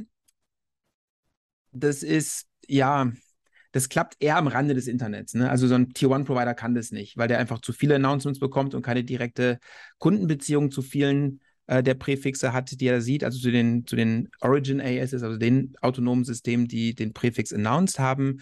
das 1.73 2.05
ist, 2.05 2.47
ja, 2.69 3.11
das 3.73 3.89
klappt 3.89 4.17
eher 4.21 4.37
am 4.37 4.47
Rande 4.47 4.75
des 4.75 4.87
Internets. 4.87 5.35
Ne? 5.35 5.49
Also 5.49 5.69
so 5.69 5.75
ein 5.75 5.93
Tier-One-Provider 5.93 6.55
kann 6.55 6.75
das 6.75 6.91
nicht, 6.91 7.17
weil 7.17 7.29
der 7.29 7.39
einfach 7.39 7.61
zu 7.61 7.73
viele 7.73 7.97
Announcements 7.97 8.41
bekommt 8.41 8.75
und 8.75 8.83
keine 8.83 9.05
direkte 9.05 9.59
Kundenbeziehung 9.99 10.71
zu 10.71 10.83
vielen 10.83 11.41
äh, 11.71 11.83
der 11.85 11.95
Präfixe 11.95 12.53
hat, 12.53 12.81
die 12.81 12.87
er 12.89 13.01
sieht, 13.01 13.23
also 13.23 13.39
zu 13.39 13.53
den, 13.53 13.87
zu 13.87 13.95
den 13.95 14.29
Origin 14.41 14.81
ASs, 14.81 15.15
also 15.15 15.37
den 15.37 15.75
autonomen 15.81 16.25
Systemen, 16.25 16.67
die 16.67 16.95
den 16.95 17.13
Präfix 17.13 17.53
announced 17.53 18.01
haben. 18.01 18.41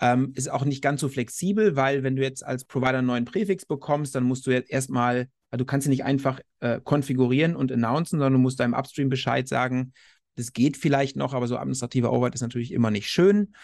Ähm, 0.00 0.32
ist 0.36 0.48
auch 0.48 0.64
nicht 0.64 0.80
ganz 0.80 1.00
so 1.00 1.08
flexibel, 1.08 1.74
weil 1.74 2.04
wenn 2.04 2.14
du 2.14 2.22
jetzt 2.22 2.46
als 2.46 2.64
Provider 2.64 2.98
einen 2.98 3.08
neuen 3.08 3.24
Präfix 3.24 3.66
bekommst, 3.66 4.14
dann 4.14 4.22
musst 4.22 4.46
du 4.46 4.52
jetzt 4.52 4.70
erstmal, 4.70 5.26
also 5.50 5.58
du 5.58 5.64
kannst 5.64 5.88
ihn 5.88 5.90
nicht 5.90 6.04
einfach 6.04 6.38
äh, 6.60 6.80
konfigurieren 6.80 7.56
und 7.56 7.72
announcen, 7.72 8.20
sondern 8.20 8.34
du 8.34 8.38
musst 8.38 8.60
deinem 8.60 8.74
Upstream 8.74 9.08
Bescheid 9.08 9.48
sagen, 9.48 9.92
das 10.38 10.52
geht 10.52 10.76
vielleicht 10.76 11.16
noch, 11.16 11.34
aber 11.34 11.48
so 11.48 11.56
administrativer 11.56 12.12
Overhead 12.12 12.34
ist 12.34 12.42
natürlich 12.42 12.72
immer 12.72 12.92
nicht 12.92 13.08
schön. 13.08 13.54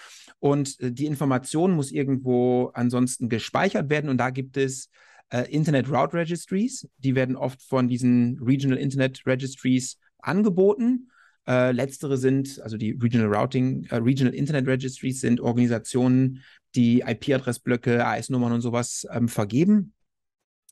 Und 0.41 0.81
äh, 0.81 0.91
die 0.91 1.07
Information 1.07 1.73
muss 1.73 1.93
irgendwo 1.93 2.73
ansonsten 2.75 3.29
gespeichert 3.29 3.91
werden. 3.91 4.11
Und 4.11 4.19
da 4.19 4.31
gibt 4.31 4.57
es 4.57 4.91
äh, 5.31 5.49
Internet 5.53 5.89
Route 5.89 6.15
Registries. 6.15 6.89
Die 6.99 7.15
werden 7.15 7.37
oft 7.37 7.63
von 7.63 7.87
diesen 7.87 8.41
Regional 8.43 8.79
Internet 8.79 9.23
Registries 9.25 9.99
angeboten. 10.19 11.11
Äh, 11.47 11.71
letztere 11.71 12.17
sind, 12.17 12.61
also 12.61 12.77
die 12.77 12.99
Regional 13.01 13.33
Routing, 13.33 13.85
äh, 13.91 13.97
Regional 13.97 14.35
Internet 14.35 14.67
Registries 14.67 15.21
sind 15.21 15.41
Organisationen, 15.41 16.43
die 16.75 17.05
IP-Adressblöcke, 17.07 18.05
AS-Nummern 18.05 18.53
und 18.53 18.63
sowas 18.63 19.07
ähm, 19.13 19.29
vergeben 19.29 19.95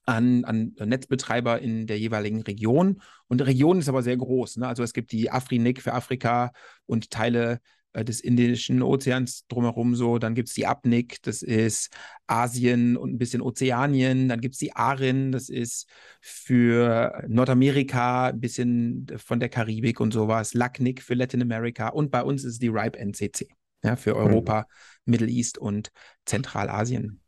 an, 0.05 0.45
an 0.45 0.75
Netzbetreiber 0.79 1.61
in 1.61 1.87
der 1.87 1.99
jeweiligen 1.99 2.43
Region. 2.43 3.01
Und 3.29 3.41
die 3.41 3.45
Region 3.45 3.79
ist 3.79 3.89
aber 3.89 4.03
sehr 4.03 4.17
groß. 4.17 4.59
Ne? 4.59 4.69
Also 4.69 4.83
es 4.83 4.93
gibt 4.93 5.13
die 5.13 5.31
Afrinik 5.31 5.83
für 5.83 5.95
Afrika 5.95 6.53
und 6.87 7.11
Teile 7.11 7.61
äh, 7.93 8.05
des 8.05 8.21
Indischen 8.21 8.83
Ozeans 8.83 9.47
drumherum 9.49 9.95
so. 9.95 10.19
Dann 10.19 10.35
gibt 10.35 10.49
es 10.49 10.55
die 10.55 10.67
Abnik, 10.67 11.23
das 11.23 11.43
ist 11.43 11.91
Asien 12.27 12.97
und 12.97 13.15
ein 13.15 13.19
bisschen 13.19 13.43
Ozeanien. 13.43 14.29
Dann 14.29 14.41
gibt 14.41 14.55
es 14.55 14.59
die 14.59 14.75
Arin, 14.75 15.33
das 15.33 15.49
ist 15.49 15.89
für 16.21 17.25
Nordamerika, 17.29 18.29
ein 18.29 18.41
bisschen 18.41 19.07
von 19.17 19.41
der 19.41 19.49
Karibik 19.49 20.01
und 20.01 20.13
sowas. 20.13 20.55
Lacnik 20.55 21.03
für 21.03 21.15
Latin 21.15 21.43
America. 21.43 21.89
Und 21.89 22.11
bei 22.11 22.23
uns 22.23 22.45
ist 22.45 22.63
die 22.63 22.69
RIPE 22.69 22.99
NCC 22.99 23.49
ja, 23.85 23.97
für 23.97 24.15
mhm. 24.15 24.21
Europa, 24.21 24.61
mhm. 24.61 25.11
Middle 25.11 25.29
East 25.29 25.59
und 25.59 25.91
Zentralasien. 26.25 27.22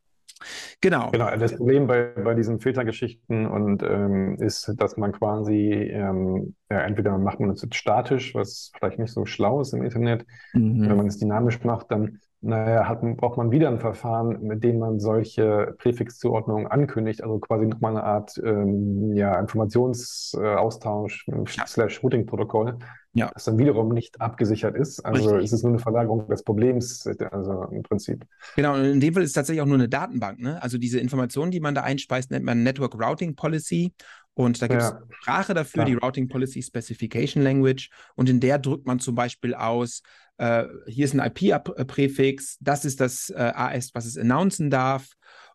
Genau. 0.80 1.11
Genau, 1.11 1.34
das 1.36 1.57
Problem 1.57 1.86
bei, 1.86 2.12
bei 2.22 2.34
diesen 2.34 2.61
Filtergeschichten 2.61 3.47
und 3.47 3.82
ähm, 3.82 4.36
ist, 4.40 4.72
dass 4.76 4.97
man 4.97 5.12
quasi 5.12 5.72
ähm, 5.72 6.55
ja, 6.70 6.80
entweder 6.80 7.18
macht 7.18 7.40
man 7.40 7.51
es 7.51 7.66
statisch, 7.72 8.34
was 8.34 8.72
vielleicht 8.78 8.99
nicht 8.99 9.12
so 9.12 9.26
schlau 9.26 9.61
ist 9.61 9.72
im 9.72 9.82
Internet. 9.82 10.26
Mhm. 10.53 10.88
Wenn 10.88 10.97
man 10.97 11.07
es 11.07 11.18
dynamisch 11.18 11.62
macht, 11.64 11.90
dann 11.90 12.20
naja, 12.45 12.86
hat, 12.86 13.01
braucht 13.16 13.38
man 13.38 13.51
wieder 13.51 13.68
ein 13.68 13.78
Verfahren, 13.78 14.42
mit 14.42 14.62
dem 14.62 14.78
man 14.78 15.01
solche 15.01 15.74
Präfixzuordnungen 15.78 16.66
ankündigt, 16.66 17.22
also 17.22 17.38
quasi 17.38 17.66
nochmal 17.66 17.92
eine 17.92 18.05
Art 18.05 18.38
ähm, 18.45 19.14
ja, 19.14 19.40
Informationsaustausch 19.40 21.26
ja. 21.26 21.66
slash 21.66 22.03
Routing-Protokoll, 22.03 22.78
ja. 23.14 23.30
das 23.32 23.45
dann 23.45 23.57
wiederum 23.57 23.88
nicht 23.88 24.20
abgesichert 24.20 24.76
ist. 24.76 25.01
Also 25.01 25.30
Richtig. 25.30 25.45
es 25.45 25.53
ist 25.55 25.62
nur 25.62 25.72
eine 25.72 25.78
Verlagerung 25.78 26.28
des 26.28 26.42
Problems, 26.42 27.09
also 27.30 27.64
im 27.70 27.82
Prinzip. 27.82 28.26
Genau, 28.57 28.74
und 28.74 28.84
in 28.84 29.01
dem 29.01 29.14
Fall 29.14 29.22
ist 29.22 29.30
es 29.30 29.34
tatsächlich 29.34 29.62
auch 29.62 29.66
nur 29.66 29.76
eine 29.78 29.88
Datenbank. 29.88 30.38
Ne? 30.38 30.62
Also 30.62 30.76
diese 30.76 31.01
Informationen, 31.01 31.51
die 31.51 31.61
man 31.61 31.74
da 31.74 31.80
einspeist, 31.82 32.30
nennt 32.30 32.45
man 32.45 32.62
Network 32.62 32.95
Routing 33.01 33.34
Policy. 33.36 33.95
Und 34.35 34.61
da 34.61 34.66
gibt 34.66 34.82
es 34.82 34.91
ja. 34.91 35.03
Sprache 35.20 35.55
dafür, 35.55 35.85
Klar. 35.85 35.87
die 35.87 35.95
Routing 35.95 36.28
Policy 36.28 36.62
Specification 36.62 37.43
Language. 37.43 37.91
Und 38.16 38.28
in 38.28 38.41
der 38.41 38.59
drückt 38.59 38.87
man 38.87 38.99
zum 38.99 39.14
Beispiel 39.14 39.55
aus, 39.55 40.03
äh, 40.39 40.64
hier 40.87 41.05
ist 41.05 41.14
ein 41.14 41.20
IP-Präfix, 41.20 42.59
das 42.61 42.85
ist 42.85 43.01
das 43.01 43.30
äh, 43.30 43.53
AS, 43.55 43.95
was 43.95 44.07
es 44.07 44.18
announcen 44.18 44.70
darf. 44.70 45.11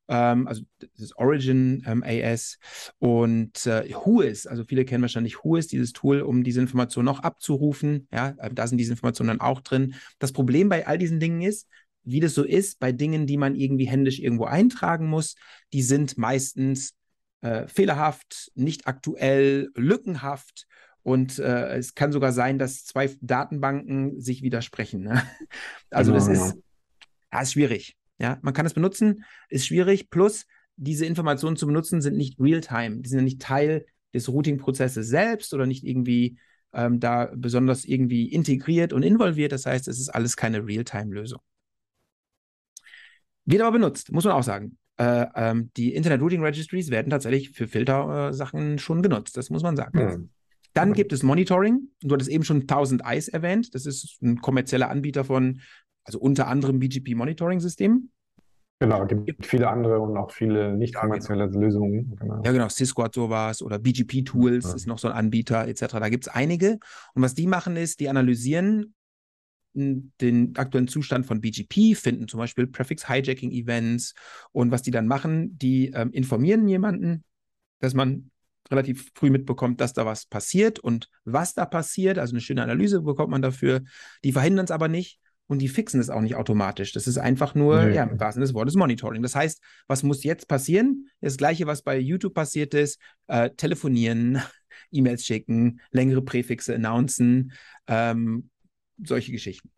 Ähm, 0.07 0.47
also 0.47 0.63
das 0.79 0.89
ist 0.95 1.17
Origin 1.17 1.83
ähm, 1.85 2.03
AS 2.03 2.57
und 2.97 3.65
äh, 3.67 3.87
Whois, 3.93 4.47
also 4.47 4.63
viele 4.63 4.83
kennen 4.83 5.03
wahrscheinlich 5.03 5.43
Whois, 5.43 5.67
dieses 5.67 5.93
Tool, 5.93 6.21
um 6.21 6.43
diese 6.43 6.61
Informationen 6.61 7.05
noch 7.05 7.19
abzurufen. 7.19 8.07
Ja, 8.11 8.35
äh, 8.39 8.49
da 8.51 8.65
sind 8.65 8.79
diese 8.79 8.93
Informationen 8.93 9.27
dann 9.27 9.41
auch 9.41 9.61
drin. 9.61 9.93
Das 10.17 10.31
Problem 10.31 10.69
bei 10.69 10.87
all 10.87 10.97
diesen 10.97 11.19
Dingen 11.19 11.41
ist, 11.41 11.67
wie 12.03 12.19
das 12.19 12.33
so 12.33 12.43
ist, 12.43 12.79
bei 12.79 12.91
Dingen, 12.91 13.27
die 13.27 13.37
man 13.37 13.55
irgendwie 13.55 13.85
händisch 13.85 14.19
irgendwo 14.19 14.45
eintragen 14.45 15.07
muss, 15.07 15.35
die 15.73 15.83
sind 15.83 16.17
meistens 16.17 16.95
äh, 17.41 17.67
fehlerhaft, 17.67 18.51
nicht 18.55 18.87
aktuell, 18.87 19.69
lückenhaft 19.75 20.67
und 21.03 21.39
äh, 21.39 21.77
es 21.77 21.95
kann 21.95 22.11
sogar 22.11 22.31
sein, 22.31 22.59
dass 22.59 22.85
zwei 22.85 23.09
Datenbanken 23.21 24.19
sich 24.19 24.41
widersprechen. 24.41 25.01
Ne? 25.01 25.23
Also 25.89 26.11
genau, 26.11 26.25
das 26.25 26.37
ist, 26.37 26.55
ja, 27.33 27.41
ist 27.41 27.53
schwierig. 27.53 27.95
Ja, 28.19 28.37
man 28.41 28.53
kann 28.53 28.65
es 28.65 28.73
benutzen, 28.73 29.23
ist 29.49 29.65
schwierig. 29.65 30.09
Plus, 30.09 30.45
diese 30.75 31.05
Informationen 31.05 31.55
zu 31.55 31.65
benutzen 31.65 32.01
sind 32.01 32.17
nicht 32.17 32.39
real-time. 32.39 33.01
Die 33.01 33.09
sind 33.09 33.19
ja 33.19 33.23
nicht 33.23 33.41
Teil 33.41 33.85
des 34.13 34.29
Routing-Prozesses 34.29 35.07
selbst 35.07 35.53
oder 35.53 35.65
nicht 35.65 35.83
irgendwie 35.83 36.37
ähm, 36.73 36.99
da 36.99 37.31
besonders 37.35 37.85
irgendwie 37.85 38.27
integriert 38.31 38.93
und 38.93 39.03
involviert. 39.03 39.51
Das 39.51 39.65
heißt, 39.65 39.87
es 39.87 39.99
ist 39.99 40.09
alles 40.09 40.35
keine 40.35 40.65
Real-Time-Lösung. 40.65 41.39
Wird 43.45 43.61
aber 43.61 43.71
benutzt, 43.71 44.11
muss 44.11 44.25
man 44.25 44.33
auch 44.33 44.43
sagen. 44.43 44.77
Äh, 44.99 45.27
ähm, 45.35 45.71
die 45.77 45.93
Internet 45.95 46.21
Routing 46.21 46.43
Registries 46.43 46.91
werden 46.91 47.09
tatsächlich 47.09 47.51
für 47.51 47.67
Filtersachen 47.67 48.75
äh, 48.75 48.77
schon 48.79 49.01
genutzt, 49.01 49.37
das 49.37 49.49
muss 49.49 49.63
man 49.63 49.77
sagen. 49.77 49.97
Mhm. 49.97 50.29
Dann 50.73 50.93
gibt 50.93 51.13
es 51.13 51.23
Monitoring. 51.23 51.87
Du 52.01 52.13
hattest 52.13 52.29
eben 52.29 52.43
schon 52.43 52.61
1000 52.61 53.03
Eyes 53.05 53.27
erwähnt. 53.27 53.73
Das 53.73 53.85
ist 53.85 54.21
ein 54.21 54.41
kommerzieller 54.41 54.89
Anbieter 54.89 55.23
von, 55.23 55.61
also 56.03 56.19
unter 56.19 56.47
anderem 56.47 56.79
BGP 56.79 57.15
Monitoring 57.15 57.59
Systemen. 57.59 58.11
Genau, 58.81 59.03
es 59.03 59.25
gibt 59.25 59.45
viele 59.45 59.69
andere 59.69 59.99
und 59.99 60.15
auch 60.15 60.31
viele 60.31 60.77
nicht 60.77 60.95
kommerzielle 60.95 61.45
ja, 61.45 61.47
genau. 61.47 61.59
Lösungen. 61.59 62.15
Genau. 62.17 62.41
Ja, 62.43 62.51
genau. 62.51 62.69
Cisco 62.69 63.03
hat 63.03 63.13
sowas 63.13 63.61
oder 63.61 63.79
BGP 63.79 64.23
Tools 64.25 64.65
ja. 64.65 64.75
ist 64.75 64.87
noch 64.87 64.99
so 64.99 65.09
ein 65.09 65.13
Anbieter 65.13 65.67
etc. 65.67 65.87
Da 65.93 66.09
gibt 66.09 66.27
es 66.27 66.33
einige. 66.33 66.79
Und 67.13 67.23
was 67.23 67.35
die 67.35 67.47
machen 67.47 67.75
ist, 67.75 67.99
die 67.99 68.09
analysieren 68.09 68.93
den 69.73 70.55
aktuellen 70.55 70.87
Zustand 70.87 71.25
von 71.25 71.41
BGP, 71.41 71.95
finden 71.95 72.27
zum 72.27 72.39
Beispiel 72.39 72.67
Prefix 72.67 73.07
Hijacking 73.07 73.51
Events 73.51 74.13
und 74.51 74.71
was 74.71 74.81
die 74.81 74.91
dann 74.91 75.07
machen, 75.07 75.57
die 75.57 75.91
ähm, 75.93 76.11
informieren 76.11 76.67
jemanden, 76.67 77.23
dass 77.79 77.93
man 77.93 78.31
relativ 78.71 79.11
früh 79.15 79.29
mitbekommt, 79.29 79.81
dass 79.81 79.93
da 79.93 80.05
was 80.05 80.25
passiert 80.25 80.79
und 80.79 81.09
was 81.23 81.53
da 81.53 81.65
passiert. 81.65 82.17
Also 82.17 82.33
eine 82.33 82.41
schöne 82.41 82.63
Analyse 82.63 83.01
bekommt 83.01 83.29
man 83.29 83.41
dafür. 83.41 83.81
Die 84.23 84.31
verhindern 84.31 84.65
es 84.65 84.71
aber 84.71 84.87
nicht 84.87 85.19
und 85.47 85.59
die 85.59 85.67
fixen 85.67 85.99
es 85.99 86.09
auch 86.09 86.21
nicht 86.21 86.35
automatisch. 86.35 86.93
Das 86.93 87.07
ist 87.07 87.17
einfach 87.17 87.55
nur, 87.55 87.83
nee. 87.83 87.95
ja, 87.95 88.03
im 88.03 88.19
wahrsten 88.19 88.41
des 88.41 88.53
Wortes 88.53 88.75
Monitoring. 88.75 89.23
Das 89.23 89.35
heißt, 89.35 89.61
was 89.87 90.03
muss 90.03 90.23
jetzt 90.23 90.47
passieren? 90.47 91.07
Das 91.21 91.37
gleiche, 91.37 91.65
was 91.65 91.81
bei 91.81 91.97
YouTube 91.97 92.35
passiert 92.35 92.73
ist, 92.73 92.99
äh, 93.27 93.49
telefonieren, 93.51 94.41
E-Mails 94.91 95.25
schicken, 95.25 95.81
längere 95.91 96.21
Präfixe 96.21 96.75
announcen, 96.75 97.53
ähm, 97.87 98.49
solche 99.03 99.31
Geschichten. 99.31 99.71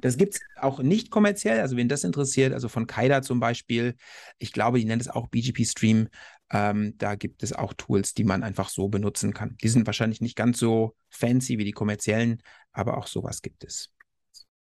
Das 0.00 0.16
gibt 0.16 0.34
es 0.34 0.40
auch 0.56 0.78
nicht 0.78 1.10
kommerziell, 1.10 1.60
also 1.60 1.76
wen 1.76 1.88
das 1.88 2.04
interessiert, 2.04 2.52
also 2.52 2.68
von 2.68 2.86
Kaida 2.86 3.22
zum 3.22 3.40
Beispiel, 3.40 3.96
ich 4.38 4.52
glaube, 4.52 4.78
die 4.78 4.84
nennt 4.84 5.02
es 5.02 5.08
auch 5.08 5.28
BGP 5.28 5.64
Stream, 5.64 6.08
ähm, 6.50 6.94
da 6.98 7.16
gibt 7.16 7.42
es 7.42 7.52
auch 7.52 7.74
Tools, 7.74 8.14
die 8.14 8.24
man 8.24 8.42
einfach 8.42 8.68
so 8.68 8.88
benutzen 8.88 9.34
kann. 9.34 9.56
Die 9.62 9.68
sind 9.68 9.86
wahrscheinlich 9.86 10.20
nicht 10.20 10.36
ganz 10.36 10.58
so 10.58 10.94
fancy 11.10 11.58
wie 11.58 11.64
die 11.64 11.72
kommerziellen, 11.72 12.42
aber 12.72 12.96
auch 12.96 13.06
sowas 13.06 13.42
gibt 13.42 13.64
es. 13.64 13.90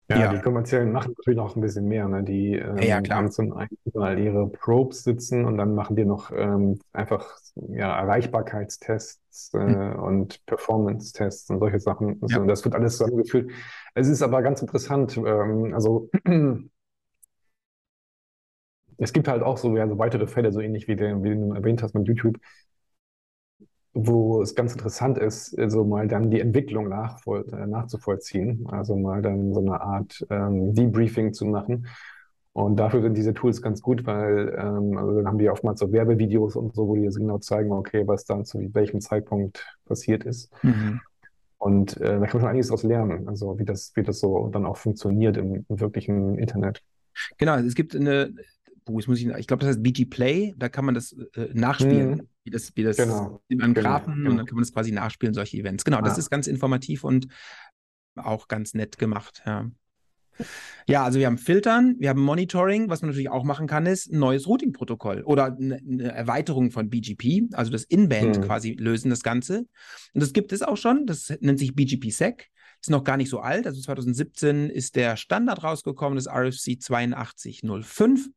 Ja, 0.09 0.19
ja. 0.19 0.33
die 0.33 0.41
kommerziellen 0.41 0.93
machen 0.93 1.15
natürlich 1.19 1.37
noch 1.37 1.57
ein 1.57 1.61
bisschen 1.61 1.89
mehr. 1.89 2.07
Ne? 2.07 2.23
Die 2.23 2.55
ähm, 2.55 2.79
ja, 2.79 3.01
klar. 3.01 3.19
haben 3.19 3.31
zum 3.33 3.53
einen 3.53 4.23
ihre 4.23 4.49
Probes 4.49 5.03
sitzen 5.03 5.45
und 5.45 5.59
dann 5.59 5.75
machen 5.75 5.97
die 5.97 6.05
noch 6.05 6.31
ähm, 6.31 6.79
einfach 6.93 7.39
ja, 7.71 7.99
Erreichbarkeitstests 7.99 9.55
äh, 9.55 9.59
hm. 9.59 9.99
und 9.99 10.47
Performance-Tests 10.47 11.51
und 11.51 11.59
solche 11.59 11.81
Sachen. 11.81 12.21
Ja. 12.29 12.37
Also, 12.37 12.45
das 12.45 12.65
wird 12.65 12.77
alles 12.77 12.99
zusammengeführt. 12.99 13.51
Es 13.95 14.07
ist 14.07 14.23
aber 14.23 14.43
ganz 14.43 14.63
interessant. 14.63 15.17
Ähm, 15.17 15.75
also 15.75 16.09
es 18.99 19.13
gibt 19.13 19.27
halt 19.27 19.43
auch 19.43 19.59
so, 19.59 19.77
ja, 19.77 19.89
so 19.89 19.99
weitere 19.99 20.29
Fälle, 20.29 20.53
so 20.53 20.61
ähnlich 20.61 20.87
wie, 20.87 20.95
der, 20.95 21.23
wie 21.25 21.35
du 21.35 21.53
erwähnt 21.53 21.83
hast 21.83 21.95
mit 21.95 22.07
YouTube, 22.07 22.37
wo 23.99 24.43
es 24.43 24.55
ganz 24.55 24.73
interessant 24.73 25.17
ist, 25.17 25.53
so 25.53 25.63
also 25.63 25.85
mal 25.85 26.07
dann 26.07 26.31
die 26.31 26.41
Entwicklung 26.41 26.89
nachvoll 26.91 27.47
äh, 27.51 27.67
nachzuvollziehen, 27.67 28.67
also 28.69 28.95
mal 28.95 29.23
dann 29.23 29.55
so 29.55 29.61
eine 29.61 29.81
Art 29.81 30.25
ähm, 30.29 30.75
Debriefing 30.75 31.33
zu 31.33 31.47
machen. 31.47 31.87
Und 32.53 32.77
dafür 32.77 33.03
sind 33.03 33.17
diese 33.17 33.35
Tools 33.35 33.61
ganz 33.61 33.81
gut, 33.83 34.07
weil 34.07 34.55
ähm, 34.59 34.97
also 34.99 35.17
dann 35.17 35.27
haben 35.27 35.39
die 35.39 35.49
oftmals 35.49 35.81
so 35.81 35.93
Werbevideos 35.93 36.57
und 36.57 36.75
so, 36.75 36.89
wo 36.89 36.95
die 36.95 37.03
jetzt 37.03 37.17
genau 37.17 37.39
zeigen, 37.39 37.73
okay, 37.73 38.07
was 38.07 38.25
dann 38.27 38.45
zu 38.45 38.59
welchem 38.75 39.01
Zeitpunkt 39.01 39.67
passiert 39.87 40.25
ist. 40.25 40.53
Mhm. 40.63 41.01
Und 41.59 41.97
äh, 41.97 42.05
da 42.05 42.13
kann 42.13 42.21
man 42.21 42.29
schon 42.29 42.45
einiges 42.45 42.69
daraus 42.69 42.83
lernen, 42.83 43.29
also 43.29 43.59
wie 43.59 43.65
das, 43.65 43.93
wie 43.95 44.03
das 44.03 44.21
so 44.21 44.49
dann 44.49 44.67
auch 44.67 44.77
funktioniert 44.77 45.39
im, 45.39 45.65
im 45.69 45.81
wirklichen 45.81 46.39
Internet. 46.39 46.83
Genau, 47.39 47.57
es 47.57 47.75
gibt 47.75 47.97
eine, 47.97 48.35
muss 48.89 49.19
ich, 49.19 49.27
ich 49.27 49.47
glaube, 49.47 49.61
das 49.61 49.71
heißt 49.71 49.83
BG 49.83 50.07
Play, 50.07 50.55
da 50.57 50.69
kann 50.69 50.85
man 50.85 50.95
das 50.95 51.13
äh, 51.35 51.49
nachspielen, 51.53 52.21
hm. 52.21 52.29
wie 52.45 52.51
das, 52.51 52.73
wie 52.77 52.83
das 52.83 52.97
genau. 52.97 53.41
an 53.51 53.75
genau, 53.75 53.81
Graphen 53.81 54.15
genau. 54.15 54.31
und 54.31 54.37
dann 54.37 54.47
kann 54.47 54.57
man 54.57 54.63
das 54.63 54.73
quasi 54.73 54.93
nachspielen, 54.93 55.35
solche 55.35 55.57
Events. 55.57 55.85
Genau, 55.85 55.99
ah. 55.99 56.03
das 56.03 56.19
ist 56.19 56.31
ganz 56.31 56.47
informativ 56.47 57.05
und 57.05 57.27
auch 58.15 58.49
ganz 58.49 58.75
nett 58.75 58.99
gemacht, 58.99 59.43
ja. 59.47 59.71
Ja, 60.87 61.05
also 61.05 61.19
wir 61.19 61.27
haben 61.27 61.39
Filtern, 61.39 61.97
wir 61.99 62.11
haben 62.11 62.21
Monitoring. 62.21 62.91
Was 62.91 63.01
man 63.01 63.11
natürlich 63.11 63.31
auch 63.31 63.43
machen 63.43 63.67
kann, 63.67 63.87
ist 63.87 64.13
ein 64.13 64.19
neues 64.19 64.47
Routing-Protokoll 64.47 65.23
oder 65.23 65.57
eine 65.57 66.13
Erweiterung 66.13 66.71
von 66.71 66.91
BGP, 66.91 67.55
also 67.55 67.73
das 67.73 67.85
In-Band 67.85 68.37
hm. 68.37 68.45
quasi 68.45 68.73
lösen, 68.73 69.11
das 69.11 69.23
Ganze. 69.23 69.61
Und 70.13 70.23
das 70.23 70.33
gibt 70.33 70.53
es 70.53 70.63
auch 70.63 70.77
schon. 70.77 71.07
Das 71.07 71.33
nennt 71.41 71.59
sich 71.59 71.75
BGP-Sec. 71.75 72.51
Ist 72.81 72.91
noch 72.91 73.05
gar 73.05 73.17
nicht 73.17 73.31
so 73.31 73.41
alt. 73.41 73.67
Also 73.67 73.81
2017 73.81 74.71
ist 74.71 74.97
der 74.97 75.17
Standard 75.17 75.65
rausgekommen, 75.65 76.17
das 76.17 76.29
RFC 76.29 76.79
8205. 76.81 78.29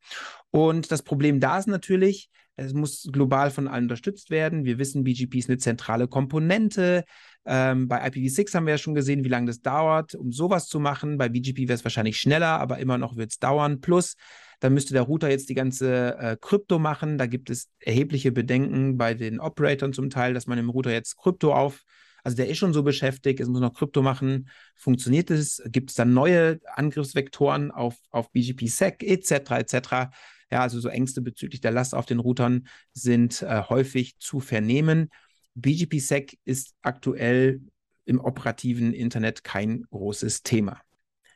Und 0.52 0.92
das 0.92 1.04
Problem 1.04 1.40
da 1.40 1.60
ist 1.60 1.68
natürlich, 1.68 2.30
es 2.60 2.74
muss 2.74 3.08
global 3.12 3.52
von 3.52 3.68
allen 3.68 3.86
unterstützt 3.86 4.30
werden. 4.30 4.66
Wir 4.66 4.78
wissen, 4.80 5.04
BGP 5.04 5.36
ist 5.36 5.50
eine 5.50 5.58
zentrale 5.58 6.08
Komponente. 6.08 7.06
Ähm, 7.46 7.88
bei 7.88 8.06
IPv6 8.06 8.54
haben 8.54 8.66
wir 8.66 8.74
ja 8.74 8.78
schon 8.78 8.96
gesehen, 8.96 9.24
wie 9.24 9.30
lange 9.30 9.48
das 9.48 9.62
dauert, 9.62 10.16
um 10.16 10.32
sowas 10.32 10.68
zu 10.68 10.80
machen. 10.80 11.18
Bei 11.18 11.30
BGP 11.30 11.68
wäre 11.68 11.74
es 11.74 11.86
wahrscheinlich 11.86 12.20
schneller, 12.20 12.60
aber 12.60 12.80
immer 12.80 12.98
noch 12.98 13.16
wird 13.16 13.32
es 13.32 13.40
dauern. 13.40 13.80
Plus, 13.80 14.16
dann 14.60 14.74
müsste 14.74 14.94
der 14.94 15.04
Router 15.04 15.30
jetzt 15.30 15.50
die 15.50 15.56
ganze 15.56 16.18
äh, 16.18 16.38
Krypto 16.40 16.80
machen. 16.80 17.18
Da 17.18 17.28
gibt 17.28 17.50
es 17.50 17.70
erhebliche 17.80 18.32
Bedenken 18.32 18.98
bei 18.98 19.14
den 19.14 19.40
Operatoren 19.40 19.94
zum 19.94 20.10
Teil, 20.10 20.34
dass 20.34 20.48
man 20.48 20.58
im 20.58 20.70
Router 20.70 20.92
jetzt 20.92 21.18
Krypto 21.18 21.54
auf 21.54 21.84
also 22.24 22.38
der 22.38 22.48
ist 22.48 22.58
schon 22.58 22.74
so 22.74 22.84
beschäftigt, 22.84 23.40
es 23.40 23.48
muss 23.48 23.62
noch 23.62 23.74
Krypto 23.74 24.02
machen. 24.02 24.50
Funktioniert 24.76 25.32
es? 25.32 25.62
Gibt 25.68 25.90
es 25.90 25.96
dann 25.96 26.14
neue 26.14 26.60
Angriffsvektoren 26.76 27.72
auf, 27.72 27.96
auf 28.12 28.32
BGP-SEC 28.32 29.04
etc. 29.04 29.52
etc. 29.52 30.12
Ja, 30.52 30.62
also 30.62 30.80
so 30.80 30.90
Ängste 30.90 31.22
bezüglich 31.22 31.62
der 31.62 31.72
Last 31.72 31.94
auf 31.94 32.06
den 32.06 32.20
Routern 32.20 32.68
sind 32.94 33.42
äh, 33.42 33.64
häufig 33.70 34.18
zu 34.20 34.40
vernehmen. 34.40 35.10
BGP-SEC 35.56 36.38
ist 36.46 36.74
aktuell 36.82 37.62
im 38.06 38.20
operativen 38.20 38.94
Internet 38.94 39.44
kein 39.44 39.84
großes 39.92 40.44
Thema. 40.44 40.82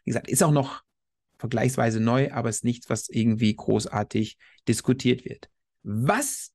Wie 0.03 0.09
gesagt, 0.09 0.29
ist 0.29 0.43
auch 0.43 0.51
noch 0.51 0.83
vergleichsweise 1.37 1.99
neu, 1.99 2.31
aber 2.31 2.49
ist 2.49 2.63
nichts, 2.63 2.89
was 2.89 3.09
irgendwie 3.09 3.53
großartig 3.55 4.37
diskutiert 4.67 5.25
wird. 5.25 5.49
Was 5.83 6.52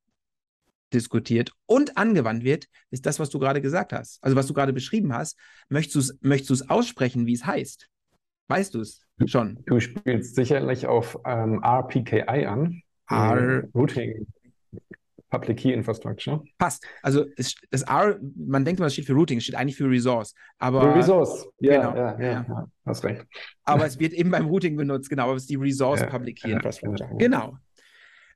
diskutiert 0.93 1.53
und 1.67 1.97
angewandt 1.97 2.45
wird, 2.45 2.67
ist 2.91 3.07
das, 3.07 3.21
was 3.21 3.31
du 3.31 3.39
gerade 3.39 3.61
gesagt 3.61 3.93
hast. 3.93 4.23
Also 4.23 4.37
was 4.37 4.47
du 4.47 4.55
gerade 4.55 4.73
beschrieben 4.73 5.13
hast. 5.13 5.39
Möchtest 5.69 5.95
du 5.95 5.99
es 6.01 6.19
möchtest 6.21 6.71
aussprechen, 6.71 7.27
wie 7.27 7.35
es 7.35 7.47
heißt? 7.47 7.89
Weißt 8.49 8.75
du 8.75 8.81
es 8.81 9.07
schon? 9.27 9.63
Du 9.67 9.81
spielst 9.81 10.35
sicherlich 10.35 10.87
auf 10.87 11.19
ähm, 11.27 11.63
RPKI 11.63 12.47
an. 12.47 12.83
R 13.11 13.65
Routing. 13.75 14.27
Public 15.31 15.59
Key 15.59 15.73
Infrastructure. 15.73 16.43
Passt. 16.57 16.87
Also 17.03 17.27
es, 17.37 17.55
das 17.71 17.83
R, 17.83 18.19
man 18.35 18.65
denkt 18.65 18.81
immer, 18.81 18.87
es 18.87 18.95
steht 18.95 19.07
für 19.07 19.13
Routing, 19.13 19.39
es 19.39 19.45
steht 19.45 19.57
eigentlich 19.57 19.77
für 19.77 19.89
Resource. 19.89 20.35
Aber, 20.59 20.95
Resource, 20.95 21.47
ja, 21.61 21.91
genau, 21.91 21.97
ja, 21.97 22.21
ja, 22.21 22.47
ja, 22.49 22.67
hast 22.87 23.05
recht. 23.05 23.27
Aber 23.65 23.85
es 23.85 23.99
wird 23.99 24.15
eben 24.15 24.31
beim 24.31 24.47
Routing 24.47 24.77
benutzt, 24.77 25.11
genau. 25.11 25.25
Aber 25.25 25.35
es 25.35 25.43
ist 25.43 25.51
die 25.51 25.57
Resource 25.57 26.07
Public 26.07 26.41
Key 26.41 26.51
Infrastructure. 26.51 27.11
Genau. 27.19 27.59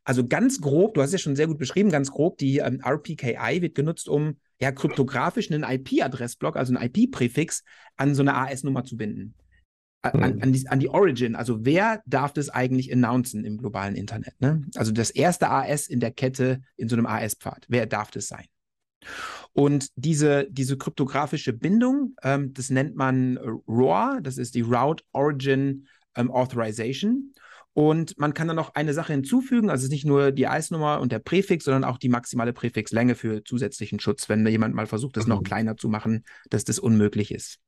Also 0.05 0.27
ganz 0.27 0.61
grob, 0.61 0.95
du 0.95 1.03
hast 1.03 1.13
ja 1.13 1.19
schon 1.19 1.37
sehr 1.37 1.47
gut 1.47 1.59
beschrieben, 1.59 1.91
ganz 1.91 2.11
grob, 2.11 2.39
die 2.39 2.59
ähm, 2.59 2.81
RPKI 2.85 3.63
wird 3.63 3.75
genutzt, 3.75 4.09
um 4.09 4.37
ja 4.61 4.73
kryptografisch 4.73 5.51
einen 5.51 5.63
IP-Adressblock, 5.63 6.57
also 6.57 6.75
einen 6.75 6.91
IP-Präfix, 6.91 7.63
an 7.97 8.15
so 8.15 8.23
eine 8.23 8.35
AS-Nummer 8.35 8.85
zu 8.85 8.97
binden. 8.97 9.35
An, 10.03 10.13
hm. 10.13 10.43
an, 10.43 10.53
die, 10.53 10.69
an, 10.69 10.81
die, 10.81 10.89
Origin, 10.89 11.37
also 11.37 11.65
wer 11.65 12.03
darf 12.07 12.33
das 12.33 12.49
eigentlich 12.49 12.93
announcen 12.93 13.45
im 13.45 13.59
globalen 13.59 13.95
Internet? 13.95 14.35
Ne? 14.41 14.63
Also 14.75 14.91
das 14.91 15.11
erste 15.11 15.49
AS 15.49 15.87
in 15.87 16.01
der 16.01 16.11
Kette 16.11 16.63
in 16.77 16.89
so 16.89 16.97
einem 16.97 17.07
AS-Pfad. 17.07 17.67
Wer 17.69 17.87
darf 17.87 18.11
das 18.11 18.27
sein? 18.27 18.47
Und 19.53 19.89
diese, 19.95 20.49
diese 20.51 20.77
kryptografische 20.77 21.53
Bindung, 21.53 22.17
ähm, 22.23 22.53
das 22.53 22.71
nennt 22.71 22.97
man 22.97 23.37
ROR, 23.69 24.19
das 24.23 24.39
ist 24.39 24.57
die 24.57 24.63
Route 24.63 25.05
Origin 25.13 25.87
ähm, 26.17 26.31
Authorization. 26.31 27.33
Und 27.75 28.19
man 28.19 28.35
kann 28.35 28.49
dann 28.49 28.57
noch 28.57 28.75
eine 28.75 28.93
Sache 28.93 29.15
hinzufügen, 29.15 29.71
also 29.71 29.81
es 29.81 29.85
ist 29.85 29.93
nicht 29.93 30.05
nur 30.05 30.31
die 30.31 30.47
Eisnummer 30.47 31.01
und 31.01 31.11
der 31.11 31.21
Präfix, 31.21 31.65
sondern 31.65 31.85
auch 31.85 31.97
die 31.97 32.11
maximale 32.11 32.53
Präfixlänge 32.53 33.15
für 33.15 33.45
zusätzlichen 33.45 33.99
Schutz, 33.99 34.29
wenn 34.29 34.45
da 34.45 34.51
jemand 34.51 34.75
mal 34.75 34.87
versucht, 34.87 35.17
das 35.17 35.25
mhm. 35.25 35.31
noch 35.31 35.43
kleiner 35.43 35.77
zu 35.77 35.89
machen, 35.89 36.25
dass 36.51 36.65
das 36.65 36.79
unmöglich 36.79 37.33
ist. 37.33 37.61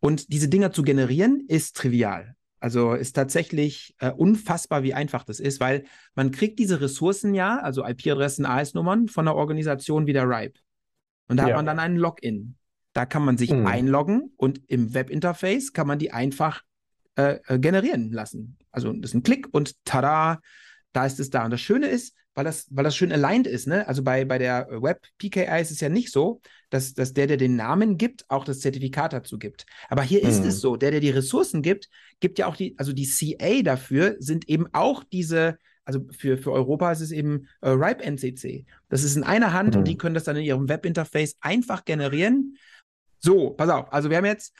Und 0.00 0.32
diese 0.32 0.48
Dinger 0.48 0.72
zu 0.72 0.82
generieren, 0.82 1.44
ist 1.46 1.76
trivial. 1.76 2.34
Also 2.58 2.94
ist 2.94 3.14
tatsächlich 3.14 3.94
äh, 3.98 4.10
unfassbar, 4.10 4.82
wie 4.82 4.94
einfach 4.94 5.24
das 5.24 5.40
ist, 5.40 5.60
weil 5.60 5.84
man 6.14 6.30
kriegt 6.30 6.58
diese 6.58 6.80
Ressourcen 6.80 7.34
ja, 7.34 7.58
also 7.58 7.84
IP-Adressen, 7.84 8.46
AS-Nummern 8.46 9.08
von 9.08 9.26
einer 9.26 9.36
Organisation 9.36 10.06
wie 10.06 10.12
der 10.12 10.28
RIPE. 10.28 10.60
Und 11.28 11.38
da 11.38 11.44
ja. 11.44 11.48
hat 11.50 11.56
man 11.56 11.66
dann 11.66 11.78
einen 11.78 11.96
Login. 11.96 12.56
Da 12.92 13.06
kann 13.06 13.24
man 13.24 13.36
sich 13.36 13.50
mhm. 13.50 13.66
einloggen 13.66 14.32
und 14.36 14.60
im 14.68 14.94
Webinterface 14.94 15.72
kann 15.72 15.86
man 15.86 15.98
die 15.98 16.12
einfach 16.12 16.62
äh, 17.16 17.38
äh, 17.46 17.58
generieren 17.58 18.10
lassen. 18.12 18.56
Also 18.70 18.92
das 18.92 19.10
ist 19.10 19.14
ein 19.14 19.22
Klick 19.22 19.48
und 19.52 19.84
tada, 19.84 20.40
da 20.92 21.06
ist 21.06 21.20
es 21.20 21.30
da. 21.30 21.44
Und 21.44 21.50
das 21.50 21.60
Schöne 21.60 21.86
ist, 21.86 22.14
weil 22.34 22.44
das, 22.44 22.66
weil 22.70 22.84
das 22.84 22.96
schön 22.96 23.12
aligned 23.12 23.46
ist, 23.46 23.66
ne? 23.66 23.86
Also 23.86 24.02
bei, 24.02 24.24
bei 24.24 24.38
der 24.38 24.66
Web 24.70 25.06
PKI 25.18 25.60
ist 25.60 25.70
es 25.70 25.80
ja 25.80 25.88
nicht 25.88 26.10
so, 26.10 26.40
dass, 26.70 26.94
dass 26.94 27.12
der, 27.12 27.26
der 27.26 27.36
den 27.36 27.56
Namen 27.56 27.98
gibt, 27.98 28.24
auch 28.30 28.44
das 28.44 28.60
Zertifikat 28.60 29.12
dazu 29.12 29.38
gibt. 29.38 29.66
Aber 29.88 30.02
hier 30.02 30.22
mhm. 30.22 30.30
ist 30.30 30.44
es 30.44 30.60
so, 30.60 30.76
der, 30.76 30.90
der 30.90 31.00
die 31.00 31.10
Ressourcen 31.10 31.60
gibt, 31.60 31.88
gibt 32.20 32.38
ja 32.38 32.46
auch 32.46 32.56
die, 32.56 32.74
also 32.78 32.92
die 32.92 33.06
CA 33.06 33.62
dafür 33.62 34.16
sind 34.18 34.48
eben 34.48 34.66
auch 34.72 35.04
diese, 35.04 35.58
also 35.84 36.00
für, 36.16 36.38
für 36.38 36.52
Europa 36.52 36.90
ist 36.92 37.00
es 37.00 37.10
eben 37.10 37.48
äh, 37.60 37.68
RIPE 37.68 38.04
NCC. 38.04 38.64
Das 38.88 39.04
ist 39.04 39.16
in 39.16 39.24
einer 39.24 39.52
Hand 39.52 39.74
mhm. 39.74 39.80
und 39.80 39.88
die 39.88 39.98
können 39.98 40.14
das 40.14 40.24
dann 40.24 40.36
in 40.36 40.44
ihrem 40.44 40.68
Webinterface 40.68 41.36
einfach 41.40 41.84
generieren. 41.84 42.56
So, 43.18 43.50
pass 43.50 43.68
auf, 43.68 43.92
also 43.92 44.08
wir 44.08 44.16
haben 44.16 44.24
jetzt 44.24 44.54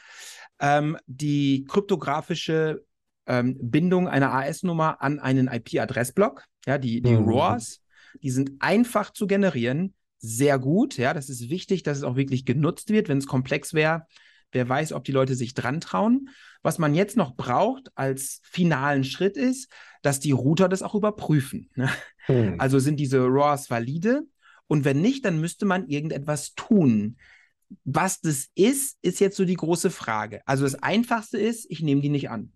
ähm, 0.63 0.97
die 1.07 1.65
kryptografische 1.69 2.87
ähm, 3.27 3.59
Bindung 3.61 4.09
einer 4.09 4.33
AS-Nummer 4.33 5.03
an 5.03 5.19
einen 5.19 5.49
IP-Adressblock, 5.49 6.45
ja, 6.67 6.79
die, 6.79 7.03
die 7.03 7.17
mhm. 7.17 7.29
RORs, 7.29 7.83
die 8.23 8.31
sind 8.31 8.53
einfach 8.61 9.13
zu 9.13 9.27
generieren, 9.27 9.95
sehr 10.19 10.59
gut, 10.61 10.97
ja, 10.97 11.13
das 11.13 11.29
ist 11.29 11.51
wichtig, 11.51 11.83
dass 11.83 11.99
es 11.99 12.05
auch 12.05 12.15
wirklich 12.15 12.45
genutzt 12.47 12.91
wird, 12.91 13.09
wenn 13.09 13.19
es 13.19 13.27
komplex 13.27 13.75
wäre. 13.75 14.07
Wer 14.53 14.69
weiß, 14.69 14.93
ob 14.93 15.03
die 15.05 15.13
Leute 15.13 15.35
sich 15.35 15.55
dran 15.55 15.81
trauen. 15.81 16.29
Was 16.63 16.79
man 16.79 16.95
jetzt 16.95 17.17
noch 17.17 17.35
braucht 17.35 17.91
als 17.97 18.41
finalen 18.45 19.03
Schritt 19.03 19.37
ist, 19.37 19.69
dass 20.03 20.21
die 20.21 20.31
Router 20.31 20.69
das 20.69 20.83
auch 20.83 20.95
überprüfen. 20.95 21.71
Ne? 21.75 21.89
Mhm. 22.29 22.57
Also 22.59 22.79
sind 22.79 23.01
diese 23.01 23.19
RORs 23.19 23.71
valide? 23.71 24.23
Und 24.69 24.85
wenn 24.85 25.01
nicht, 25.01 25.25
dann 25.25 25.41
müsste 25.41 25.65
man 25.65 25.89
irgendetwas 25.89 26.55
tun. 26.55 27.17
Was 27.85 28.21
das 28.21 28.49
ist, 28.55 28.99
ist 29.03 29.21
jetzt 29.21 29.37
so 29.37 29.45
die 29.45 29.57
große 29.57 29.91
Frage. 29.91 30.41
Also 30.47 30.65
das 30.65 30.83
Einfachste 30.83 31.39
ist, 31.39 31.67
ich 31.71 31.83
nehme 31.83 32.01
die 32.01 32.09
nicht 32.09 32.31
an. 32.31 32.53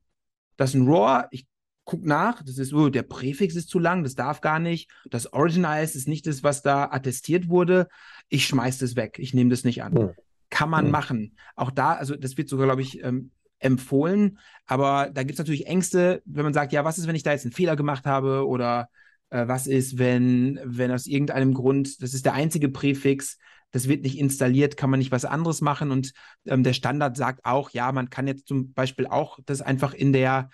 Das 0.57 0.71
ist 0.71 0.77
ein 0.77 0.87
ROR, 0.87 1.29
ich 1.31 1.47
gucke 1.85 2.09
nach, 2.09 2.43
das 2.43 2.59
ist, 2.59 2.73
oh, 2.73 2.89
der 2.89 3.05
Präfix 3.05 3.55
ist 3.55 3.69
zu 3.69 3.79
lang, 3.79 4.03
das 4.03 4.15
darf 4.15 4.41
gar 4.41 4.59
nicht. 4.59 4.91
Das 5.09 5.33
Original 5.33 5.83
ist 5.83 6.09
nicht 6.09 6.27
das, 6.27 6.43
was 6.43 6.63
da 6.63 6.91
attestiert 6.91 7.49
wurde. 7.49 7.89
Ich 8.29 8.47
schmeiße 8.47 8.81
das 8.81 8.97
weg, 8.97 9.19
ich 9.19 9.33
nehme 9.35 9.51
das 9.51 9.65
nicht 9.65 9.83
an. 9.83 9.97
Hm. 9.97 10.11
Kann 10.51 10.69
man 10.69 10.87
hm. 10.87 10.91
machen. 10.91 11.37
Auch 11.55 11.71
da, 11.71 11.95
also 11.95 12.17
das 12.17 12.37
wird 12.37 12.49
sogar, 12.49 12.67
glaube 12.67 12.83
ich, 12.83 13.03
ähm, 13.03 13.31
empfohlen, 13.59 14.39
aber 14.67 15.11
da 15.11 15.23
gibt 15.23 15.33
es 15.33 15.39
natürlich 15.39 15.67
Ängste, 15.67 16.23
wenn 16.27 16.45
man 16.45 16.53
sagt, 16.53 16.73
ja, 16.73 16.85
was 16.85 16.99
ist, 16.99 17.07
wenn 17.07 17.17
ich 17.17 17.23
da 17.23 17.33
jetzt 17.33 17.45
einen 17.45 17.53
Fehler 17.53 17.75
gemacht 17.75 18.05
habe 18.05 18.47
oder 18.47 18.91
äh, 19.31 19.49
was 19.49 19.67
ist, 19.67 19.99
wenn, 19.99 20.61
wenn 20.63 20.91
aus 20.91 21.07
irgendeinem 21.07 21.55
Grund, 21.55 22.03
das 22.03 22.15
ist 22.15 22.27
der 22.27 22.35
einzige 22.35 22.69
Präfix, 22.69 23.39
das 23.77 23.89
wird 23.89 24.03
nicht 24.05 24.19
installiert, 24.19 24.79
kann 24.79 24.89
man 24.89 24.99
nicht 24.99 25.13
was 25.13 25.27
anderes 25.27 25.61
machen. 25.61 25.91
Und 25.91 26.13
ähm, 26.47 26.63
der 26.63 26.73
Standard 26.73 27.15
sagt 27.15 27.45
auch, 27.45 27.69
ja, 27.71 27.93
man 27.93 28.09
kann 28.09 28.27
jetzt 28.27 28.49
zum 28.49 28.73
Beispiel 28.73 29.07
auch 29.07 29.39
das 29.45 29.61
einfach 29.61 29.93
in 29.93 30.15
der 30.15 30.49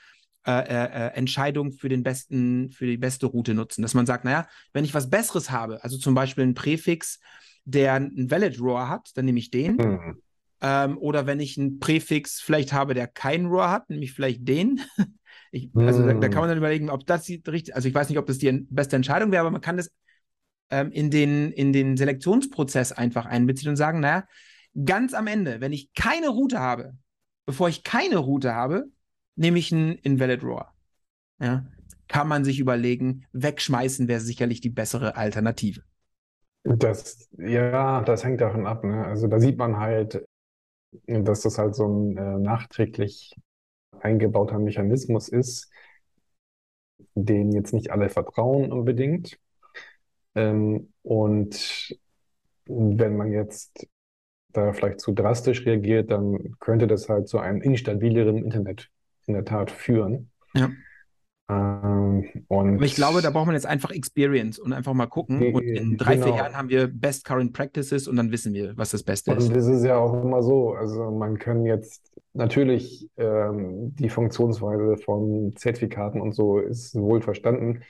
äh, 0.44 0.50
äh, 0.50 0.84
äh, 0.86 1.14
Entscheidung 1.14 1.70
für 1.70 1.88
den 1.88 2.02
besten, 2.02 2.70
für 2.70 2.84
die 2.86 2.96
beste 2.96 3.26
Route 3.26 3.54
nutzen. 3.54 3.82
Dass 3.82 3.94
man 3.94 4.06
sagt, 4.06 4.24
naja, 4.24 4.48
wenn 4.72 4.84
ich 4.84 4.92
was 4.92 5.08
Besseres 5.08 5.52
habe, 5.52 5.84
also 5.84 5.98
zum 5.98 6.16
Beispiel 6.16 6.42
ein 6.42 6.54
Präfix, 6.54 7.20
der 7.64 7.94
ein 7.94 8.28
Valid 8.28 8.60
Roar 8.60 8.88
hat, 8.88 9.10
dann 9.14 9.24
nehme 9.24 9.38
ich 9.38 9.52
den. 9.52 9.76
Mhm. 9.76 10.22
Ähm, 10.60 10.98
oder 10.98 11.24
wenn 11.28 11.38
ich 11.38 11.56
einen 11.58 11.78
Präfix 11.78 12.40
vielleicht 12.40 12.72
habe, 12.72 12.94
der 12.94 13.06
keinen 13.06 13.46
Roar 13.46 13.70
hat, 13.70 13.88
nehme 13.88 14.02
ich 14.02 14.14
vielleicht 14.14 14.48
den. 14.48 14.80
ich, 15.52 15.70
also 15.76 16.04
da, 16.04 16.14
da, 16.14 16.28
kann 16.28 16.40
man 16.40 16.48
dann 16.48 16.58
überlegen, 16.58 16.90
ob 16.90 17.06
das 17.06 17.22
die 17.22 17.40
richtig, 17.46 17.76
also 17.76 17.86
ich 17.86 17.94
weiß 17.94 18.08
nicht, 18.08 18.18
ob 18.18 18.26
das 18.26 18.38
die 18.38 18.66
beste 18.68 18.96
Entscheidung 18.96 19.30
wäre, 19.30 19.42
aber 19.42 19.52
man 19.52 19.60
kann 19.60 19.76
das 19.76 19.92
ähm, 20.72 20.90
in, 20.90 21.10
den, 21.10 21.52
in 21.52 21.72
den 21.72 21.96
Selektionsprozess 21.96 22.92
einfach 22.92 23.26
einbeziehen 23.26 23.68
und 23.68 23.76
sagen, 23.76 24.00
naja, 24.00 24.26
ganz 24.84 25.14
am 25.14 25.26
Ende, 25.26 25.60
wenn 25.60 25.72
ich 25.72 25.92
keine 25.92 26.30
Route 26.30 26.58
habe, 26.58 26.96
bevor 27.46 27.68
ich 27.68 27.84
keine 27.84 28.16
Route 28.16 28.54
habe, 28.54 28.86
nehme 29.36 29.58
ich 29.58 29.72
einen 29.72 29.92
Invalid 29.98 30.42
Roar. 30.42 30.74
Ja, 31.40 31.66
kann 32.08 32.28
man 32.28 32.44
sich 32.44 32.58
überlegen, 32.58 33.26
wegschmeißen 33.32 34.08
wäre 34.08 34.20
sicherlich 34.20 34.60
die 34.60 34.70
bessere 34.70 35.16
Alternative. 35.16 35.82
Das, 36.64 37.28
ja, 37.38 38.02
das 38.02 38.24
hängt 38.24 38.40
davon 38.40 38.66
ab. 38.66 38.84
Ne? 38.84 39.04
Also 39.04 39.26
da 39.26 39.40
sieht 39.40 39.58
man 39.58 39.78
halt, 39.78 40.24
dass 41.06 41.40
das 41.40 41.58
halt 41.58 41.74
so 41.74 41.86
ein 41.86 42.16
äh, 42.16 42.38
nachträglich 42.38 43.34
eingebauter 44.00 44.58
Mechanismus 44.58 45.28
ist, 45.28 45.70
den 47.14 47.52
jetzt 47.52 47.72
nicht 47.72 47.90
alle 47.90 48.08
vertrauen 48.08 48.72
unbedingt. 48.72 49.38
Ähm, 50.34 50.92
und 51.02 51.96
wenn 52.66 53.16
man 53.16 53.32
jetzt 53.32 53.86
da 54.52 54.72
vielleicht 54.72 55.00
zu 55.00 55.12
drastisch 55.12 55.64
reagiert, 55.66 56.10
dann 56.10 56.56
könnte 56.60 56.86
das 56.86 57.08
halt 57.08 57.28
zu 57.28 57.38
einem 57.38 57.62
instabileren 57.62 58.36
Internet 58.38 58.88
in 59.26 59.34
der 59.34 59.44
Tat 59.44 59.70
führen. 59.70 60.30
Ja. 60.54 60.70
Ähm, 61.50 62.24
und 62.48 62.76
Aber 62.76 62.84
ich 62.84 62.94
glaube, 62.94 63.20
da 63.20 63.30
braucht 63.30 63.46
man 63.46 63.54
jetzt 63.54 63.66
einfach 63.66 63.90
Experience 63.90 64.58
und 64.58 64.72
einfach 64.72 64.94
mal 64.94 65.06
gucken. 65.06 65.54
Und 65.54 65.62
in 65.62 65.96
drei, 65.96 66.14
genau. 66.14 66.26
vier 66.26 66.36
Jahren 66.36 66.56
haben 66.56 66.68
wir 66.68 66.86
Best 66.86 67.24
Current 67.24 67.52
Practices 67.52 68.08
und 68.08 68.16
dann 68.16 68.30
wissen 68.30 68.54
wir, 68.54 68.76
was 68.76 68.90
das 68.90 69.02
Beste 69.02 69.32
und 69.32 69.38
ist. 69.38 69.48
Und 69.48 69.56
das 69.56 69.66
ist 69.66 69.84
ja 69.84 69.96
auch 69.96 70.22
immer 70.22 70.42
so. 70.42 70.72
Also 70.72 71.10
man 71.10 71.38
kann 71.38 71.64
jetzt 71.64 72.12
natürlich 72.32 73.08
ähm, 73.16 73.94
die 73.96 74.08
Funktionsweise 74.08 74.96
von 74.96 75.54
Zertifikaten 75.56 76.20
und 76.20 76.32
so 76.32 76.58
ist 76.58 76.94
wohl 76.94 77.20
verstanden. 77.20 77.82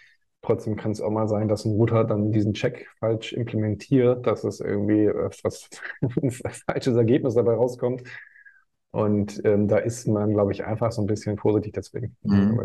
Trotzdem 0.43 0.76
kann 0.76 0.90
es 0.93 1.01
auch 1.01 1.11
mal 1.11 1.28
sein, 1.28 1.49
dass 1.49 1.64
ein 1.64 1.72
Router 1.76 2.05
dann 2.05 2.32
diesen 2.32 2.55
Check 2.55 2.88
falsch 2.99 3.32
implementiert, 3.32 4.26
dass 4.26 4.45
es 4.45 4.61
irgendwie 4.61 5.07
was, 5.43 5.68
ein 6.01 6.30
falsches 6.66 6.97
Ergebnis 6.97 7.34
dabei 7.34 7.55
rauskommt. 7.55 8.03
Und 8.90 9.40
ähm, 9.45 9.68
da 9.68 9.78
ist 9.78 10.07
man, 10.07 10.32
glaube 10.32 10.53
ich, 10.53 10.64
einfach 10.64 10.93
so 10.93 11.01
ein 11.03 11.07
bisschen 11.07 11.38
vorsichtig 11.38 11.72
deswegen. 11.74 12.16
Mhm. 12.22 12.61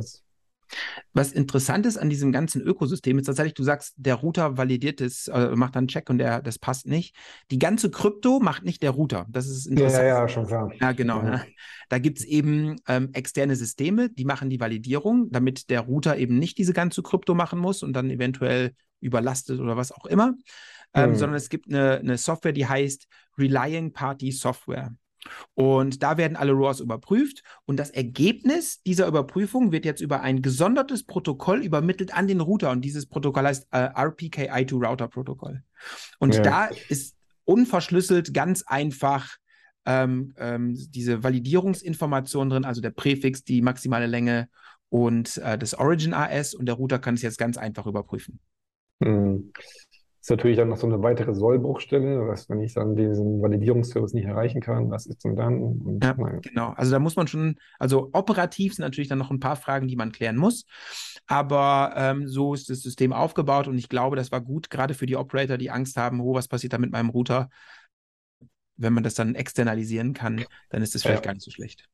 Was 1.14 1.32
interessant 1.32 1.86
ist 1.86 1.98
an 1.98 2.10
diesem 2.10 2.32
ganzen 2.32 2.62
Ökosystem 2.62 3.18
ist 3.18 3.26
tatsächlich, 3.26 3.54
du 3.54 3.64
sagst, 3.64 3.94
der 3.98 4.16
Router 4.16 4.58
validiert 4.58 5.02
es, 5.02 5.28
äh, 5.28 5.56
macht 5.56 5.76
dann 5.76 5.82
einen 5.82 5.88
Check 5.88 6.10
und 6.10 6.18
der, 6.18 6.42
das 6.42 6.60
passt 6.60 6.88
nicht. 6.88 7.16
Die 7.52 7.60
ganze 7.60 7.90
Krypto 7.90 8.40
macht 8.40 8.64
nicht 8.64 8.84
der 8.84 8.92
Router. 8.92 9.26
Das 9.30 9.48
ist 9.48 9.66
interessant. 9.66 10.04
Ja, 10.04 10.22
ja, 10.22 10.28
schon 10.28 10.48
klar. 10.48 10.72
Ja, 10.80 10.92
genau. 10.92 11.24
Ja. 11.24 11.44
Da 11.90 12.00
gibt 12.00 12.20
es 12.20 12.26
eben 12.26 12.76
ähm, 12.88 13.10
externe 13.14 13.56
Systeme, 13.56 14.10
die 14.10 14.26
machen 14.26 14.50
die 14.50 14.60
Validierung, 14.60 15.30
damit 15.32 15.70
der 15.70 15.82
Router 15.82 16.18
eben 16.18 16.38
nicht 16.38 16.58
diese 16.58 16.74
ganze 16.74 17.02
Krypto 17.02 17.34
machen 17.34 17.60
muss 17.60 17.84
und 17.84 17.94
dann 17.94 18.10
eventuell 18.10 18.74
überlastet 19.00 19.60
oder 19.60 19.78
was 19.78 19.92
auch 19.92 20.06
immer. 20.06 20.36
Ähm, 20.94 21.12
mhm. 21.12 21.16
Sondern 21.16 21.38
es 21.38 21.50
gibt 21.50 21.68
eine, 21.70 22.00
eine 22.00 22.18
Software, 22.18 22.54
die 22.54 22.66
heißt 22.66 23.08
Relying 23.38 23.94
Party 23.94 24.32
Software. 24.32 24.96
Und 25.54 26.04
da 26.04 26.18
werden 26.18 26.38
alle 26.38 26.52
RORs 26.52 26.80
überprüft 26.80 27.44
und 27.66 27.78
das 27.78 27.90
Ergebnis 27.90 28.82
dieser 28.84 29.08
Überprüfung 29.08 29.72
wird 29.72 29.86
jetzt 29.86 30.02
über 30.02 30.22
ein 30.22 30.42
gesondertes 30.42 31.04
Protokoll 31.04 31.64
übermittelt 31.64 32.14
an 32.14 32.28
den 32.28 32.42
Router 32.42 32.72
und 32.72 32.82
dieses 32.82 33.06
Protokoll 33.06 33.46
heißt 33.46 33.68
äh, 33.72 33.90
RPKI2 33.90 34.86
Router 34.86 35.08
Protokoll. 35.08 35.64
Und 36.20 36.36
ja. 36.36 36.42
da 36.42 36.66
ist 36.90 37.16
unverschlüsselt 37.46 38.34
ganz 38.34 38.64
einfach 38.64 39.38
ähm, 39.86 40.34
ähm, 40.38 40.76
diese 40.92 41.24
Validierungsinformation 41.24 42.50
drin, 42.50 42.66
also 42.66 42.82
der 42.82 42.92
Präfix, 42.92 43.44
die 43.44 43.62
maximale 43.62 44.06
Länge 44.06 44.50
und 44.90 45.38
äh, 45.38 45.58
das 45.58 45.74
Origin 45.74 46.14
AS 46.14 46.54
und 46.54 46.66
der 46.66 46.76
Router 46.76 47.00
kann 47.00 47.16
es 47.16 47.22
jetzt 47.22 47.38
ganz 47.38 47.58
einfach 47.58 47.88
überprüfen. 47.88 48.40
Hm. 49.02 49.52
Ist 50.28 50.32
natürlich 50.32 50.58
dann 50.58 50.68
noch 50.68 50.76
so 50.76 50.88
eine 50.88 51.02
weitere 51.02 51.34
Sollbruchstelle, 51.34 52.28
was, 52.28 52.50
wenn 52.50 52.60
ich 52.60 52.74
dann 52.74 52.98
diesen 52.98 53.42
Validierungsservice 53.42 54.14
nicht 54.14 54.26
erreichen 54.26 54.60
kann, 54.60 54.92
was 54.92 55.06
ist 55.06 55.24
denn 55.24 55.38
dann? 55.38 55.62
Und, 55.62 56.04
ja, 56.04 56.12
genau. 56.42 56.74
Also 56.76 56.92
da 56.92 57.00
muss 57.00 57.16
man 57.16 57.28
schon, 57.28 57.56
also 57.80 58.10
operativ 58.12 58.74
sind 58.74 58.84
natürlich 58.84 59.08
dann 59.08 59.20
noch 59.20 59.32
ein 59.32 59.40
paar 59.40 59.56
Fragen, 59.56 59.88
die 59.88 59.96
man 59.96 60.12
klären 60.12 60.36
muss. 60.36 60.66
Aber 61.28 61.94
ähm, 61.96 62.28
so 62.28 62.54
ist 62.54 62.70
das 62.70 62.82
System 62.82 63.14
aufgebaut 63.14 63.70
und 63.70 63.78
ich 63.78 63.88
glaube, 63.88 64.18
das 64.18 64.30
war 64.30 64.42
gut, 64.42 64.70
gerade 64.70 64.96
für 64.96 65.06
die 65.06 65.16
Operator, 65.16 65.58
die 65.58 65.72
Angst 65.72 65.96
haben, 65.96 66.20
oh, 66.20 66.34
was 66.34 66.50
passiert 66.50 66.74
da 66.74 66.78
mit 66.78 66.92
meinem 66.92 67.10
Router? 67.10 67.48
Wenn 68.76 68.92
man 68.92 69.04
das 69.04 69.14
dann 69.14 69.34
externalisieren 69.34 70.14
kann, 70.14 70.44
dann 70.72 70.82
ist 70.82 70.94
das 70.94 71.04
vielleicht 71.04 71.24
ja. 71.24 71.30
gar 71.30 71.36
nicht 71.36 71.46
so 71.46 71.52
schlecht. 71.52 71.88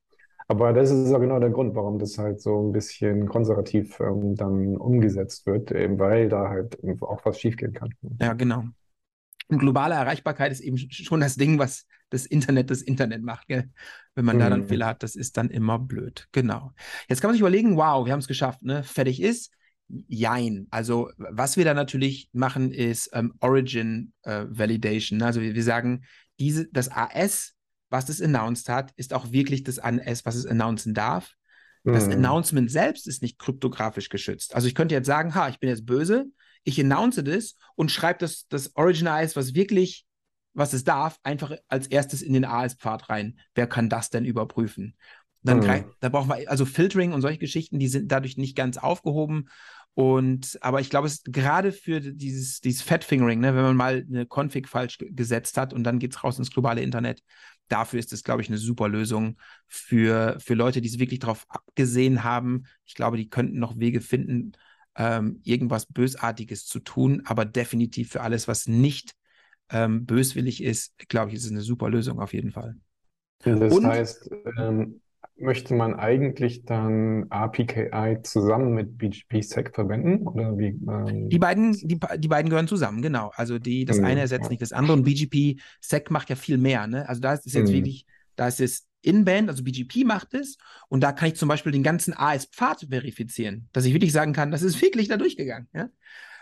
Aber 0.48 0.72
das 0.72 0.90
ist 0.90 1.12
auch 1.12 1.20
genau 1.20 1.38
der 1.38 1.50
Grund, 1.50 1.74
warum 1.74 1.98
das 1.98 2.18
halt 2.18 2.40
so 2.40 2.60
ein 2.60 2.72
bisschen 2.72 3.28
konservativ 3.28 3.98
ähm, 4.00 4.34
dann 4.34 4.76
umgesetzt 4.76 5.46
wird, 5.46 5.72
eben 5.72 5.98
weil 5.98 6.28
da 6.28 6.48
halt 6.48 6.78
auch 7.00 7.24
was 7.24 7.40
schiefgehen 7.40 7.72
kann. 7.72 7.90
Ja, 8.20 8.34
genau. 8.34 8.64
Und 9.48 9.58
globale 9.58 9.94
Erreichbarkeit 9.94 10.52
ist 10.52 10.60
eben 10.60 10.78
schon 10.78 11.20
das 11.20 11.36
Ding, 11.36 11.58
was 11.58 11.86
das 12.10 12.26
Internet 12.26 12.70
das 12.70 12.82
Internet 12.82 13.22
macht. 13.22 13.48
Gell? 13.48 13.70
Wenn 14.14 14.24
man 14.24 14.36
mhm. 14.36 14.40
da 14.40 14.50
dann 14.50 14.60
mhm. 14.60 14.68
Fehler 14.68 14.86
hat, 14.86 15.02
das 15.02 15.16
ist 15.16 15.36
dann 15.36 15.50
immer 15.50 15.78
blöd. 15.78 16.28
Genau. 16.32 16.72
Jetzt 17.08 17.20
kann 17.20 17.28
man 17.28 17.34
sich 17.34 17.40
überlegen, 17.40 17.76
wow, 17.76 18.06
wir 18.06 18.12
haben 18.12 18.20
es 18.20 18.28
geschafft, 18.28 18.62
ne? 18.62 18.82
Fertig 18.82 19.20
ist. 19.20 19.52
Jein. 20.08 20.66
Also, 20.70 21.10
was 21.18 21.56
wir 21.56 21.64
da 21.64 21.74
natürlich 21.74 22.30
machen, 22.32 22.70
ist 22.70 23.10
ähm, 23.12 23.34
Origin 23.40 24.12
äh, 24.22 24.44
Validation. 24.48 25.20
Also, 25.22 25.42
wir, 25.42 25.54
wir 25.54 25.62
sagen, 25.62 26.04
diese, 26.38 26.66
das 26.72 26.90
AS 26.90 27.53
was 27.90 28.08
es 28.08 28.20
announced 28.20 28.68
hat, 28.68 28.92
ist 28.96 29.14
auch 29.14 29.32
wirklich 29.32 29.62
das 29.62 29.78
ANS, 29.78 30.24
was 30.24 30.34
es 30.34 30.46
announcen 30.46 30.94
darf. 30.94 31.34
Das 31.84 32.06
mhm. 32.06 32.12
Announcement 32.12 32.70
selbst 32.70 33.06
ist 33.06 33.20
nicht 33.20 33.38
kryptografisch 33.38 34.08
geschützt. 34.08 34.54
Also 34.54 34.66
ich 34.66 34.74
könnte 34.74 34.94
jetzt 34.94 35.06
sagen, 35.06 35.34
ha, 35.34 35.50
ich 35.50 35.60
bin 35.60 35.68
jetzt 35.68 35.84
böse, 35.84 36.26
ich 36.64 36.80
announce 36.80 37.22
das 37.22 37.56
und 37.74 37.90
schreibe 37.90 38.20
das, 38.20 38.46
das 38.48 38.74
Original 38.74 39.28
was 39.34 39.54
wirklich, 39.54 40.06
was 40.54 40.72
es 40.72 40.84
darf, 40.84 41.18
einfach 41.22 41.52
als 41.68 41.86
erstes 41.88 42.22
in 42.22 42.32
den 42.32 42.46
AS-Pfad 42.46 43.10
rein. 43.10 43.38
Wer 43.54 43.66
kann 43.66 43.90
das 43.90 44.08
denn 44.08 44.24
überprüfen? 44.24 44.96
Dann 45.42 45.58
mhm. 45.58 45.84
da 46.00 46.08
brauchen 46.08 46.30
wir, 46.30 46.50
also 46.50 46.64
Filtering 46.64 47.12
und 47.12 47.20
solche 47.20 47.38
Geschichten, 47.38 47.78
die 47.78 47.88
sind 47.88 48.10
dadurch 48.10 48.38
nicht 48.38 48.56
ganz 48.56 48.78
aufgehoben. 48.78 49.50
Und, 49.92 50.58
aber 50.60 50.80
ich 50.80 50.90
glaube, 50.90 51.06
es 51.06 51.16
ist 51.16 51.32
gerade 51.32 51.70
für 51.70 52.00
dieses, 52.00 52.60
dieses 52.60 52.82
Fat-Fingering, 52.82 53.40
ne, 53.40 53.54
wenn 53.54 53.62
man 53.62 53.76
mal 53.76 54.04
eine 54.08 54.26
Config 54.26 54.68
falsch 54.68 54.98
gesetzt 54.98 55.58
hat 55.58 55.72
und 55.72 55.84
dann 55.84 55.98
geht 55.98 56.12
es 56.12 56.24
raus 56.24 56.38
ins 56.38 56.50
globale 56.50 56.82
Internet, 56.82 57.22
dafür 57.68 57.98
ist 57.98 58.12
es, 58.12 58.24
glaube 58.24 58.42
ich, 58.42 58.48
eine 58.48 58.58
super 58.58 58.88
Lösung 58.88 59.38
für, 59.66 60.38
für 60.40 60.54
Leute, 60.54 60.80
die 60.80 60.88
es 60.88 60.98
wirklich 60.98 61.20
darauf 61.20 61.46
abgesehen 61.48 62.24
haben. 62.24 62.64
Ich 62.84 62.94
glaube, 62.94 63.16
die 63.16 63.28
könnten 63.30 63.58
noch 63.58 63.78
Wege 63.78 64.00
finden, 64.00 64.52
ähm, 64.96 65.40
irgendwas 65.44 65.86
Bösartiges 65.86 66.66
zu 66.66 66.80
tun, 66.80 67.22
aber 67.26 67.44
definitiv 67.44 68.10
für 68.12 68.20
alles, 68.22 68.48
was 68.48 68.66
nicht 68.66 69.14
ähm, 69.70 70.06
böswillig 70.06 70.62
ist, 70.62 70.94
glaube 71.08 71.30
ich, 71.30 71.36
ist 71.36 71.44
es 71.46 71.50
eine 71.50 71.62
super 71.62 71.88
Lösung 71.90 72.20
auf 72.20 72.32
jeden 72.34 72.52
Fall. 72.52 72.76
Das 73.40 73.74
Und, 73.74 73.84
heißt, 73.84 74.30
ähm, 74.58 75.00
möchte 75.36 75.74
man 75.74 75.94
eigentlich 75.94 76.64
dann 76.64 77.26
APKI 77.30 78.22
zusammen 78.22 78.74
mit 78.74 78.96
BGP-SEC 78.98 79.74
verwenden? 79.74 80.26
Oder 80.26 80.56
wie, 80.56 80.78
ähm... 80.88 81.28
die, 81.28 81.38
beiden, 81.38 81.72
die, 81.72 81.98
die 82.18 82.28
beiden 82.28 82.48
gehören 82.48 82.68
zusammen, 82.68 83.02
genau. 83.02 83.32
Also 83.34 83.58
die, 83.58 83.84
das 83.84 83.98
mhm, 83.98 84.04
eine 84.04 84.20
ersetzt 84.20 84.50
nicht 84.50 84.62
das 84.62 84.72
andere. 84.72 84.96
Und 84.96 85.04
BGP-SEC 85.04 86.10
macht 86.10 86.30
ja 86.30 86.36
viel 86.36 86.58
mehr. 86.58 86.86
Ne? 86.86 87.08
Also 87.08 87.20
da 87.20 87.32
ist 87.32 87.46
es 87.46 87.52
jetzt 87.54 87.70
mhm. 87.70 87.74
wirklich, 87.74 88.06
da 88.36 88.48
ist 88.48 88.60
es 88.60 88.86
Inband, 89.02 89.48
also 89.48 89.64
BGP 89.64 90.04
macht 90.04 90.34
es. 90.34 90.56
Und 90.88 91.02
da 91.02 91.12
kann 91.12 91.28
ich 91.28 91.36
zum 91.36 91.48
Beispiel 91.48 91.72
den 91.72 91.82
ganzen 91.82 92.14
AS-Pfad 92.14 92.86
verifizieren, 92.88 93.68
dass 93.72 93.84
ich 93.84 93.92
wirklich 93.92 94.12
sagen 94.12 94.32
kann, 94.32 94.50
das 94.50 94.62
ist 94.62 94.80
wirklich 94.82 95.08
da 95.08 95.16
durchgegangen. 95.16 95.68
Ja? 95.74 95.88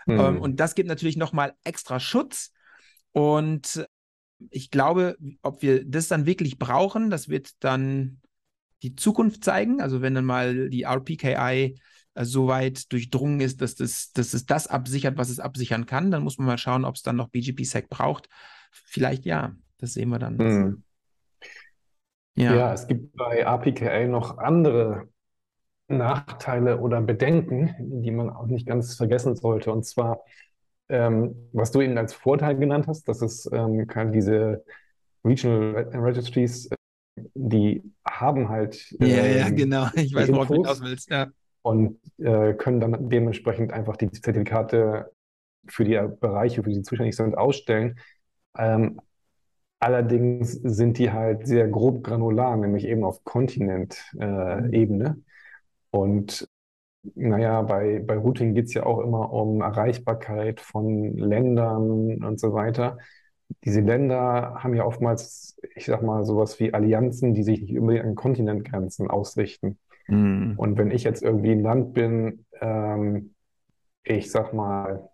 Mhm. 0.05 0.19
Um, 0.19 0.41
und 0.41 0.59
das 0.59 0.75
gibt 0.75 0.87
natürlich 0.87 1.17
nochmal 1.17 1.53
extra 1.63 1.99
Schutz. 1.99 2.51
Und 3.11 3.87
ich 4.49 4.71
glaube, 4.71 5.17
ob 5.41 5.61
wir 5.61 5.85
das 5.85 6.07
dann 6.07 6.25
wirklich 6.25 6.59
brauchen, 6.59 7.09
das 7.09 7.29
wird 7.29 7.51
dann 7.63 8.19
die 8.83 8.95
Zukunft 8.95 9.43
zeigen. 9.43 9.81
Also 9.81 10.01
wenn 10.01 10.13
dann 10.13 10.25
mal 10.25 10.69
die 10.69 10.83
RPKI 10.83 11.79
äh, 12.13 12.25
so 12.25 12.47
weit 12.47 12.91
durchdrungen 12.91 13.39
ist, 13.39 13.61
dass, 13.61 13.75
das, 13.75 14.11
dass 14.11 14.33
es 14.33 14.45
das 14.45 14.67
absichert, 14.67 15.17
was 15.17 15.29
es 15.29 15.39
absichern 15.39 15.85
kann, 15.85 16.11
dann 16.11 16.23
muss 16.23 16.37
man 16.37 16.47
mal 16.47 16.57
schauen, 16.57 16.85
ob 16.85 16.95
es 16.95 17.01
dann 17.01 17.15
noch 17.15 17.29
BGP-Sec 17.29 17.89
braucht. 17.89 18.29
Vielleicht 18.71 19.25
ja, 19.25 19.55
das 19.77 19.93
sehen 19.93 20.09
wir 20.09 20.19
dann. 20.19 20.37
Hm. 20.37 20.83
Ja. 22.35 22.55
ja, 22.55 22.73
es 22.73 22.87
gibt 22.87 23.15
bei 23.15 23.41
RPKI 23.41 24.07
noch 24.07 24.39
andere 24.39 25.07
Nachteile 25.87 26.79
oder 26.79 26.99
Bedenken, 27.01 27.75
die 27.79 28.11
man 28.11 28.29
auch 28.29 28.47
nicht 28.47 28.65
ganz 28.65 28.95
vergessen 28.95 29.35
sollte. 29.35 29.71
Und 29.71 29.85
zwar, 29.85 30.21
ähm, 30.89 31.49
was 31.53 31.71
du 31.71 31.81
eben 31.81 31.97
als 31.97 32.13
Vorteil 32.13 32.57
genannt 32.57 32.87
hast, 32.87 33.07
dass 33.07 33.21
es 33.21 33.47
ähm, 33.53 33.87
diese 34.11 34.63
Regional 35.23 35.89
Registries 35.93 36.69
die 37.33 37.83
haben 38.05 38.49
halt. 38.49 38.91
Ja, 38.99 39.07
äh, 39.07 39.39
ja, 39.39 39.47
ähm, 39.47 39.55
genau. 39.55 39.87
Ich 39.95 40.13
weiß, 40.13 40.31
worauf 40.31 40.47
du 40.47 40.55
hinaus 40.55 40.81
willst. 40.81 41.09
Ja. 41.09 41.27
Und 41.61 41.99
äh, 42.17 42.53
können 42.53 42.79
dann 42.79 43.09
dementsprechend 43.09 43.71
einfach 43.71 43.95
die 43.95 44.11
Zertifikate 44.11 45.11
für 45.67 45.85
die 45.85 45.99
Bereiche, 46.19 46.61
für 46.61 46.69
die 46.69 46.75
sie 46.75 46.81
zuständig 46.81 47.15
sind, 47.15 47.37
ausstellen. 47.37 47.99
Ähm, 48.57 48.99
allerdings 49.79 50.51
sind 50.51 50.97
die 50.97 51.11
halt 51.11 51.47
sehr 51.47 51.67
grob 51.67 52.03
granular, 52.03 52.57
nämlich 52.57 52.85
eben 52.85 53.03
auf 53.03 53.23
Kontinentebene. 53.23 55.21
Und 55.91 56.47
naja, 57.15 57.61
bei, 57.61 57.99
bei 57.99 58.15
Routing 58.15 58.53
geht 58.55 58.65
es 58.65 58.73
ja 58.73 58.85
auch 58.85 58.99
immer 58.99 59.31
um 59.31 59.61
Erreichbarkeit 59.61 60.59
von 60.59 61.17
Ländern 61.17 62.23
und 62.23 62.39
so 62.39 62.53
weiter 62.53 62.97
diese 63.63 63.81
Länder 63.81 64.55
haben 64.59 64.73
ja 64.73 64.85
oftmals, 64.85 65.57
ich 65.75 65.85
sag 65.85 66.01
mal, 66.01 66.25
sowas 66.25 66.59
wie 66.59 66.73
Allianzen, 66.73 67.33
die 67.33 67.43
sich 67.43 67.61
nicht 67.61 67.77
unbedingt 67.77 68.05
an 68.05 68.15
Kontinentgrenzen 68.15 69.09
ausrichten. 69.09 69.77
Mhm. 70.07 70.55
Und 70.57 70.77
wenn 70.77 70.91
ich 70.91 71.03
jetzt 71.03 71.23
irgendwie 71.23 71.51
ein 71.51 71.61
Land 71.61 71.93
bin, 71.93 72.45
ähm, 72.61 73.33
ich 74.03 74.31
sag 74.31 74.53
mal, 74.53 75.09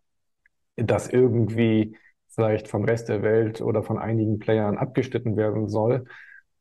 das 0.75 1.09
irgendwie 1.09 1.95
vielleicht 2.30 2.67
vom 2.67 2.86
Rest 2.86 3.09
der 3.09 3.21
Welt 3.21 3.61
oder 3.61 3.84
von 3.84 3.97
einigen 3.97 4.39
Playern 4.39 4.77
abgeschnitten 4.77 5.36
werden 5.36 5.67
soll 5.67 6.05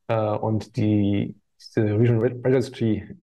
äh, 0.09 0.17
und 0.17 0.77
die 0.77 1.37
diese 1.59 1.99
Regional 1.99 2.41
Registry 2.45 3.17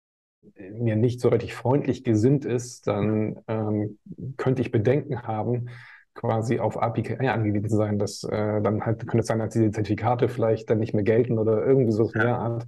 mir 0.73 0.97
nicht 0.97 1.21
so 1.21 1.29
richtig 1.29 1.55
freundlich 1.55 2.05
gesinnt 2.05 2.45
ist, 2.45 2.87
dann 2.87 3.41
ähm, 3.47 3.99
könnte 4.37 4.63
ich 4.63 4.71
Bedenken 4.71 5.23
haben, 5.23 5.69
quasi 6.15 6.59
auf 6.61 6.81
API 6.81 7.29
angewiesen 7.29 7.77
sein, 7.77 7.99
dass 7.99 8.25
äh, 8.25 8.61
dann 8.61 8.85
halt 8.85 9.01
könnte 9.01 9.21
es 9.21 9.27
sein, 9.27 9.39
dass 9.39 9.51
diese 9.55 9.71
Zertifikate 9.71 10.29
vielleicht 10.29 10.71
dann 10.71 10.79
nicht 10.79 10.95
mehr 10.95 11.05
gelten 11.05 11.39
oder 11.39 11.65
irgendwie 11.65 11.93
so 11.93 12.11
ja. 12.15 12.37
Art. 12.37 12.67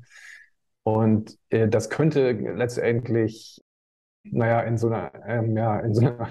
Und 0.82 1.38
äh, 1.50 1.68
das 1.68 1.90
könnte 1.90 2.32
letztendlich, 2.32 3.60
naja, 4.24 4.60
in 4.60 4.78
so 4.78 4.88
einer, 4.88 5.12
ähm, 5.26 5.56
ja, 5.56 5.80
in 5.80 5.94
so 5.94 6.02
einer 6.02 6.30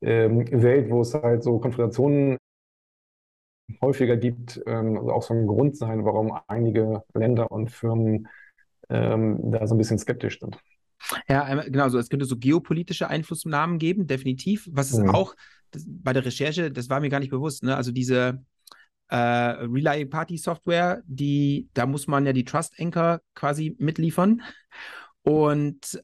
ähm, 0.00 0.46
Welt, 0.62 0.90
wo 0.90 1.00
es 1.00 1.14
halt 1.14 1.42
so 1.42 1.58
Konfrontationen 1.58 2.38
häufiger 3.82 4.16
gibt, 4.16 4.60
ähm, 4.66 4.96
also 4.98 5.12
auch 5.12 5.22
so 5.22 5.34
ein 5.34 5.46
Grund 5.46 5.76
sein, 5.76 6.04
warum 6.04 6.38
einige 6.46 7.02
Länder 7.14 7.50
und 7.50 7.70
Firmen 7.70 8.28
ähm, 8.88 9.38
da 9.50 9.66
so 9.66 9.74
ein 9.74 9.78
bisschen 9.78 9.98
skeptisch 9.98 10.40
sind. 10.40 10.58
Ja, 11.28 11.54
genau, 11.62 11.88
so 11.88 11.98
es 11.98 12.08
könnte 12.08 12.26
so 12.26 12.36
geopolitische 12.36 13.08
Einflussnahmen 13.08 13.78
geben, 13.78 14.06
definitiv. 14.06 14.68
Was 14.72 14.90
es 14.90 14.98
mhm. 14.98 15.10
auch 15.10 15.34
das, 15.70 15.84
bei 15.86 16.12
der 16.12 16.24
Recherche, 16.24 16.70
das 16.70 16.88
war 16.88 17.00
mir 17.00 17.08
gar 17.08 17.20
nicht 17.20 17.30
bewusst, 17.30 17.62
ne? 17.62 17.76
Also 17.76 17.92
diese 17.92 18.44
äh, 19.08 19.16
Relay 19.16 20.04
Party 20.04 20.36
Software, 20.36 21.02
die, 21.06 21.68
da 21.74 21.86
muss 21.86 22.06
man 22.06 22.26
ja 22.26 22.32
die 22.32 22.44
Trust 22.44 22.74
Anchor 22.78 23.20
quasi 23.34 23.76
mitliefern. 23.78 24.42
Und 25.22 26.02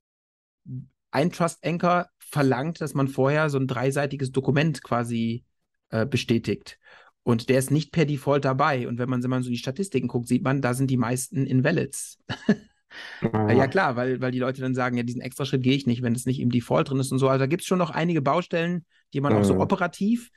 ein 1.11 1.31
Trust 1.31 1.65
Anchor 1.65 2.09
verlangt, 2.19 2.81
dass 2.81 2.95
man 2.95 3.09
vorher 3.09 3.51
so 3.51 3.59
ein 3.59 3.67
dreiseitiges 3.67 4.33
Dokument 4.33 4.83
quasi 4.83 5.45
äh, 5.91 6.07
bestätigt. 6.07 6.79
Und 7.23 7.49
der 7.49 7.59
ist 7.59 7.71
nicht 7.71 7.93
per 7.93 8.05
Default 8.05 8.45
dabei. 8.45 8.89
Und 8.89 8.99
wenn 8.99 9.09
man, 9.09 9.23
wenn 9.23 9.31
man 9.31 9.43
so 9.43 9.51
die 9.51 9.57
Statistiken 9.57 10.09
guckt, 10.09 10.29
sieht 10.29 10.43
man, 10.43 10.61
da 10.61 10.75
sind 10.75 10.91
die 10.91 10.97
meisten 10.97 11.47
Invalids. 11.47 12.19
Ja, 13.21 13.53
ja 13.53 13.67
klar, 13.67 13.97
weil, 13.97 14.21
weil 14.21 14.31
die 14.31 14.39
Leute 14.39 14.61
dann 14.61 14.75
sagen, 14.75 14.97
ja, 14.97 15.03
diesen 15.03 15.21
extra 15.21 15.45
Schritt 15.45 15.63
gehe 15.63 15.75
ich 15.75 15.87
nicht, 15.87 16.03
wenn 16.03 16.15
es 16.15 16.27
nicht 16.27 16.41
im 16.41 16.51
Default 16.51 16.91
drin 16.91 17.01
ist 17.01 17.13
und 17.13 17.19
so. 17.19 17.29
Also 17.29 17.41
da 17.41 17.47
gibt 17.47 17.63
es 17.63 17.67
schon 17.69 17.79
noch 17.79 17.91
einige 17.91 18.23
Baustellen, 18.23 18.85
die 19.13 19.21
man 19.21 19.33
mhm. 19.33 19.39
auch 19.39 19.45
so 19.45 19.59
operativ 19.59 20.31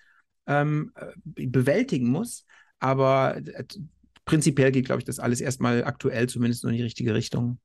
ähm, 0.47 0.91
äh, 0.95 1.47
bewältigen 1.47 2.10
muss. 2.10 2.45
Aber 2.80 3.38
äh, 3.38 3.64
prinzipiell 4.26 4.72
geht, 4.72 4.86
glaube 4.86 4.99
ich, 4.99 5.05
das 5.05 5.20
alles 5.20 5.41
erstmal 5.41 5.84
aktuell 5.84 6.28
zumindest 6.28 6.64
in 6.66 6.74
die 6.74 6.84
richtige 6.84 7.14
Richtung. 7.14 7.60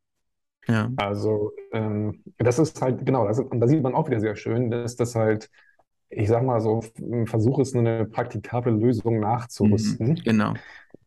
Ja. 0.68 0.90
Also 0.96 1.52
ähm, 1.72 2.22
das 2.38 2.58
ist 2.58 2.80
halt, 2.80 3.04
genau, 3.04 3.26
das, 3.26 3.40
und 3.40 3.60
da 3.60 3.66
sieht 3.66 3.82
man 3.82 3.94
auch 3.94 4.08
wieder 4.08 4.20
sehr 4.20 4.36
schön, 4.36 4.70
dass 4.70 4.94
das 4.94 5.14
halt, 5.14 5.50
ich 6.08 6.28
sag 6.28 6.44
mal 6.44 6.60
so, 6.60 6.82
ein 6.98 7.26
Versuch 7.26 7.58
ist, 7.58 7.74
eine 7.74 8.04
praktikable 8.04 8.72
Lösung 8.72 9.18
nachzurüsten. 9.18 10.10
Mhm, 10.10 10.14
genau 10.16 10.54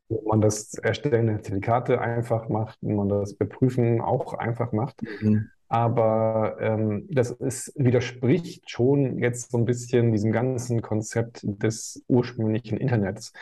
wo 0.10 0.28
man 0.28 0.42
das 0.42 0.74
Erstellen 0.76 1.28
der 1.28 1.42
Zertifikate 1.42 2.00
einfach 2.00 2.50
macht, 2.50 2.78
wo 2.82 2.94
man 2.94 3.10
das 3.10 3.36
Beprüfen 3.36 4.02
auch 4.02 4.34
einfach 4.34 4.72
macht. 4.72 5.02
Mhm. 5.22 5.50
Aber 5.68 6.58
ähm, 6.60 7.08
das 7.10 7.32
ist, 7.32 7.74
widerspricht 7.76 8.70
schon 8.70 9.18
jetzt 9.18 9.52
so 9.52 9.58
ein 9.58 9.66
bisschen 9.66 10.12
diesem 10.12 10.32
ganzen 10.32 10.82
Konzept 10.82 11.42
des 11.44 12.04
ursprünglichen 12.08 12.78
Internets, 12.78 13.34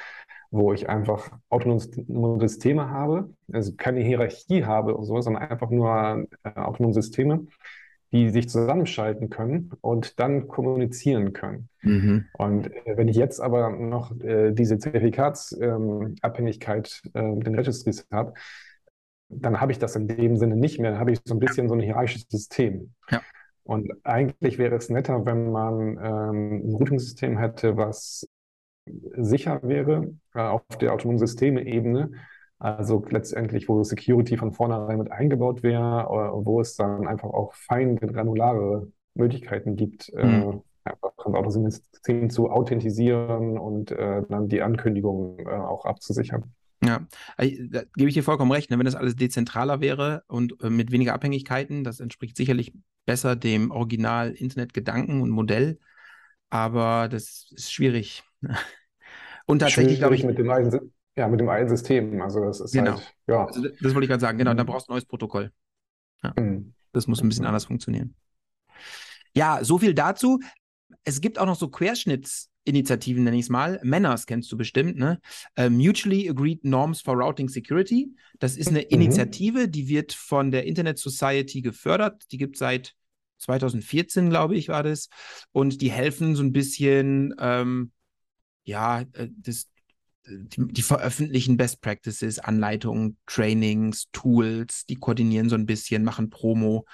wo 0.49 0.71
ich 0.71 0.87
einfach 0.87 1.37
autonome 1.49 2.39
Systeme 2.39 2.89
habe, 2.89 3.29
also 3.51 3.73
keine 3.75 4.01
Hierarchie 4.01 4.63
habe 4.63 4.95
und 4.95 5.03
so, 5.03 5.19
sondern 5.19 5.43
einfach 5.43 5.69
nur 5.69 6.27
äh, 6.43 6.49
autonome 6.55 6.93
Systeme, 6.93 7.45
die 8.13 8.29
sich 8.29 8.47
zusammenschalten 8.47 9.29
können 9.29 9.71
und 9.81 10.17
dann 10.19 10.47
kommunizieren 10.47 11.33
können. 11.33 11.67
Mhm. 11.81 12.27
Und 12.33 12.67
äh, 12.67 12.95
wenn 12.95 13.07
ich 13.07 13.17
jetzt 13.17 13.39
aber 13.41 13.71
noch 13.71 14.15
äh, 14.21 14.51
diese 14.51 14.77
Zertifikatsabhängigkeit 14.77 17.01
äh, 17.15 17.23
mit 17.23 17.47
den 17.47 17.55
Registries 17.55 18.05
habe, 18.11 18.35
dann 19.29 19.59
habe 19.59 19.71
ich 19.71 19.79
das 19.79 19.95
in 19.95 20.07
dem 20.07 20.37
Sinne 20.37 20.55
nicht 20.55 20.79
mehr. 20.79 20.91
Dann 20.91 20.99
habe 20.99 21.11
ich 21.11 21.21
so 21.25 21.33
ein 21.33 21.39
bisschen 21.39 21.67
so 21.67 21.73
ein 21.73 21.81
hierarchisches 21.81 22.27
System. 22.29 22.93
Ja. 23.09 23.23
Und 23.63 23.91
eigentlich 24.03 24.59
wäre 24.59 24.75
es 24.75 24.89
netter, 24.89 25.25
wenn 25.25 25.51
man 25.51 25.97
ähm, 25.97 26.67
ein 26.67 26.75
Routing-System 26.75 27.39
hätte, 27.39 27.77
was 27.77 28.27
sicher 28.85 29.59
wäre 29.63 30.13
äh, 30.35 30.41
auf 30.41 30.61
der 30.79 30.93
autonomen 30.93 31.17
Systeme-Ebene. 31.17 32.11
Also 32.63 33.03
letztendlich, 33.09 33.67
wo 33.67 33.83
Security 33.83 34.37
von 34.37 34.53
vornherein 34.53 34.97
mit 34.97 35.11
eingebaut 35.11 35.63
wäre, 35.63 36.03
äh, 36.03 36.45
wo 36.45 36.61
es 36.61 36.77
dann 36.77 37.05
einfach 37.05 37.27
auch 37.27 37.53
fein 37.53 37.97
granulare 37.97 38.87
Möglichkeiten 39.15 39.75
gibt, 39.75 40.07
äh, 40.15 40.25
mhm. 40.25 40.61
äh, 40.85 40.89
einfach 40.91 41.11
ein 41.25 41.35
Autosystem 41.35 42.29
zu 42.29 42.49
authentisieren 42.49 43.57
und 43.57 43.91
äh, 43.91 44.21
dann 44.29 44.47
die 44.47 44.61
Ankündigungen 44.61 45.39
äh, 45.39 45.49
auch 45.49 45.83
abzusichern. 45.83 46.53
Ja, 46.81 47.05
äh, 47.37 47.67
da 47.69 47.81
gebe 47.97 48.07
ich 48.07 48.13
dir 48.13 48.23
vollkommen 48.23 48.53
recht. 48.53 48.71
Ne? 48.71 48.77
Wenn 48.77 48.85
das 48.85 48.95
alles 48.95 49.17
dezentraler 49.17 49.81
wäre 49.81 50.23
und 50.27 50.55
äh, 50.63 50.69
mit 50.69 50.93
weniger 50.93 51.15
Abhängigkeiten, 51.15 51.83
das 51.83 51.99
entspricht 51.99 52.37
sicherlich 52.37 52.73
besser 53.05 53.35
dem 53.35 53.71
Original-Internet-Gedanken 53.71 55.21
und 55.21 55.31
Modell. 55.31 55.79
Aber 56.49 57.09
das 57.09 57.51
ist 57.53 57.73
schwierig. 57.73 58.23
Und 59.47 59.59
tatsächlich, 59.59 59.99
glaube 59.99 60.15
ich. 60.15 60.23
Mit 60.23 60.37
dem 60.37 60.49
einen, 60.49 60.92
ja, 61.15 61.27
mit 61.27 61.39
dem 61.39 61.49
einen 61.49 61.69
System. 61.69 62.21
Also, 62.21 62.43
das 62.43 62.59
ist 62.59 62.73
genau. 62.73 62.93
halt, 62.93 63.15
ja. 63.27 63.45
Also 63.45 63.61
das 63.61 63.93
wollte 63.93 64.01
ich 64.03 64.09
gerade 64.09 64.21
sagen. 64.21 64.37
Genau, 64.37 64.53
da 64.53 64.63
brauchst 64.63 64.87
du 64.87 64.91
ein 64.91 64.95
neues 64.95 65.05
Protokoll. 65.05 65.51
Ja. 66.23 66.33
Mhm. 66.37 66.73
Das 66.91 67.07
muss 67.07 67.21
ein 67.21 67.29
bisschen 67.29 67.45
anders 67.45 67.65
funktionieren. 67.65 68.15
Ja, 69.33 69.63
so 69.63 69.79
viel 69.79 69.93
dazu. 69.93 70.39
Es 71.03 71.21
gibt 71.21 71.39
auch 71.39 71.45
noch 71.45 71.57
so 71.57 71.67
Querschnitts- 71.67 72.49
Initiativen, 72.65 73.23
nenne 73.23 73.37
ich 73.37 73.43
es 73.43 73.49
mal. 73.49 73.79
Manners 73.83 74.25
kennst 74.25 74.51
du 74.51 74.57
bestimmt, 74.57 74.97
ne? 74.97 75.19
Uh, 75.59 75.69
Mutually 75.69 76.29
Agreed 76.29 76.63
Norms 76.63 77.01
for 77.01 77.15
Routing 77.15 77.49
Security. 77.49 78.15
Das 78.39 78.57
ist 78.57 78.69
eine 78.69 78.79
mhm. 78.79 78.87
Initiative, 78.89 79.67
die 79.67 79.87
wird 79.87 80.13
von 80.13 80.51
der 80.51 80.65
Internet 80.65 80.97
Society 80.97 81.61
gefördert. 81.61 82.23
Die 82.31 82.37
gibt 82.37 82.55
es 82.55 82.59
seit 82.59 82.95
2014, 83.39 84.29
glaube 84.29 84.55
ich, 84.55 84.69
war 84.69 84.83
das. 84.83 85.09
Und 85.51 85.81
die 85.81 85.91
helfen 85.91 86.35
so 86.35 86.43
ein 86.43 86.53
bisschen, 86.53 87.35
ähm, 87.39 87.91
ja, 88.63 89.01
äh, 89.13 89.27
das, 89.37 89.67
die, 90.25 90.67
die, 90.67 90.81
veröffentlichen 90.81 91.57
Best 91.57 91.81
Practices, 91.81 92.39
Anleitungen, 92.39 93.17
Trainings, 93.25 94.09
Tools, 94.11 94.85
die 94.85 94.95
koordinieren 94.95 95.49
so 95.49 95.55
ein 95.55 95.65
bisschen, 95.65 96.03
machen 96.03 96.29
Promo, 96.29 96.85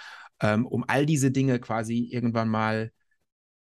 ähm, 0.42 0.66
um 0.66 0.84
all 0.88 1.06
diese 1.06 1.32
Dinge 1.32 1.60
quasi 1.60 2.10
irgendwann 2.12 2.50
mal 2.50 2.92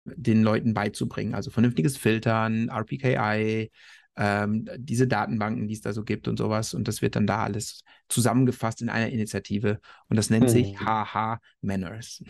den 0.06 0.44
Leuten 0.44 0.74
beizubringen. 0.74 1.36
Also 1.36 1.52
vernünftiges 1.52 1.98
Filtern, 1.98 2.70
RPKI, 2.70 3.72
ähm, 4.16 4.68
diese 4.78 5.08
Datenbanken, 5.08 5.68
die 5.68 5.74
es 5.74 5.82
da 5.82 5.94
so 5.94 6.04
gibt 6.04 6.28
und 6.28 6.38
sowas. 6.38 6.74
Und 6.74 6.88
das 6.88 7.02
wird 7.02 7.16
dann 7.16 7.28
da 7.28 7.44
alles 7.44 7.84
zusammengefasst 8.08 8.82
in 8.82 8.90
einer 8.90 9.10
Initiative. 9.10 9.80
Und 10.10 10.18
das 10.18 10.30
nennt 10.30 10.46
hm. 10.46 10.50
sich 10.50 10.80
HH 10.80 11.40
Manners. 11.62 12.24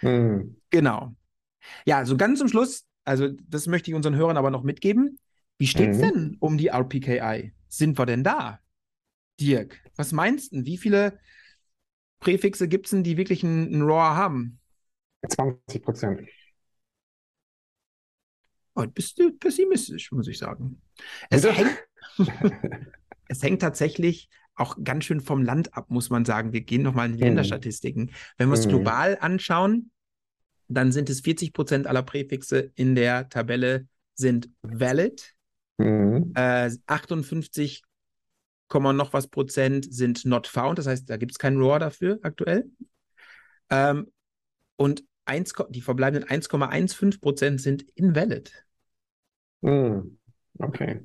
Hm. 0.00 0.56
Genau. 0.70 1.14
Ja, 1.84 2.04
so 2.04 2.16
ganz 2.16 2.38
zum 2.38 2.48
Schluss, 2.48 2.84
also 3.04 3.28
das 3.48 3.66
möchte 3.66 3.90
ich 3.90 3.94
unseren 3.94 4.16
Hörern 4.16 4.36
aber 4.36 4.50
noch 4.50 4.62
mitgeben. 4.62 5.18
Wie 5.58 5.66
steht 5.66 5.90
es 5.90 6.02
hm. 6.02 6.02
denn 6.02 6.36
um 6.40 6.58
die 6.58 6.68
RPKI? 6.68 7.52
Sind 7.68 7.98
wir 7.98 8.06
denn 8.06 8.24
da? 8.24 8.60
Dirk, 9.40 9.82
was 9.96 10.12
meinst 10.12 10.52
du? 10.52 10.64
Wie 10.64 10.78
viele 10.78 11.18
Präfixe 12.20 12.68
gibt 12.68 12.86
es 12.86 12.90
denn, 12.90 13.02
die 13.02 13.16
wirklich 13.16 13.42
ein, 13.42 13.72
ein 13.72 13.82
RAW 13.82 14.16
haben? 14.16 14.60
20 15.28 15.82
Prozent. 15.82 16.28
Heute 18.74 18.92
bist 18.92 19.18
du 19.18 19.32
pessimistisch, 19.32 20.12
muss 20.12 20.28
ich 20.28 20.38
sagen. 20.38 20.82
Es 21.30 21.44
hängt, 21.44 21.78
es 23.28 23.42
hängt 23.42 23.62
tatsächlich 23.62 24.28
auch 24.54 24.76
ganz 24.82 25.04
schön 25.04 25.20
vom 25.20 25.42
Land 25.42 25.74
ab, 25.74 25.90
muss 25.90 26.10
man 26.10 26.24
sagen. 26.24 26.52
Wir 26.52 26.62
gehen 26.62 26.82
nochmal 26.82 27.06
in 27.06 27.12
die 27.12 27.18
mhm. 27.18 27.28
Länderstatistiken. 27.28 28.12
Wenn 28.36 28.48
wir 28.48 28.54
es 28.54 28.66
mhm. 28.66 28.70
global 28.70 29.18
anschauen, 29.20 29.90
dann 30.68 30.92
sind 30.92 31.08
es 31.10 31.20
40 31.20 31.52
Prozent 31.52 31.86
aller 31.86 32.02
Präfixe 32.02 32.72
in 32.74 32.94
der 32.94 33.28
Tabelle 33.28 33.86
sind 34.14 34.50
valid. 34.62 35.35
Mhm. 35.78 36.32
Äh, 36.34 36.70
58, 36.86 37.82
noch 38.72 39.12
was 39.12 39.28
Prozent 39.28 39.92
sind 39.92 40.24
not 40.24 40.46
found. 40.46 40.78
Das 40.78 40.86
heißt, 40.86 41.08
da 41.08 41.16
gibt 41.16 41.32
es 41.32 41.38
kein 41.38 41.56
RAW 41.56 41.78
dafür 41.78 42.18
aktuell. 42.22 42.70
Ähm, 43.70 44.10
und 44.76 45.04
1, 45.26 45.54
die 45.70 45.80
verbleibenden 45.80 46.28
1,15 46.28 47.20
Prozent 47.20 47.60
sind 47.60 47.82
invalid. 47.94 48.64
Hm, 49.62 50.18
okay. 50.58 51.00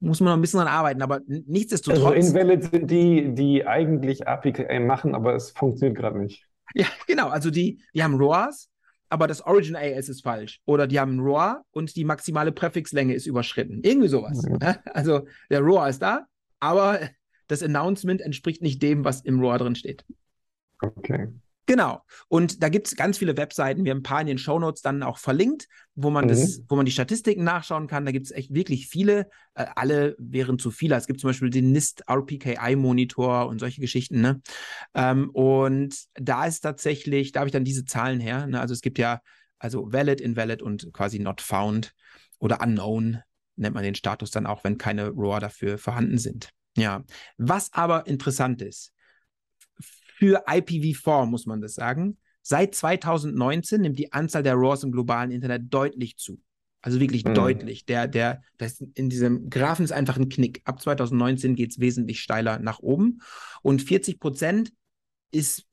Muss 0.00 0.20
man 0.20 0.30
noch 0.30 0.38
ein 0.38 0.40
bisschen 0.40 0.58
dran 0.58 0.68
arbeiten, 0.68 1.02
aber 1.02 1.20
nichtsdestotrotz. 1.26 2.16
Also 2.16 2.28
Invalid 2.28 2.64
sind 2.64 2.90
die, 2.90 3.34
die 3.34 3.66
eigentlich 3.66 4.26
APK 4.26 4.80
machen, 4.80 5.14
aber 5.14 5.34
es 5.34 5.50
funktioniert 5.50 5.96
gerade 5.96 6.18
nicht. 6.18 6.48
Ja, 6.74 6.86
genau. 7.06 7.28
Also 7.28 7.50
die, 7.50 7.80
die 7.94 8.02
haben 8.02 8.16
ROAs, 8.16 8.68
aber 9.12 9.26
das 9.26 9.42
Origin 9.42 9.76
AS 9.76 10.08
ist 10.08 10.22
falsch. 10.22 10.62
Oder 10.64 10.86
die 10.86 10.98
haben 10.98 11.20
ROA 11.20 11.62
und 11.72 11.94
die 11.96 12.04
maximale 12.04 12.50
Präfixlänge 12.50 13.12
ist 13.12 13.26
überschritten. 13.26 13.80
Irgendwie 13.82 14.08
sowas. 14.08 14.42
Mhm. 14.42 14.58
Also 14.86 15.26
der 15.50 15.60
ROA 15.60 15.88
ist 15.88 16.00
da, 16.00 16.26
aber 16.60 16.98
das 17.46 17.62
Announcement 17.62 18.22
entspricht 18.22 18.62
nicht 18.62 18.82
dem, 18.82 19.04
was 19.04 19.20
im 19.20 19.38
ROA 19.38 19.58
drin 19.58 19.74
steht. 19.74 20.06
Okay. 20.80 21.28
Genau. 21.72 22.02
Und 22.28 22.62
da 22.62 22.68
gibt 22.68 22.88
es 22.88 22.96
ganz 22.96 23.16
viele 23.16 23.38
Webseiten. 23.38 23.86
Wir 23.86 23.92
haben 23.92 24.00
ein 24.00 24.02
paar 24.02 24.20
in 24.20 24.26
den 24.26 24.36
Shownotes 24.36 24.82
dann 24.82 25.02
auch 25.02 25.16
verlinkt, 25.16 25.68
wo 25.94 26.10
man 26.10 26.26
mhm. 26.26 26.28
das, 26.28 26.60
wo 26.68 26.76
man 26.76 26.84
die 26.84 26.92
Statistiken 26.92 27.44
nachschauen 27.44 27.86
kann. 27.86 28.04
Da 28.04 28.12
gibt 28.12 28.26
es 28.26 28.30
echt 28.30 28.52
wirklich 28.52 28.88
viele. 28.88 29.30
Äh, 29.54 29.64
alle 29.74 30.14
wären 30.18 30.58
zu 30.58 30.70
viele. 30.70 30.96
Es 30.96 31.06
gibt 31.06 31.20
zum 31.20 31.30
Beispiel 31.30 31.48
den 31.48 31.72
NIST 31.72 32.02
RPKI 32.10 32.76
Monitor 32.76 33.46
und 33.46 33.58
solche 33.58 33.80
Geschichten. 33.80 34.20
Ne? 34.20 34.42
Ähm, 34.92 35.30
und 35.30 35.96
da 36.12 36.44
ist 36.44 36.60
tatsächlich, 36.60 37.32
da 37.32 37.40
habe 37.40 37.48
ich 37.48 37.54
dann 37.54 37.64
diese 37.64 37.86
Zahlen 37.86 38.20
her. 38.20 38.46
Ne? 38.46 38.60
Also 38.60 38.74
es 38.74 38.82
gibt 38.82 38.98
ja 38.98 39.22
also 39.58 39.90
valid, 39.90 40.20
invalid 40.20 40.60
und 40.60 40.92
quasi 40.92 41.20
not 41.20 41.40
found 41.40 41.94
oder 42.38 42.60
unknown 42.60 43.22
nennt 43.56 43.74
man 43.74 43.82
den 43.82 43.94
Status 43.94 44.30
dann 44.30 44.44
auch, 44.44 44.62
wenn 44.62 44.76
keine 44.76 45.08
ROA 45.08 45.40
dafür 45.40 45.78
vorhanden 45.78 46.18
sind. 46.18 46.50
Ja, 46.76 47.02
was 47.38 47.72
aber 47.72 48.06
interessant 48.06 48.60
ist, 48.60 48.92
für 50.22 50.46
IPv4, 50.46 51.26
muss 51.26 51.46
man 51.46 51.60
das 51.60 51.74
sagen. 51.74 52.16
Seit 52.42 52.76
2019 52.76 53.80
nimmt 53.80 53.98
die 53.98 54.12
Anzahl 54.12 54.44
der 54.44 54.54
RAWs 54.54 54.84
im 54.84 54.92
globalen 54.92 55.32
Internet 55.32 55.62
deutlich 55.74 56.16
zu. 56.16 56.40
Also 56.80 57.00
wirklich 57.00 57.24
mhm. 57.24 57.34
deutlich. 57.34 57.86
Der, 57.86 58.06
der, 58.06 58.42
das 58.56 58.80
in 58.94 59.10
diesem 59.10 59.50
Graphen 59.50 59.84
ist 59.84 59.90
einfach 59.90 60.16
ein 60.16 60.28
Knick. 60.28 60.62
Ab 60.64 60.80
2019 60.80 61.56
geht 61.56 61.72
es 61.72 61.80
wesentlich 61.80 62.20
steiler 62.20 62.60
nach 62.60 62.78
oben. 62.78 63.20
Und 63.62 63.82
40 63.82 64.20
Prozent 64.20 64.72
ist 65.32 65.66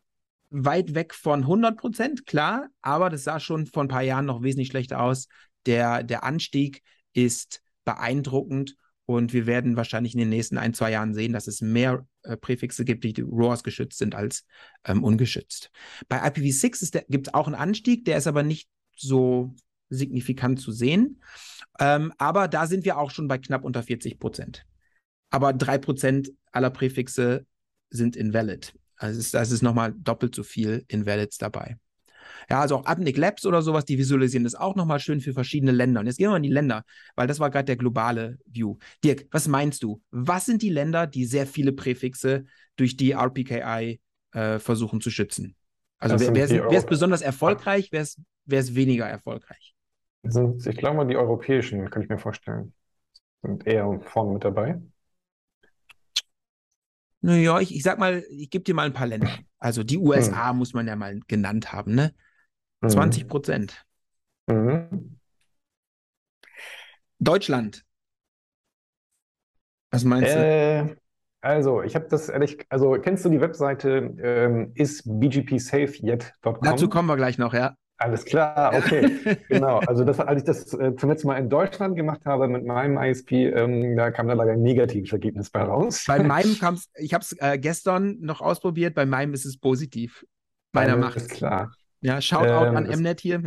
weit 0.50 0.96
weg 0.96 1.14
von 1.14 1.42
100 1.42 1.78
Prozent, 1.78 2.26
klar, 2.26 2.70
aber 2.82 3.12
das 3.12 3.26
sah 3.26 3.40
schon 3.40 3.68
vor 3.68 3.84
ein 3.84 3.88
paar 3.88 4.02
Jahren 4.02 4.26
noch 4.26 4.42
wesentlich 4.42 4.70
schlechter 4.70 5.00
aus. 5.00 5.28
Der, 5.68 6.02
der 6.02 6.24
Anstieg 6.24 6.82
ist 7.14 7.62
beeindruckend 7.86 8.78
und 9.10 9.34
wir 9.34 9.48
werden 9.48 9.76
wahrscheinlich 9.76 10.14
in 10.14 10.20
den 10.20 10.30
nächsten 10.30 10.60
ein, 10.60 10.76
zwei 10.76 10.92
Jahren 10.92 11.16
sehen, 11.16 11.34
dass 11.34 11.48
es 11.48 11.62
mehr 11.62 12.06
äh, 12.22 12.38
Präfixe 12.38 12.86
gibt, 12.86 13.04
die 13.04 13.26
RAWs 13.28 13.64
geschützt 13.64 13.98
sind 13.98 14.14
als 14.14 14.46
ähm, 14.86 15.04
ungeschützt. 15.04 15.72
Bei 16.08 16.22
IPv6 16.22 17.06
gibt 17.10 17.26
es 17.26 17.34
auch 17.34 17.48
einen 17.48 17.56
Anstieg, 17.56 18.06
der 18.06 18.20
ist 18.20 18.28
aber 18.28 18.44
nicht 18.44 18.70
so 18.96 19.56
signifikant 19.90 20.62
zu 20.62 20.72
sehen. 20.72 21.24
Ähm, 21.80 22.14
aber 22.20 22.48
da 22.48 22.68
sind 22.68 22.86
wir 22.86 23.00
auch 23.00 23.10
schon 23.10 23.28
bei 23.28 23.40
knapp 23.40 23.64
unter 23.64 23.82
40 23.82 24.20
Prozent. 24.20 24.68
Aber 25.32 25.54
drei 25.54 25.80
Prozent 25.80 26.32
aller 26.52 26.70
Präfixe 26.70 27.48
sind 27.90 28.16
invalid. 28.16 28.76
Also 28.96 29.20
ist, 29.20 29.34
das 29.34 29.50
ist 29.50 29.64
nochmal 29.64 29.92
doppelt 29.98 30.36
so 30.36 30.44
viel 30.44 30.86
Invalids 30.88 31.40
dabei. 31.40 31.80
Ja, 32.50 32.62
also 32.62 32.78
auch 32.78 32.86
Adnic 32.86 33.18
Labs 33.18 33.46
oder 33.46 33.62
sowas, 33.62 33.86
die 33.86 33.98
visualisieren 33.98 34.44
das 34.44 34.56
auch 34.56 34.76
nochmal 34.76 35.00
schön 35.00 35.22
für 35.22 35.34
verschiedene 35.34 35.72
Länder. 35.72 36.00
Und 36.00 36.08
jetzt 36.08 36.18
gehen 36.18 36.26
wir 36.26 36.32
mal 36.32 36.38
in 36.38 36.44
die 36.44 36.50
Länder, 36.50 36.84
weil 37.16 37.28
das 37.28 37.40
war 37.40 37.50
gerade 37.50 37.66
der 37.66 37.78
globale 37.78 38.38
View. 38.46 38.78
Dirk, 39.04 39.28
was 39.32 39.48
meinst 39.48 39.84
du? 39.84 40.02
Was 40.12 40.46
sind 40.46 40.62
die 40.62 40.70
Länder, 40.70 41.08
die 41.08 41.26
sehr 41.26 41.48
viele 41.48 41.74
Präfixe 41.74 42.46
durch 42.76 42.98
die 42.98 43.12
RPKI 43.12 44.00
äh, 44.32 44.60
versuchen 44.60 45.02
zu 45.02 45.10
schützen? 45.10 45.56
Also 46.00 46.20
wer, 46.20 46.34
wer, 46.50 46.78
ist, 46.78 46.88
besonders 46.88 47.22
erfolgreich, 47.22 47.90
wer 47.92 48.02
ist, 48.02 48.20
wer 48.46 48.60
ist 48.62 48.74
weniger 48.74 49.06
erfolgreich? 49.06 49.76
Sind, 50.24 50.66
ich 50.66 50.78
glaube 50.78 50.98
mal, 50.98 51.08
die 51.08 51.18
europäischen, 51.18 51.90
kann 51.90 52.02
ich 52.02 52.10
mir 52.10 52.18
vorstellen, 52.18 52.74
sind 53.42 53.68
eher 53.68 54.00
vorne 54.02 54.34
mit 54.34 54.44
dabei. 54.44 54.80
Naja, 57.22 57.60
ich, 57.60 57.76
ich 57.76 57.84
sag 57.84 58.00
mal, 58.00 58.24
ich 58.30 58.50
gebe 58.50 58.64
dir 58.64 58.74
mal 58.74 58.86
ein 58.86 58.94
paar 58.94 59.08
Länder. 59.08 59.30
Also 59.58 59.84
die 59.84 59.98
USA 59.98 60.52
hm. 60.52 60.58
muss 60.58 60.74
man 60.74 60.88
ja 60.88 60.96
mal 60.96 61.20
genannt 61.28 61.74
haben, 61.74 61.96
ne? 61.96 62.14
20 62.88 63.24
hm. 63.24 63.28
Prozent. 63.28 63.86
Mhm. 64.48 65.18
Deutschland. 67.20 67.84
Was 69.92 70.04
meinst 70.06 70.34
du? 70.34 70.40
Äh, 70.40 70.96
also, 71.42 71.82
ich 71.84 71.96
habe 71.96 72.08
das 72.10 72.30
ehrlich, 72.30 72.66
also 72.70 72.94
kennst 72.94 73.24
du 73.26 73.30
die 73.30 73.40
Webseite 73.42 74.14
ähm, 74.22 74.72
isbgpsafeyet.com? 74.76 76.60
Dazu 76.62 76.90
kommen 76.90 77.08
wir 77.08 77.16
gleich 77.16 77.38
noch, 77.38 77.54
ja. 77.54 77.76
Alles 78.02 78.24
klar, 78.24 78.74
okay. 78.76 79.38
genau. 79.50 79.80
Also 79.80 80.06
das, 80.06 80.22
als 80.22 80.42
ich 80.42 80.46
das 80.46 80.74
äh, 80.74 80.96
zum 80.96 81.10
letzten 81.10 81.28
Mal 81.28 81.38
in 81.38 81.50
Deutschland 81.50 81.98
gemacht 81.98 82.22
habe 82.24 82.48
mit 82.48 82.66
meinem 82.66 82.98
ISP, 82.98 83.48
ähm, 83.48 83.98
da 83.98 84.10
kam 84.10 84.30
da 84.30 84.36
leider 84.36 84.54
ein 84.54 84.62
negatives 84.62 85.12
Ergebnis 85.12 85.50
bei 85.50 85.64
raus. 85.64 86.06
Bei 86.08 86.24
meinem 86.24 86.58
kam 86.60 86.76
es, 86.76 86.90
ich 86.96 87.14
habe 87.14 87.24
es 87.24 87.36
äh, 87.40 87.60
gestern 87.60 88.18
noch 88.22 88.40
ausprobiert, 88.40 88.96
bei 88.96 89.06
meinem 89.06 89.34
ist 89.34 89.44
es 89.44 89.58
positiv. 89.58 90.26
Meiner 90.72 90.96
macht 90.96 91.18
es. 91.18 91.28
klar. 91.28 91.74
Ja, 92.00 92.22
Shoutout 92.22 92.68
ähm, 92.68 92.78
an 92.78 92.88
Mnet 92.88 93.20
hier. 93.20 93.44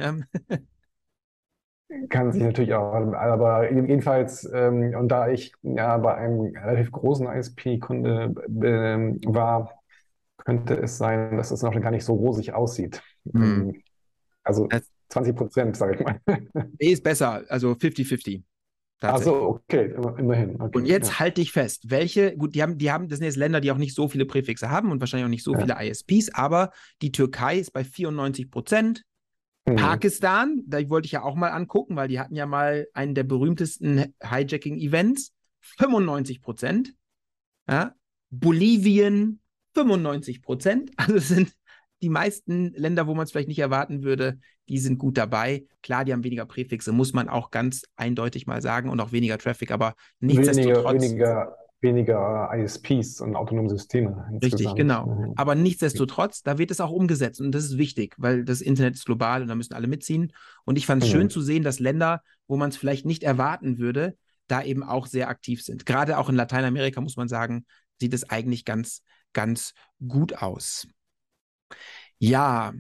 Kann 2.11 2.33
sich 2.33 2.43
natürlich 2.43 2.75
auch, 2.75 2.93
aber 2.93 3.71
jedenfalls, 3.71 4.51
ähm, 4.53 4.95
und 4.99 5.09
da 5.09 5.29
ich 5.29 5.55
ja 5.63 5.97
bei 5.97 6.15
einem 6.15 6.55
relativ 6.57 6.93
großen 6.93 7.27
ISP-Kunde 7.27 8.35
äh, 8.49 9.27
war, 9.27 9.83
könnte 10.37 10.75
es 10.75 10.99
sein, 10.99 11.39
dass 11.39 11.51
es 11.51 11.63
noch 11.63 11.79
gar 11.81 11.91
nicht 11.91 12.05
so 12.05 12.15
rosig 12.15 12.53
aussieht. 12.53 13.03
Mhm. 13.25 13.83
Also 14.45 14.69
20 15.09 15.37
Prozent, 15.37 15.77
sage 15.77 15.97
ich 15.97 16.01
mal. 16.01 16.21
Nee, 16.79 16.93
ist 16.93 17.03
besser, 17.03 17.45
also 17.49 17.73
50-50. 17.73 18.43
Ach 19.05 19.21
so, 19.21 19.35
okay, 19.35 19.93
immerhin. 20.19 20.61
Okay, 20.61 20.79
und 20.79 20.87
jetzt 20.87 21.09
ja. 21.09 21.19
halte 21.21 21.41
ich 21.41 21.53
fest, 21.53 21.91
welche, 21.91 22.37
gut, 22.37 22.55
die 22.55 22.63
haben, 22.63 22.79
die 22.79 22.91
haben, 22.91 23.09
das 23.09 23.19
sind 23.19 23.27
jetzt 23.27 23.37
Länder, 23.37 23.61
die 23.61 23.73
auch 23.73 23.79
nicht 23.79 23.95
so 23.95 24.09
viele 24.09 24.27
Präfixe 24.27 24.71
haben 24.71 24.91
und 24.93 25.01
wahrscheinlich 25.01 25.25
auch 25.25 25.31
nicht 25.31 25.43
so 25.43 25.55
ja. 25.55 25.61
viele 25.61 25.91
ISPs, 25.91 26.33
aber 26.33 26.71
die 27.03 27.11
Türkei 27.11 27.59
ist 27.59 27.73
bei 27.73 27.83
94 27.85 28.51
Prozent. 28.51 29.03
Mhm. 29.67 29.77
Pakistan, 29.77 30.63
da 30.67 30.89
wollte 30.89 31.07
ich 31.07 31.13
ja 31.13 31.23
auch 31.23 31.35
mal 31.35 31.51
angucken, 31.51 31.97
weil 31.97 32.09
die 32.09 32.21
hatten 32.21 32.35
ja 32.35 32.47
mal 32.47 32.87
einen 32.95 33.15
der 33.15 33.25
berühmtesten 33.25 34.15
Hijacking-Events, 34.23 35.33
95 35.61 36.41
Prozent. 36.41 36.95
Ja? 37.69 37.95
Bolivien, 38.31 39.41
95 39.75 40.43
Prozent. 40.43 40.91
Also 40.97 41.17
es 41.17 41.29
sind 41.29 41.53
die 42.03 42.09
meisten 42.09 42.73
Länder, 42.75 43.07
wo 43.07 43.15
man 43.15 43.25
es 43.25 43.31
vielleicht 43.31 43.49
nicht 43.49 43.59
erwarten 43.59 44.03
würde, 44.03 44.39
die 44.69 44.79
sind 44.79 44.99
gut 44.99 45.17
dabei. 45.17 45.65
Klar, 45.83 46.05
die 46.05 46.13
haben 46.13 46.25
weniger 46.25 46.47
Präfixe, 46.47 46.93
muss 46.93 47.13
man 47.13 47.29
auch 47.29 47.51
ganz 47.51 47.85
eindeutig 47.97 48.47
mal 48.47 48.61
sagen 48.61 48.91
und 48.91 49.01
auch 49.01 49.13
weniger 49.13 49.39
Traffic, 49.39 49.71
aber 49.71 49.95
nichtsdestotrotz. 50.21 51.03
Weniger, 51.03 51.57
weniger, 51.81 52.51
weniger 52.51 52.51
ISPs 52.55 53.21
und 53.21 53.37
autonome 53.37 53.69
Systeme. 53.69 54.29
Richtig, 54.43 54.75
genau. 54.75 55.33
Aber 55.37 55.55
nichtsdestotrotz, 55.55 56.43
da 56.43 56.59
wird 56.59 56.71
es 56.71 56.81
auch 56.81 56.91
umgesetzt 56.91 57.41
und 57.41 57.53
das 57.53 57.65
ist 57.65 57.79
wichtig, 57.79 58.15
weil 58.19 58.45
das 58.45 58.61
Internet 58.61 58.95
ist 58.95 59.07
global 59.07 59.43
und 59.43 59.49
da 59.49 59.55
müssen 59.55 59.75
alle 59.75 59.87
mitziehen. 59.87 60.33
Und 60.65 60.79
ich 60.79 60.87
fand 60.87 61.03
es 61.03 61.09
mhm. 61.09 61.13
schön 61.13 61.31
zu 61.31 61.41
sehen, 61.41 61.63
dass 61.63 61.79
Länder, 61.79 62.23
wo 62.47 62.57
man 62.57 62.71
es 62.71 62.77
vielleicht 62.77 63.07
nicht 63.07 63.23
erwarten 63.23 63.79
würde, 63.79 64.17
da 64.49 64.63
eben 64.63 64.83
auch 64.83 65.07
sehr 65.07 65.29
aktiv 65.29 65.63
sind. 65.63 65.87
Gerade 65.87 66.19
auch 66.19 66.29
in 66.29 66.35
Lateinamerika, 66.35 67.01
muss 67.01 67.17
man 67.17 67.29
sagen, 67.29 67.65
sieht 68.01 68.15
es 68.15 68.29
eigentlich 68.29 68.65
ganz, 68.65 69.03
ganz 69.33 69.73
gut 70.07 70.35
aus. 70.43 70.87
Ja, 72.19 72.73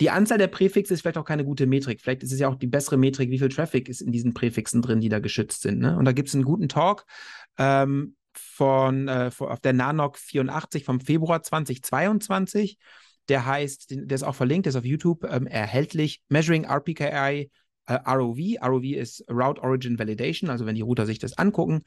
die 0.00 0.10
Anzahl 0.10 0.38
der 0.38 0.48
Präfixe 0.48 0.94
ist 0.94 1.02
vielleicht 1.02 1.18
auch 1.18 1.24
keine 1.24 1.44
gute 1.44 1.66
Metrik. 1.66 2.00
Vielleicht 2.00 2.22
ist 2.22 2.32
es 2.32 2.40
ja 2.40 2.48
auch 2.48 2.56
die 2.56 2.66
bessere 2.66 2.96
Metrik, 2.96 3.30
wie 3.30 3.38
viel 3.38 3.48
Traffic 3.48 3.88
ist 3.88 4.00
in 4.00 4.12
diesen 4.12 4.34
Präfixen 4.34 4.82
drin, 4.82 5.00
die 5.00 5.08
da 5.08 5.20
geschützt 5.20 5.62
sind. 5.62 5.78
Ne? 5.78 5.96
Und 5.96 6.04
da 6.04 6.12
gibt 6.12 6.28
es 6.28 6.34
einen 6.34 6.44
guten 6.44 6.68
Talk 6.68 7.04
ähm, 7.58 8.16
von, 8.32 9.08
äh, 9.08 9.30
auf 9.38 9.60
der 9.60 9.72
Nanok 9.72 10.18
84 10.18 10.84
vom 10.84 11.00
Februar 11.00 11.42
2022. 11.42 12.78
Der 13.28 13.44
heißt, 13.44 13.90
der 13.90 14.14
ist 14.14 14.22
auch 14.22 14.34
verlinkt, 14.34 14.66
der 14.66 14.70
ist 14.70 14.76
auf 14.76 14.84
YouTube 14.84 15.24
ähm, 15.24 15.46
erhältlich. 15.46 16.22
Measuring 16.28 16.64
RPKI 16.64 17.50
äh, 17.86 17.94
ROV. 17.94 18.38
ROV 18.62 18.84
ist 18.84 19.24
Route 19.30 19.62
Origin 19.62 19.98
Validation, 19.98 20.50
also 20.50 20.66
wenn 20.66 20.74
die 20.74 20.82
Router 20.82 21.06
sich 21.06 21.18
das 21.18 21.36
angucken. 21.36 21.82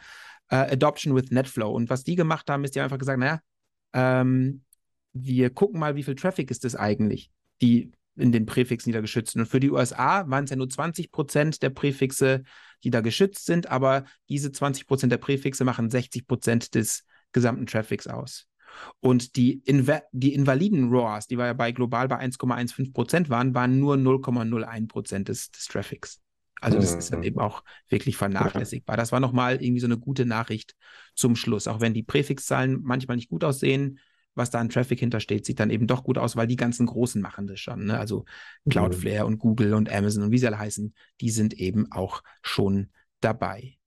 Äh, 0.50 0.74
Adoption 0.74 1.16
with 1.16 1.32
NetFlow. 1.32 1.72
Und 1.72 1.90
was 1.90 2.04
die 2.04 2.16
gemacht 2.16 2.50
haben, 2.50 2.64
ist, 2.64 2.76
die 2.76 2.80
haben 2.80 2.86
einfach 2.86 3.00
gesagt, 3.00 3.20
naja, 3.20 3.40
ähm, 3.94 4.64
wir 5.14 5.50
gucken 5.50 5.80
mal, 5.80 5.96
wie 5.96 6.04
viel 6.04 6.16
Traffic 6.16 6.52
ist 6.52 6.64
das 6.64 6.76
eigentlich, 6.76 7.32
die 7.62 7.92
in 8.16 8.32
den 8.32 8.46
Präfixen, 8.46 8.92
die 8.92 8.94
da 8.94 9.02
geschützt 9.02 9.34
sind. 9.34 9.42
Und 9.42 9.48
für 9.48 9.60
die 9.60 9.72
USA 9.72 10.30
waren 10.30 10.44
es 10.44 10.50
ja 10.50 10.56
nur 10.56 10.70
20 10.70 11.12
Prozent 11.12 11.64
der 11.64 11.70
Präfixe, 11.70 12.44
die 12.84 12.90
da 12.90 13.02
geschützt 13.02 13.46
sind, 13.46 13.68
aber 13.68 14.06
diese 14.30 14.52
20 14.52 14.88
Prozent 14.88 15.12
der 15.12 15.18
Präfixe 15.18 15.64
machen 15.64 15.90
60 15.90 16.28
Prozent 16.28 16.76
des 16.76 17.06
gesamten 17.32 17.66
Traffics 17.66 18.08
aus. 18.08 18.48
Und 19.00 19.36
die, 19.36 19.62
Inva 19.66 20.02
die 20.12 20.34
invaliden 20.34 20.90
ROAS, 20.90 21.28
die 21.28 21.38
wir 21.38 21.46
ja 21.46 21.54
bei 21.54 21.72
global 21.72 22.08
bei 22.08 22.20
1,15 22.20 22.94
Prozent 22.94 23.30
waren, 23.30 23.54
waren 23.54 23.80
nur 23.80 23.96
0,01 23.96 24.88
Prozent 24.88 25.28
des, 25.28 25.52
des 25.52 25.66
Traffics. 25.66 26.22
Also 26.62 26.78
das 26.78 26.94
ist 26.94 27.12
dann 27.12 27.20
mhm. 27.20 27.26
eben 27.26 27.40
auch 27.40 27.64
wirklich 27.90 28.18
vernachlässigbar. 28.18 28.96
Das 28.96 29.12
war 29.12 29.20
nochmal 29.20 29.62
irgendwie 29.62 29.80
so 29.82 29.88
eine 29.88 29.98
gute 29.98 30.26
Nachricht 30.26 30.76
zum 31.16 31.36
Schluss. 31.36 31.68
Auch 31.68 31.82
wenn 31.82 31.96
die 31.96 32.04
Präfixzahlen 32.04 32.82
manchmal 32.84 33.18
nicht 33.18 33.30
gut 33.30 33.44
aussehen, 33.44 34.00
was 34.36 34.50
da 34.50 34.60
an 34.60 34.70
Traffic 34.70 35.00
hintersteht, 35.00 35.46
sieht 35.46 35.60
dann 35.60 35.70
eben 35.70 35.88
doch 35.88 36.04
gut 36.04 36.18
aus, 36.18 36.36
weil 36.36 36.48
die 36.48 36.56
ganzen 36.56 36.86
Großen 36.86 37.22
machen 37.22 37.48
das 37.48 37.60
schon. 37.60 37.86
Ne? 37.86 38.00
Also 38.00 38.26
Cloudflare 38.70 39.26
mhm. 39.26 39.34
und 39.34 39.40
Google 39.40 39.74
und 39.74 39.92
Amazon 39.92 40.24
und 40.24 40.32
wie 40.32 40.38
sie 40.38 40.48
alle 40.48 40.60
heißen, 40.60 40.94
die 41.20 41.30
sind 41.30 41.54
eben 41.54 41.92
auch 41.92 42.24
schon 42.42 42.92
dabei. 43.20 43.78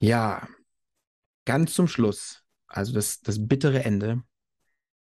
Ja, 0.00 0.48
ganz 1.44 1.74
zum 1.74 1.88
Schluss, 1.88 2.44
also 2.66 2.92
das, 2.92 3.20
das 3.20 3.46
bittere 3.46 3.84
Ende, 3.84 4.22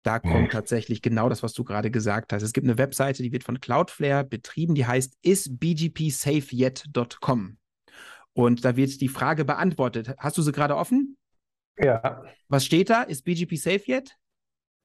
da 0.03 0.19
kommt 0.19 0.51
tatsächlich 0.51 1.01
genau 1.01 1.29
das, 1.29 1.41
was 1.41 1.53
du 1.53 1.63
gerade 1.63 1.89
gesagt 1.89 2.31
hast. 2.31 2.43
Es 2.43 2.53
gibt 2.53 2.67
eine 2.67 2.77
Webseite, 2.77 3.23
die 3.23 3.31
wird 3.31 3.43
von 3.43 3.59
Cloudflare 3.59 4.23
betrieben, 4.23 4.75
die 4.75 4.85
heißt 4.85 5.17
isbgpsafeyet.com. 5.23 7.57
Und 8.33 8.65
da 8.65 8.75
wird 8.75 9.01
die 9.01 9.07
Frage 9.07 9.45
beantwortet. 9.45 10.13
Hast 10.19 10.37
du 10.37 10.43
sie 10.43 10.51
gerade 10.51 10.75
offen? 10.75 11.17
Ja. 11.77 12.23
Was 12.47 12.65
steht 12.65 12.89
da? 12.89 13.03
Ist 13.03 13.23
BGP 13.23 13.55
safe 13.57 13.83
yet? 13.87 14.15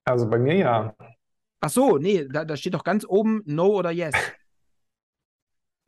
Also 0.05 0.28
bei 0.28 0.38
mir 0.38 0.55
ja. 0.55 0.95
Ach 1.61 1.70
so, 1.70 1.99
nee, 1.99 2.26
da, 2.26 2.45
da 2.45 2.57
steht 2.57 2.74
doch 2.74 2.84
ganz 2.84 3.05
oben 3.07 3.43
No 3.45 3.66
oder 3.66 3.91
Yes. 3.91 4.14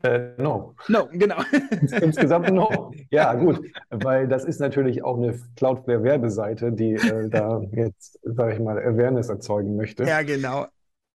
Äh, 0.03 0.33
no. 0.37 0.75
No, 0.89 1.07
genau. 1.11 1.37
Insgesamt 2.01 2.51
no. 2.51 2.91
Ja, 3.09 3.33
gut, 3.33 3.61
weil 3.89 4.27
das 4.27 4.43
ist 4.43 4.59
natürlich 4.59 5.03
auch 5.03 5.17
eine 5.17 5.39
Cloudflare-Werbeseite, 5.55 6.73
die 6.73 6.95
äh, 6.95 7.29
da 7.29 7.61
jetzt, 7.71 8.19
sage 8.23 8.53
ich 8.53 8.59
mal, 8.59 8.77
Awareness 8.77 9.29
erzeugen 9.29 9.75
möchte. 9.77 10.03
Ja, 10.03 10.21
genau. 10.21 10.67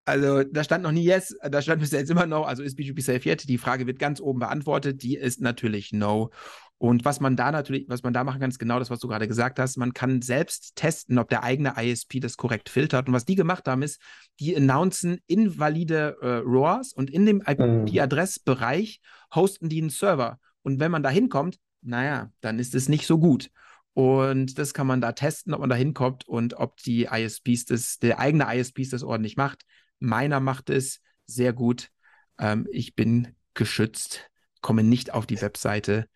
Also 0.07 0.43
da 0.43 0.65
stand 0.65 0.85
noch 0.85 0.93
nie 0.93 1.05
Yes, 1.05 1.37
da 1.43 1.61
stand 1.61 1.83
bis 1.83 1.91
jetzt 1.91 2.11
immer 2.11 2.25
No, 2.25 2.43
also 2.43 2.63
ist 2.63 2.77
BGP 2.77 3.01
safe 3.03 3.29
yet? 3.29 3.47
Die 3.47 3.59
Frage 3.59 3.87
wird 3.87 3.99
ganz 3.99 4.23
oben 4.23 4.39
beantwortet, 4.39 5.03
die 5.03 5.17
ist 5.17 5.43
natürlich 5.43 5.93
No. 5.93 6.31
Und 6.79 7.05
was 7.05 7.19
man 7.19 7.35
da 7.35 7.51
natürlich, 7.51 7.89
was 7.89 8.05
man 8.05 8.13
da 8.13 8.23
machen 8.23 8.41
kann, 8.41 8.51
ist 8.51 8.61
genau 8.61 8.79
das, 8.79 8.89
was 8.89 9.01
du 9.01 9.09
gerade 9.09 9.27
gesagt 9.27 9.59
hast. 9.59 9.77
Man 9.77 9.95
kann 9.95 10.23
selbst 10.23 10.77
testen, 10.77 11.19
ob 11.19 11.29
der 11.29 11.43
eigene 11.43 11.75
ISP 11.77 12.21
das 12.21 12.37
korrekt 12.37 12.69
filtert. 12.69 13.09
Und 13.09 13.15
was 13.15 13.25
die 13.25 13.35
gemacht 13.35 13.67
haben, 13.67 13.83
ist, 13.83 14.01
die 14.39 14.57
announcen 14.57 15.19
invalide 15.27 16.17
äh, 16.23 16.37
ROAs 16.37 16.93
und 16.93 17.11
in 17.11 17.27
dem 17.27 17.43
IP-Adressbereich 17.45 19.01
hosten 19.35 19.69
die 19.69 19.81
einen 19.81 19.91
Server. 19.91 20.39
Und 20.63 20.79
wenn 20.79 20.93
man 20.93 21.03
da 21.03 21.11
hinkommt, 21.11 21.59
naja, 21.83 22.31
dann 22.41 22.61
ist 22.61 22.77
es 22.77 22.89
nicht 22.89 23.07
so 23.07 23.19
gut. 23.19 23.51
Und 23.95 24.59
das 24.59 24.73
kann 24.73 24.87
man 24.87 25.01
da 25.01 25.11
testen, 25.11 25.55
ob 25.55 25.61
man 25.61 25.71
da 25.71 25.75
hinkommt 25.75 26.29
und 26.29 26.55
ob 26.55 26.77
die 26.79 27.09
ISPs 27.11 27.65
das, 27.65 27.99
der 27.99 28.21
eigene 28.21 28.47
ISPs 28.55 28.91
das 28.91 29.03
ordentlich 29.03 29.37
macht. 29.37 29.63
Meiner 29.99 30.39
macht 30.39 30.71
es 30.71 31.01
sehr 31.27 31.53
gut. 31.53 31.91
Ähm, 32.39 32.69
ich 32.71 32.95
bin 32.95 33.35
geschützt, 33.55 34.31
komme 34.61 34.85
nicht 34.85 35.13
auf 35.13 35.27
die 35.27 35.41
Webseite 35.43 36.09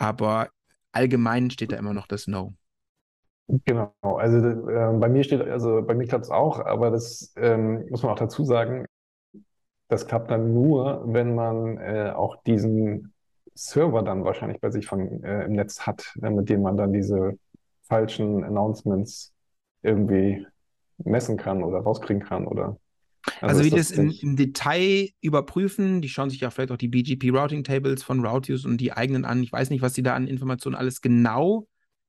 aber 0.00 0.48
allgemein 0.92 1.50
steht 1.50 1.72
da 1.72 1.76
immer 1.76 1.92
noch 1.94 2.06
das 2.06 2.26
No. 2.26 2.54
Genau, 3.64 3.92
also 4.02 4.36
äh, 4.38 4.92
bei 4.98 5.08
mir 5.08 5.24
steht, 5.24 5.40
also 5.42 5.82
bei 5.82 5.94
mir 5.94 6.06
klappt 6.06 6.24
es 6.26 6.30
auch, 6.30 6.60
aber 6.60 6.90
das 6.92 7.32
ähm, 7.36 7.84
muss 7.90 8.02
man 8.04 8.12
auch 8.12 8.18
dazu 8.18 8.44
sagen, 8.44 8.86
das 9.88 10.06
klappt 10.06 10.30
dann 10.30 10.54
nur, 10.54 11.02
wenn 11.06 11.34
man 11.34 11.78
äh, 11.78 12.12
auch 12.14 12.42
diesen 12.44 13.12
Server 13.54 14.02
dann 14.02 14.24
wahrscheinlich 14.24 14.60
bei 14.60 14.70
sich 14.70 14.86
von, 14.86 15.22
äh, 15.24 15.44
im 15.44 15.52
Netz 15.52 15.80
hat, 15.86 16.14
äh, 16.22 16.30
mit 16.30 16.48
dem 16.48 16.62
man 16.62 16.76
dann 16.76 16.92
diese 16.92 17.38
falschen 17.82 18.44
Announcements 18.44 19.32
irgendwie 19.82 20.46
messen 20.98 21.36
kann 21.36 21.64
oder 21.64 21.80
rauskriegen 21.80 22.22
kann 22.22 22.46
oder 22.46 22.76
also, 23.40 23.46
also 23.46 23.64
wie 23.64 23.70
die 23.70 23.76
das 23.76 23.90
im, 23.90 24.10
im, 24.10 24.36
Detail 24.36 25.10
überprüfen, 25.20 26.00
die 26.00 26.08
schauen 26.08 26.30
sich 26.30 26.40
ja 26.40 26.50
vielleicht 26.50 26.72
auch 26.72 26.76
die 26.76 26.88
BGP 26.88 27.30
Routing 27.30 27.64
Tables 27.64 28.02
von 28.02 28.24
Routius 28.24 28.64
und 28.64 28.78
die 28.78 28.92
eigenen 28.92 29.24
an. 29.24 29.42
Ich 29.42 29.52
weiß 29.52 29.70
nicht, 29.70 29.82
was 29.82 29.94
sie 29.94 30.02
da 30.02 30.14
an 30.14 30.26
Informationen 30.26 30.76
alles 30.76 31.00
genau 31.00 31.68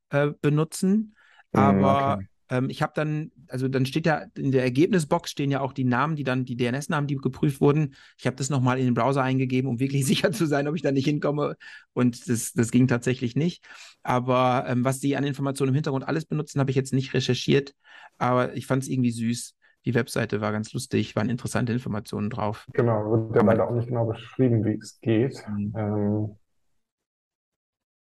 äh, 0.09 0.31
benutzen, 0.41 1.15
aber 1.51 2.15
okay. 2.15 2.27
ähm, 2.49 2.69
ich 2.69 2.81
habe 2.81 2.93
dann, 2.95 3.31
also 3.47 3.67
dann 3.67 3.85
steht 3.85 4.05
ja 4.05 4.25
in 4.37 4.51
der 4.51 4.63
Ergebnisbox 4.63 5.29
stehen 5.29 5.51
ja 5.51 5.59
auch 5.59 5.73
die 5.73 5.83
Namen, 5.83 6.15
die 6.15 6.23
dann, 6.23 6.45
die 6.45 6.55
DNS-Namen, 6.55 7.07
die 7.07 7.17
geprüft 7.17 7.59
wurden. 7.59 7.95
Ich 8.17 8.25
habe 8.25 8.37
das 8.37 8.49
nochmal 8.49 8.79
in 8.79 8.85
den 8.85 8.93
Browser 8.93 9.23
eingegeben, 9.23 9.69
um 9.69 9.79
wirklich 9.79 10.05
sicher 10.05 10.31
zu 10.31 10.45
sein, 10.45 10.67
ob 10.67 10.75
ich 10.75 10.81
da 10.81 10.91
nicht 10.91 11.05
hinkomme. 11.05 11.57
Und 11.93 12.29
das, 12.29 12.53
das 12.53 12.71
ging 12.71 12.87
tatsächlich 12.87 13.35
nicht. 13.35 13.65
Aber 14.03 14.65
ähm, 14.67 14.85
was 14.85 14.99
die 14.99 15.17
an 15.17 15.25
Informationen 15.25 15.69
im 15.69 15.75
Hintergrund 15.75 16.07
alles 16.07 16.25
benutzen, 16.25 16.59
habe 16.59 16.71
ich 16.71 16.77
jetzt 16.77 16.93
nicht 16.93 17.13
recherchiert. 17.13 17.73
Aber 18.17 18.55
ich 18.55 18.65
fand 18.65 18.83
es 18.83 18.89
irgendwie 18.89 19.11
süß. 19.11 19.55
Die 19.85 19.95
Webseite 19.95 20.41
war 20.41 20.51
ganz 20.51 20.73
lustig, 20.73 21.15
waren 21.15 21.29
interessante 21.29 21.73
Informationen 21.73 22.29
drauf. 22.29 22.67
Genau, 22.73 23.11
wird 23.11 23.35
ja 23.35 23.43
leider 23.43 23.67
auch 23.67 23.73
nicht 23.73 23.87
genau 23.87 24.05
beschrieben, 24.05 24.63
wie 24.63 24.75
es 24.75 24.99
geht. 25.01 25.43
Mhm. 25.47 25.73
Ähm, 25.75 26.35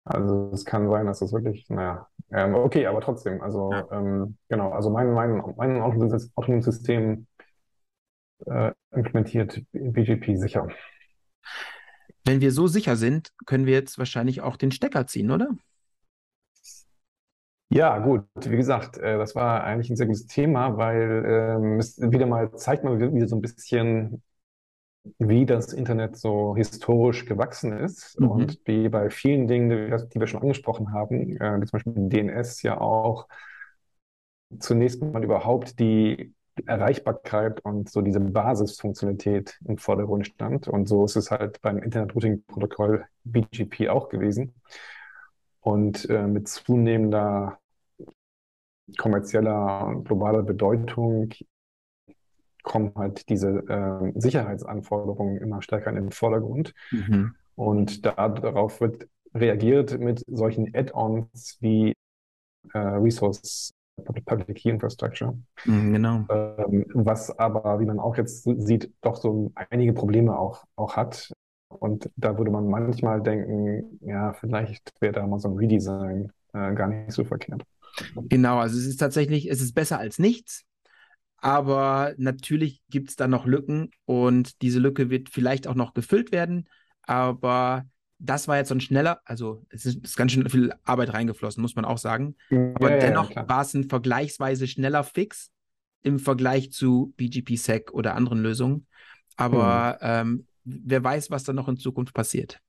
also 0.03 0.49
es 0.53 0.63
kann 0.63 0.89
sein, 0.89 1.05
dass 1.05 1.19
das 1.19 1.33
wirklich, 1.33 1.69
naja, 1.69 2.07
ähm, 2.31 2.55
okay, 2.55 2.87
aber 2.87 3.01
trotzdem, 3.01 3.41
also 3.41 3.71
ja. 3.71 3.87
ähm, 3.91 4.37
genau, 4.47 4.71
also 4.71 4.89
mein, 4.89 5.11
mein, 5.11 5.41
mein 5.57 5.81
autonomes 5.81 6.65
System 6.65 7.27
äh, 8.45 8.71
implementiert 8.91 9.61
BGP 9.73 10.37
sicher. 10.37 10.67
Wenn 12.25 12.41
wir 12.41 12.51
so 12.51 12.67
sicher 12.67 12.95
sind, 12.95 13.31
können 13.45 13.65
wir 13.65 13.73
jetzt 13.73 13.97
wahrscheinlich 13.97 14.41
auch 14.41 14.57
den 14.57 14.71
Stecker 14.71 15.07
ziehen, 15.07 15.29
oder? 15.31 15.49
Ja, 17.69 17.99
gut. 17.99 18.23
Wie 18.35 18.55
gesagt, 18.55 18.97
äh, 18.97 19.17
das 19.17 19.35
war 19.35 19.63
eigentlich 19.63 19.89
ein 19.89 19.97
sehr 19.97 20.05
gutes 20.05 20.27
Thema, 20.27 20.77
weil 20.77 21.23
ähm, 21.25 21.79
es 21.79 21.99
wieder 21.99 22.25
mal 22.25 22.51
zeigt 22.55 22.83
mal 22.83 22.99
wieder 22.99 23.27
so 23.27 23.35
ein 23.35 23.41
bisschen, 23.41 24.23
wie 25.19 25.45
das 25.45 25.73
Internet 25.73 26.17
so 26.17 26.55
historisch 26.55 27.25
gewachsen 27.25 27.73
ist 27.73 28.19
mhm. 28.19 28.31
und 28.31 28.59
wie 28.65 28.89
bei 28.89 29.09
vielen 29.09 29.47
Dingen, 29.47 29.69
die, 29.69 30.19
wir 30.19 30.27
schon 30.27 30.41
angesprochen 30.41 30.93
haben, 30.93 31.37
äh, 31.37 31.61
wie 31.61 31.65
zum 31.65 31.79
Beispiel 31.79 31.93
DNS 31.95 32.61
ja 32.63 32.79
auch 32.79 33.27
zunächst 34.59 35.01
mal 35.01 35.23
überhaupt 35.23 35.79
die 35.79 36.33
Erreichbarkeit 36.65 37.63
und 37.63 37.89
so 37.89 38.01
diese 38.01 38.19
Basisfunktionalität 38.19 39.59
im 39.65 39.77
Vordergrund 39.77 40.25
stand. 40.27 40.67
Und 40.67 40.87
so 40.87 41.05
ist 41.05 41.15
es 41.15 41.31
halt 41.31 41.61
beim 41.61 41.77
Internet 41.77 42.15
Routing 42.15 42.43
Protokoll 42.47 43.05
BGP 43.25 43.89
auch 43.89 44.09
gewesen. 44.09 44.53
Und 45.61 46.09
äh, 46.09 46.27
mit 46.27 46.47
zunehmender 46.47 47.59
kommerzieller 48.97 49.87
und 49.87 50.05
globaler 50.05 50.43
Bedeutung 50.43 51.29
kommen 52.63 52.91
halt 52.95 53.29
diese 53.29 53.49
äh, 53.67 54.11
Sicherheitsanforderungen 54.19 55.37
immer 55.37 55.61
stärker 55.61 55.89
in 55.89 55.95
den 55.95 56.11
Vordergrund. 56.11 56.73
Mhm. 56.91 57.35
Und 57.55 58.05
da, 58.05 58.29
darauf 58.29 58.81
wird 58.81 59.07
reagiert 59.33 59.99
mit 59.99 60.23
solchen 60.27 60.73
Add-ons 60.75 61.57
wie 61.59 61.93
äh, 62.73 62.77
Resource 62.77 63.73
Public 64.03 64.57
Key 64.57 64.69
Infrastructure. 64.69 65.35
Mhm, 65.65 65.93
genau. 65.93 66.25
Ähm, 66.29 66.85
was 66.93 67.37
aber, 67.37 67.79
wie 67.79 67.85
man 67.85 67.99
auch 67.99 68.15
jetzt 68.17 68.43
sieht, 68.43 68.93
doch 69.01 69.15
so 69.15 69.51
einige 69.55 69.93
Probleme 69.93 70.37
auch, 70.37 70.65
auch 70.75 70.95
hat. 70.95 71.31
Und 71.69 72.09
da 72.15 72.37
würde 72.37 72.51
man 72.51 72.67
manchmal 72.67 73.21
denken, 73.21 73.99
ja, 74.01 74.33
vielleicht 74.33 74.93
wäre 75.01 75.13
da 75.13 75.27
mal 75.27 75.39
so 75.39 75.49
ein 75.49 75.57
Redesign 75.57 76.31
äh, 76.53 76.73
gar 76.73 76.87
nicht 76.87 77.11
so 77.11 77.23
verkehrt. 77.23 77.63
Genau, 78.15 78.59
also 78.59 78.77
es 78.77 78.85
ist 78.85 78.97
tatsächlich, 78.97 79.49
es 79.49 79.61
ist 79.61 79.73
besser 79.73 79.99
als 79.99 80.19
nichts. 80.19 80.65
Aber 81.39 82.13
natürlich 82.17 82.81
gibt 82.89 83.09
es 83.09 83.15
da 83.15 83.27
noch 83.27 83.45
Lücken 83.45 83.91
und 84.05 84.61
diese 84.61 84.79
Lücke 84.79 85.09
wird 85.09 85.29
vielleicht 85.29 85.67
auch 85.67 85.75
noch 85.75 85.93
gefüllt 85.93 86.31
werden. 86.31 86.67
Aber 87.03 87.85
das 88.19 88.47
war 88.47 88.57
jetzt 88.57 88.69
so 88.69 88.75
ein 88.75 88.81
schneller, 88.81 89.21
also 89.25 89.63
es 89.69 89.85
ist, 89.85 90.17
ganz 90.17 90.31
schön 90.31 90.49
viel 90.49 90.73
Arbeit 90.83 91.13
reingeflossen, 91.13 91.61
muss 91.61 91.75
man 91.75 91.85
auch 91.85 91.99
sagen. 91.99 92.35
Aber 92.49 92.91
ja, 92.91 92.97
dennoch 92.97 93.31
ja, 93.31 93.47
war 93.47 93.61
es 93.61 93.73
ein 93.75 93.87
vergleichsweise 93.87 94.67
schneller 94.67 95.03
Fix 95.03 95.51
im 96.01 96.17
Vergleich 96.17 96.71
zu 96.71 97.13
BGP-Sec 97.17 97.91
oder 97.93 98.15
anderen 98.15 98.41
Lösungen. 98.41 98.87
Aber 99.35 99.97
hm. 100.01 100.07
ähm, 100.09 100.47
wer 100.67 101.03
weiß, 101.03 101.31
was 101.31 101.43
da 101.43 101.53
noch 101.53 101.67
in 101.67 101.77
Zukunft 101.77 102.13
passiert. 102.13 102.61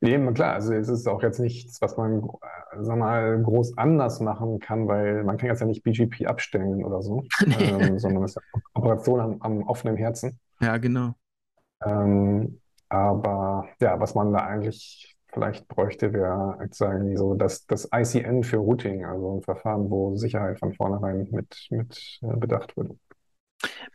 Nee, 0.00 0.18
klar, 0.32 0.54
also 0.54 0.74
es 0.74 0.88
ist 0.88 1.06
auch 1.06 1.22
jetzt 1.22 1.38
nichts, 1.38 1.80
was 1.80 1.96
man, 1.96 2.24
äh, 2.24 2.82
sag 2.82 2.98
mal, 2.98 3.40
groß 3.40 3.78
anders 3.78 4.18
machen 4.18 4.58
kann, 4.58 4.88
weil 4.88 5.22
man 5.22 5.36
kann 5.36 5.48
jetzt 5.48 5.60
ja 5.60 5.66
nicht 5.66 5.84
BGP 5.84 6.26
abstellen 6.26 6.84
oder 6.84 7.02
so, 7.02 7.22
ähm, 7.60 8.00
sondern 8.00 8.24
es 8.24 8.32
ist 8.32 8.38
eine 8.38 8.62
Operation 8.74 9.20
am, 9.20 9.42
am, 9.42 9.62
offenen 9.62 9.96
Herzen. 9.96 10.40
Ja, 10.60 10.76
genau. 10.78 11.14
Ähm, 11.84 12.60
aber 12.88 13.68
ja, 13.80 14.00
was 14.00 14.16
man 14.16 14.32
da 14.32 14.40
eigentlich 14.40 15.16
vielleicht 15.32 15.68
bräuchte, 15.68 16.12
wäre 16.12 16.58
sagen 16.72 17.16
so 17.16 17.34
das, 17.34 17.66
das 17.66 17.88
ICN 17.94 18.42
für 18.42 18.56
Routing, 18.56 19.04
also 19.04 19.36
ein 19.36 19.42
Verfahren, 19.42 19.88
wo 19.88 20.16
Sicherheit 20.16 20.58
von 20.58 20.74
vornherein 20.74 21.28
mit, 21.30 21.68
mit 21.70 22.18
äh, 22.22 22.36
bedacht 22.36 22.76
wird. 22.76 22.90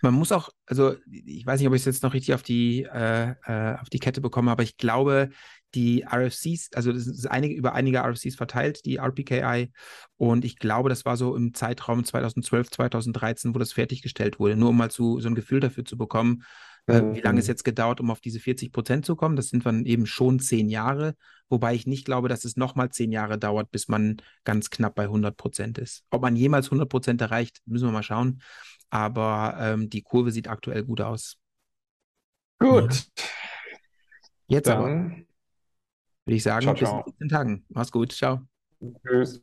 Man 0.01 0.13
muss 0.13 0.31
auch, 0.31 0.49
also 0.65 0.95
ich 1.09 1.45
weiß 1.45 1.59
nicht, 1.59 1.67
ob 1.67 1.73
ich 1.73 1.81
es 1.81 1.85
jetzt 1.85 2.03
noch 2.03 2.13
richtig 2.13 2.33
auf 2.35 2.43
die, 2.43 2.83
äh, 2.83 3.31
äh, 3.45 3.77
auf 3.79 3.89
die 3.89 3.99
Kette 3.99 4.21
bekomme, 4.21 4.51
aber 4.51 4.63
ich 4.63 4.77
glaube, 4.77 5.29
die 5.75 6.05
RFCs, 6.05 6.71
also 6.73 6.91
das 6.91 7.07
ist 7.07 7.25
einige, 7.25 7.55
über 7.55 7.73
einige 7.73 7.99
RFCs 7.99 8.35
verteilt, 8.35 8.85
die 8.85 8.97
RPKI. 8.97 9.71
Und 10.15 10.45
ich 10.45 10.57
glaube, 10.57 10.89
das 10.89 11.05
war 11.05 11.17
so 11.17 11.35
im 11.35 11.53
Zeitraum 11.53 12.03
2012, 12.03 12.71
2013, 12.71 13.53
wo 13.53 13.59
das 13.59 13.73
fertiggestellt 13.73 14.39
wurde. 14.39 14.55
Nur 14.55 14.69
um 14.69 14.77
mal 14.77 14.91
zu, 14.91 15.19
so 15.19 15.27
ein 15.27 15.35
Gefühl 15.35 15.59
dafür 15.59 15.85
zu 15.85 15.97
bekommen, 15.97 16.43
äh, 16.87 17.01
wie 17.13 17.21
lange 17.21 17.39
es 17.39 17.47
mhm. 17.47 17.51
jetzt 17.51 17.63
gedauert, 17.63 17.99
um 17.99 18.09
auf 18.09 18.21
diese 18.21 18.39
40 18.39 18.71
Prozent 18.71 19.05
zu 19.05 19.15
kommen. 19.15 19.35
Das 19.35 19.49
sind 19.49 19.65
dann 19.65 19.85
eben 19.85 20.05
schon 20.05 20.39
zehn 20.39 20.69
Jahre, 20.69 21.15
wobei 21.49 21.75
ich 21.75 21.85
nicht 21.85 22.05
glaube, 22.05 22.29
dass 22.29 22.45
es 22.45 22.57
nochmal 22.57 22.89
zehn 22.89 23.11
Jahre 23.11 23.37
dauert, 23.37 23.71
bis 23.71 23.87
man 23.87 24.17
ganz 24.43 24.69
knapp 24.69 24.95
bei 24.95 25.03
100 25.03 25.37
Prozent 25.37 25.77
ist. 25.77 26.03
Ob 26.09 26.21
man 26.21 26.35
jemals 26.35 26.67
100 26.67 26.89
Prozent 26.89 27.21
erreicht, 27.21 27.61
müssen 27.65 27.87
wir 27.87 27.91
mal 27.91 28.03
schauen. 28.03 28.41
Aber 28.89 29.57
ähm, 29.59 29.89
die 29.89 30.01
Kurve 30.01 30.31
sieht 30.31 30.47
aktuell 30.47 30.83
gut 30.83 31.01
aus. 31.01 31.37
Gut. 32.59 33.05
Jetzt 34.47 34.67
Dann. 34.67 34.77
aber 34.77 34.87
würde 36.25 36.35
ich 36.35 36.43
sagen, 36.43 36.63
ciao, 36.63 36.73
bis 36.73 36.89
in 36.89 37.03
14 37.03 37.29
Tagen. 37.29 37.65
Mach's 37.69 37.91
gut. 37.91 38.11
Ciao. 38.13 38.41
Tschüss. 39.05 39.41